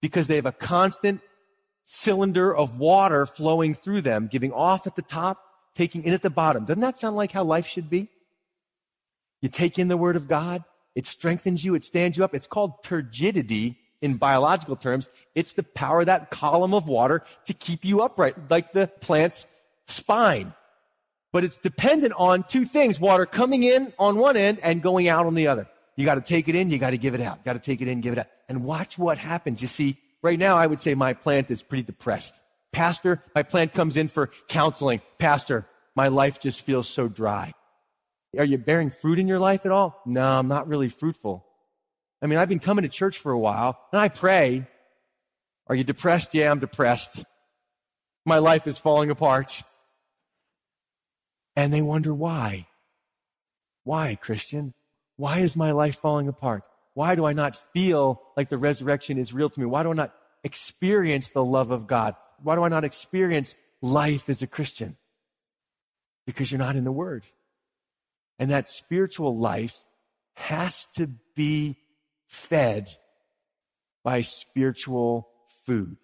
Because 0.02 0.28
they 0.28 0.36
have 0.36 0.46
a 0.46 0.52
constant 0.52 1.22
cylinder 1.84 2.56
of 2.56 2.80
water 2.80 3.26
flowing 3.26 3.74
through 3.74 4.02
them, 4.02 4.28
giving 4.32 4.52
off 4.52 4.86
at 4.86 4.96
the 4.96 5.02
top, 5.02 5.44
taking 5.76 6.04
in 6.04 6.14
at 6.14 6.22
the 6.22 6.30
bottom. 6.30 6.66
Doesn't 6.66 6.82
that 6.82 6.98
sound 6.98 7.16
like 7.16 7.32
how 7.32 7.44
life 7.44 7.68
should 7.68 7.90
be? 7.90 8.10
You 9.42 9.50
take 9.50 9.80
in 9.80 9.88
the 9.88 9.98
word 9.98 10.16
of 10.16 10.28
God. 10.28 10.64
It 10.96 11.06
strengthens 11.06 11.66
you. 11.66 11.76
It 11.76 11.84
stands 11.84 12.18
you 12.18 12.24
up. 12.24 12.36
It's 12.36 12.48
called 12.48 12.84
turgidity 12.84 13.78
in 14.02 14.16
biological 14.16 14.76
terms. 14.76 15.10
It's 15.34 15.54
the 15.54 15.64
power 15.64 16.02
of 16.02 16.06
that 16.06 16.30
column 16.30 16.74
of 16.74 16.88
water 16.88 17.24
to 17.46 17.54
keep 17.54 17.84
you 17.84 18.02
upright, 18.02 18.36
like 18.50 18.72
the 18.72 18.88
plant's 18.88 19.48
spine. 19.88 20.54
But 21.34 21.44
it's 21.44 21.60
dependent 21.60 22.14
on 22.16 22.44
two 22.44 22.64
things, 22.64 22.98
water 23.00 23.26
coming 23.26 23.64
in 23.64 23.92
on 24.00 24.18
one 24.18 24.38
end 24.38 24.60
and 24.64 24.82
going 24.82 25.10
out 25.10 25.26
on 25.26 25.36
the 25.36 25.48
other. 25.48 25.68
You 25.98 26.06
got 26.06 26.16
to 26.16 26.22
take 26.22 26.48
it 26.48 26.56
in. 26.56 26.70
You 26.70 26.78
got 26.78 26.92
to 26.92 26.98
give 26.98 27.16
it 27.16 27.22
out. 27.22 27.44
Got 27.44 27.54
to 27.54 27.60
take 27.60 27.82
it 27.82 27.90
in, 27.90 28.00
give 28.00 28.14
it 28.14 28.20
out. 28.20 28.28
And 28.48 28.64
watch 28.64 28.98
what 28.98 29.18
happens. 29.18 29.62
You 29.62 29.68
see, 29.68 29.98
Right 30.24 30.40
now, 30.40 30.56
I 30.56 30.66
would 30.66 30.80
say 30.80 30.96
my 30.96 31.14
plant 31.14 31.52
is 31.52 31.62
pretty 31.62 31.84
depressed. 31.84 32.34
Pastor, 32.72 33.22
my 33.36 33.44
plant 33.44 33.74
comes 33.74 33.98
in 33.98 34.08
for 34.08 34.32
counseling. 34.48 35.02
Pastor, 35.20 35.68
my 35.96 36.08
life 36.08 36.40
just 36.40 36.62
feels 36.62 36.88
so 36.88 37.10
dry. 37.10 37.54
Are 38.38 38.46
you 38.46 38.58
bearing 38.58 38.90
fruit 38.90 39.20
in 39.20 39.28
your 39.28 39.38
life 39.38 39.66
at 39.66 39.72
all? 39.74 40.02
No, 40.06 40.26
I'm 40.26 40.48
not 40.48 40.70
really 40.70 40.88
fruitful. 40.88 41.46
I 42.22 42.28
mean, 42.28 42.40
I've 42.40 42.48
been 42.48 42.60
coming 42.60 42.84
to 42.84 42.90
church 42.90 43.18
for 43.18 43.34
a 43.34 43.38
while 43.38 43.78
and 43.92 44.00
I 44.00 44.08
pray. 44.08 44.66
Are 45.68 45.76
you 45.76 45.84
depressed? 45.84 46.34
Yeah, 46.34 46.50
I'm 46.50 46.60
depressed. 46.60 47.26
My 48.26 48.38
life 48.38 48.66
is 48.66 48.78
falling 48.78 49.10
apart. 49.10 49.62
And 51.56 51.74
they 51.74 51.82
wonder 51.82 52.14
why. 52.14 52.68
Why, 53.84 54.16
Christian? 54.16 54.74
Why 55.18 55.40
is 55.40 55.56
my 55.56 55.72
life 55.72 56.00
falling 56.00 56.28
apart? 56.28 56.64
Why 56.94 57.16
do 57.16 57.26
I 57.26 57.34
not 57.34 57.56
feel 57.74 58.22
like 58.38 58.50
the 58.50 58.58
resurrection 58.58 59.18
is 59.18 59.34
real 59.34 59.50
to 59.50 59.60
me? 59.60 59.66
Why 59.66 59.84
do 59.84 59.92
I 59.92 59.94
not 59.94 60.14
experience 60.44 61.30
the 61.30 61.44
love 61.44 61.72
of 61.72 61.88
God? 61.88 62.16
Why 62.42 62.56
do 62.56 62.64
I 62.64 62.70
not 62.70 62.84
experience 62.84 63.56
life 63.82 64.30
as 64.30 64.42
a 64.42 64.48
Christian? 64.48 64.98
Because 66.26 66.52
you're 66.52 66.60
not 66.60 66.76
in 66.76 66.84
the 66.84 66.92
Word. 66.92 67.26
And 68.40 68.52
that 68.52 68.70
spiritual 68.70 69.38
life 69.38 69.84
has 70.36 70.86
to 70.96 71.08
be 71.36 71.78
fed 72.28 72.90
by 74.04 74.22
spiritual 74.22 75.30
food. 75.66 75.98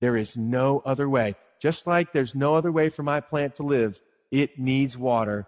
There 0.00 0.16
is 0.16 0.36
no 0.36 0.82
other 0.84 1.08
way. 1.08 1.34
Just 1.60 1.86
like 1.86 2.12
there's 2.12 2.34
no 2.34 2.56
other 2.56 2.72
way 2.72 2.88
for 2.88 3.02
my 3.02 3.20
plant 3.20 3.54
to 3.56 3.62
live, 3.62 4.00
it 4.30 4.58
needs 4.58 4.96
water. 4.96 5.46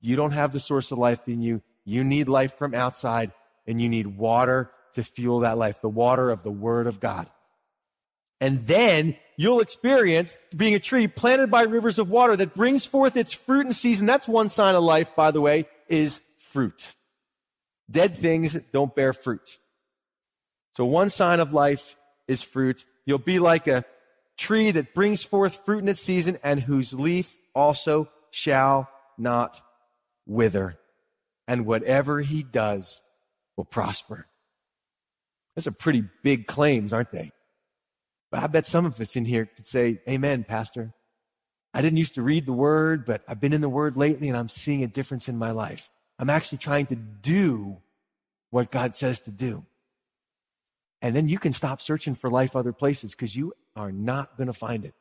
You 0.00 0.16
don't 0.16 0.32
have 0.32 0.52
the 0.52 0.60
source 0.60 0.92
of 0.92 0.98
life 0.98 1.28
in 1.28 1.42
you. 1.42 1.62
You 1.84 2.04
need 2.04 2.28
life 2.28 2.54
from 2.54 2.74
outside, 2.74 3.32
and 3.66 3.80
you 3.80 3.88
need 3.88 4.06
water 4.06 4.70
to 4.94 5.02
fuel 5.02 5.40
that 5.40 5.58
life, 5.58 5.80
the 5.80 5.88
water 5.88 6.30
of 6.30 6.42
the 6.42 6.50
Word 6.50 6.86
of 6.86 7.00
God. 7.00 7.28
And 8.40 8.66
then 8.66 9.16
you'll 9.36 9.60
experience 9.60 10.36
being 10.56 10.74
a 10.74 10.80
tree 10.80 11.06
planted 11.06 11.50
by 11.50 11.62
rivers 11.62 11.98
of 11.98 12.10
water 12.10 12.36
that 12.36 12.54
brings 12.54 12.84
forth 12.84 13.16
its 13.16 13.32
fruit 13.32 13.66
in 13.66 13.72
season. 13.72 14.06
That's 14.06 14.26
one 14.26 14.48
sign 14.48 14.74
of 14.74 14.82
life, 14.82 15.14
by 15.14 15.30
the 15.30 15.40
way, 15.40 15.66
is 15.88 16.20
fruit. 16.38 16.94
Dead 17.90 18.16
things 18.16 18.54
don't 18.72 18.94
bear 18.94 19.12
fruit. 19.12 19.58
So 20.76 20.84
one 20.84 21.10
sign 21.10 21.38
of 21.38 21.52
life 21.52 21.96
is 22.26 22.42
fruit. 22.42 22.84
You'll 23.04 23.18
be 23.18 23.38
like 23.38 23.66
a 23.66 23.84
tree 24.36 24.70
that 24.70 24.94
brings 24.94 25.22
forth 25.22 25.64
fruit 25.64 25.82
in 25.82 25.88
its 25.88 26.00
season 26.00 26.38
and 26.42 26.60
whose 26.60 26.92
leaf 26.92 27.36
also 27.54 28.08
shall 28.30 28.88
not 29.18 29.60
wither. 30.26 30.78
And 31.46 31.66
whatever 31.66 32.20
he 32.20 32.42
does 32.42 33.02
will 33.56 33.64
prosper. 33.64 34.26
Those 35.54 35.66
are 35.66 35.72
pretty 35.72 36.04
big 36.22 36.46
claims, 36.46 36.92
aren't 36.92 37.10
they? 37.10 37.32
But 38.30 38.42
I 38.42 38.46
bet 38.46 38.64
some 38.64 38.86
of 38.86 38.98
us 39.00 39.16
in 39.16 39.26
here 39.26 39.46
could 39.46 39.66
say, 39.66 40.00
Amen, 40.08 40.44
Pastor. 40.44 40.94
I 41.74 41.80
didn't 41.80 41.98
used 41.98 42.14
to 42.14 42.22
read 42.22 42.46
the 42.46 42.52
word, 42.52 43.04
but 43.06 43.22
I've 43.26 43.40
been 43.40 43.52
in 43.52 43.60
the 43.60 43.68
word 43.68 43.96
lately 43.96 44.28
and 44.28 44.36
I'm 44.36 44.48
seeing 44.48 44.82
a 44.82 44.86
difference 44.86 45.28
in 45.28 45.38
my 45.38 45.50
life. 45.52 45.90
I'm 46.18 46.30
actually 46.30 46.58
trying 46.58 46.86
to 46.86 46.96
do 46.96 47.78
what 48.50 48.70
God 48.70 48.94
says 48.94 49.20
to 49.22 49.30
do. 49.30 49.64
And 51.00 51.16
then 51.16 51.28
you 51.28 51.38
can 51.38 51.52
stop 51.52 51.80
searching 51.80 52.14
for 52.14 52.30
life 52.30 52.54
other 52.54 52.72
places 52.72 53.12
because 53.12 53.34
you 53.34 53.54
are 53.74 53.90
not 53.90 54.36
going 54.36 54.46
to 54.46 54.52
find 54.52 54.84
it. 54.84 54.94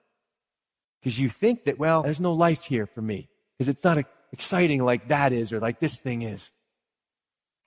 Because 1.01 1.19
you 1.19 1.29
think 1.29 1.65
that, 1.65 1.79
well, 1.79 2.03
there's 2.03 2.19
no 2.19 2.33
life 2.33 2.63
here 2.63 2.85
for 2.85 3.01
me 3.01 3.27
because 3.57 3.69
it's 3.69 3.83
not 3.83 4.03
exciting 4.31 4.83
like 4.83 5.07
that 5.07 5.33
is 5.33 5.51
or 5.51 5.59
like 5.59 5.79
this 5.79 5.95
thing 5.95 6.21
is. 6.21 6.51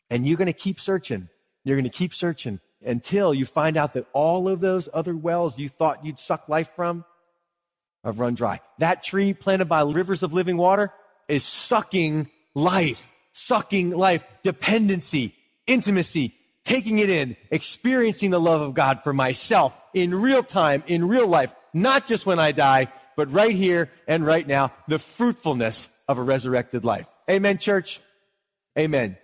And 0.09 0.27
you're 0.27 0.37
going 0.37 0.47
to 0.47 0.53
keep 0.53 0.79
searching. 0.79 1.29
You're 1.65 1.77
going 1.77 1.85
to 1.85 1.91
keep 1.91 2.15
searching 2.15 2.61
until 2.85 3.35
you 3.35 3.45
find 3.47 3.77
out 3.77 3.95
that 3.95 4.07
all 4.13 4.49
of 4.49 4.61
those 4.61 4.89
other 4.93 5.17
wells 5.17 5.59
you 5.59 5.69
thought 5.69 6.05
you'd 6.05 6.19
suck 6.19 6.49
life 6.49 6.73
from 6.77 7.05
have 8.05 8.21
run 8.21 8.35
dry. 8.35 8.61
That 8.79 9.03
tree 9.03 9.33
planted 9.33 9.65
by 9.65 9.83
rivers 9.83 10.23
of 10.23 10.33
living 10.33 10.57
water 10.57 10.93
is 11.27 11.43
sucking 11.43 12.31
life, 12.55 13.13
sucking 13.33 13.91
life, 13.91 14.25
dependency, 14.43 15.35
intimacy, 15.67 16.35
taking 16.65 16.99
it 16.99 17.11
in, 17.11 17.37
experiencing 17.51 18.31
the 18.31 18.41
love 18.41 18.61
of 18.61 18.75
God 18.75 19.03
for 19.03 19.13
myself 19.13 19.75
in 19.95 20.15
real 20.15 20.43
time, 20.43 20.83
in 20.87 21.09
real 21.09 21.27
life, 21.27 21.55
not 21.73 22.07
just 22.07 22.27
when 22.27 22.39
I 22.39 22.53
die, 22.53 22.93
but 23.17 23.33
right 23.33 23.55
here 23.55 23.91
and 24.07 24.25
right 24.25 24.47
now, 24.47 24.73
the 24.89 24.99
fruitfulness 24.99 25.89
of 26.09 26.19
a 26.19 26.23
resurrected 26.23 26.85
life. 26.85 27.09
Amen, 27.31 27.59
church. 27.59 28.01
Amen. 28.79 29.17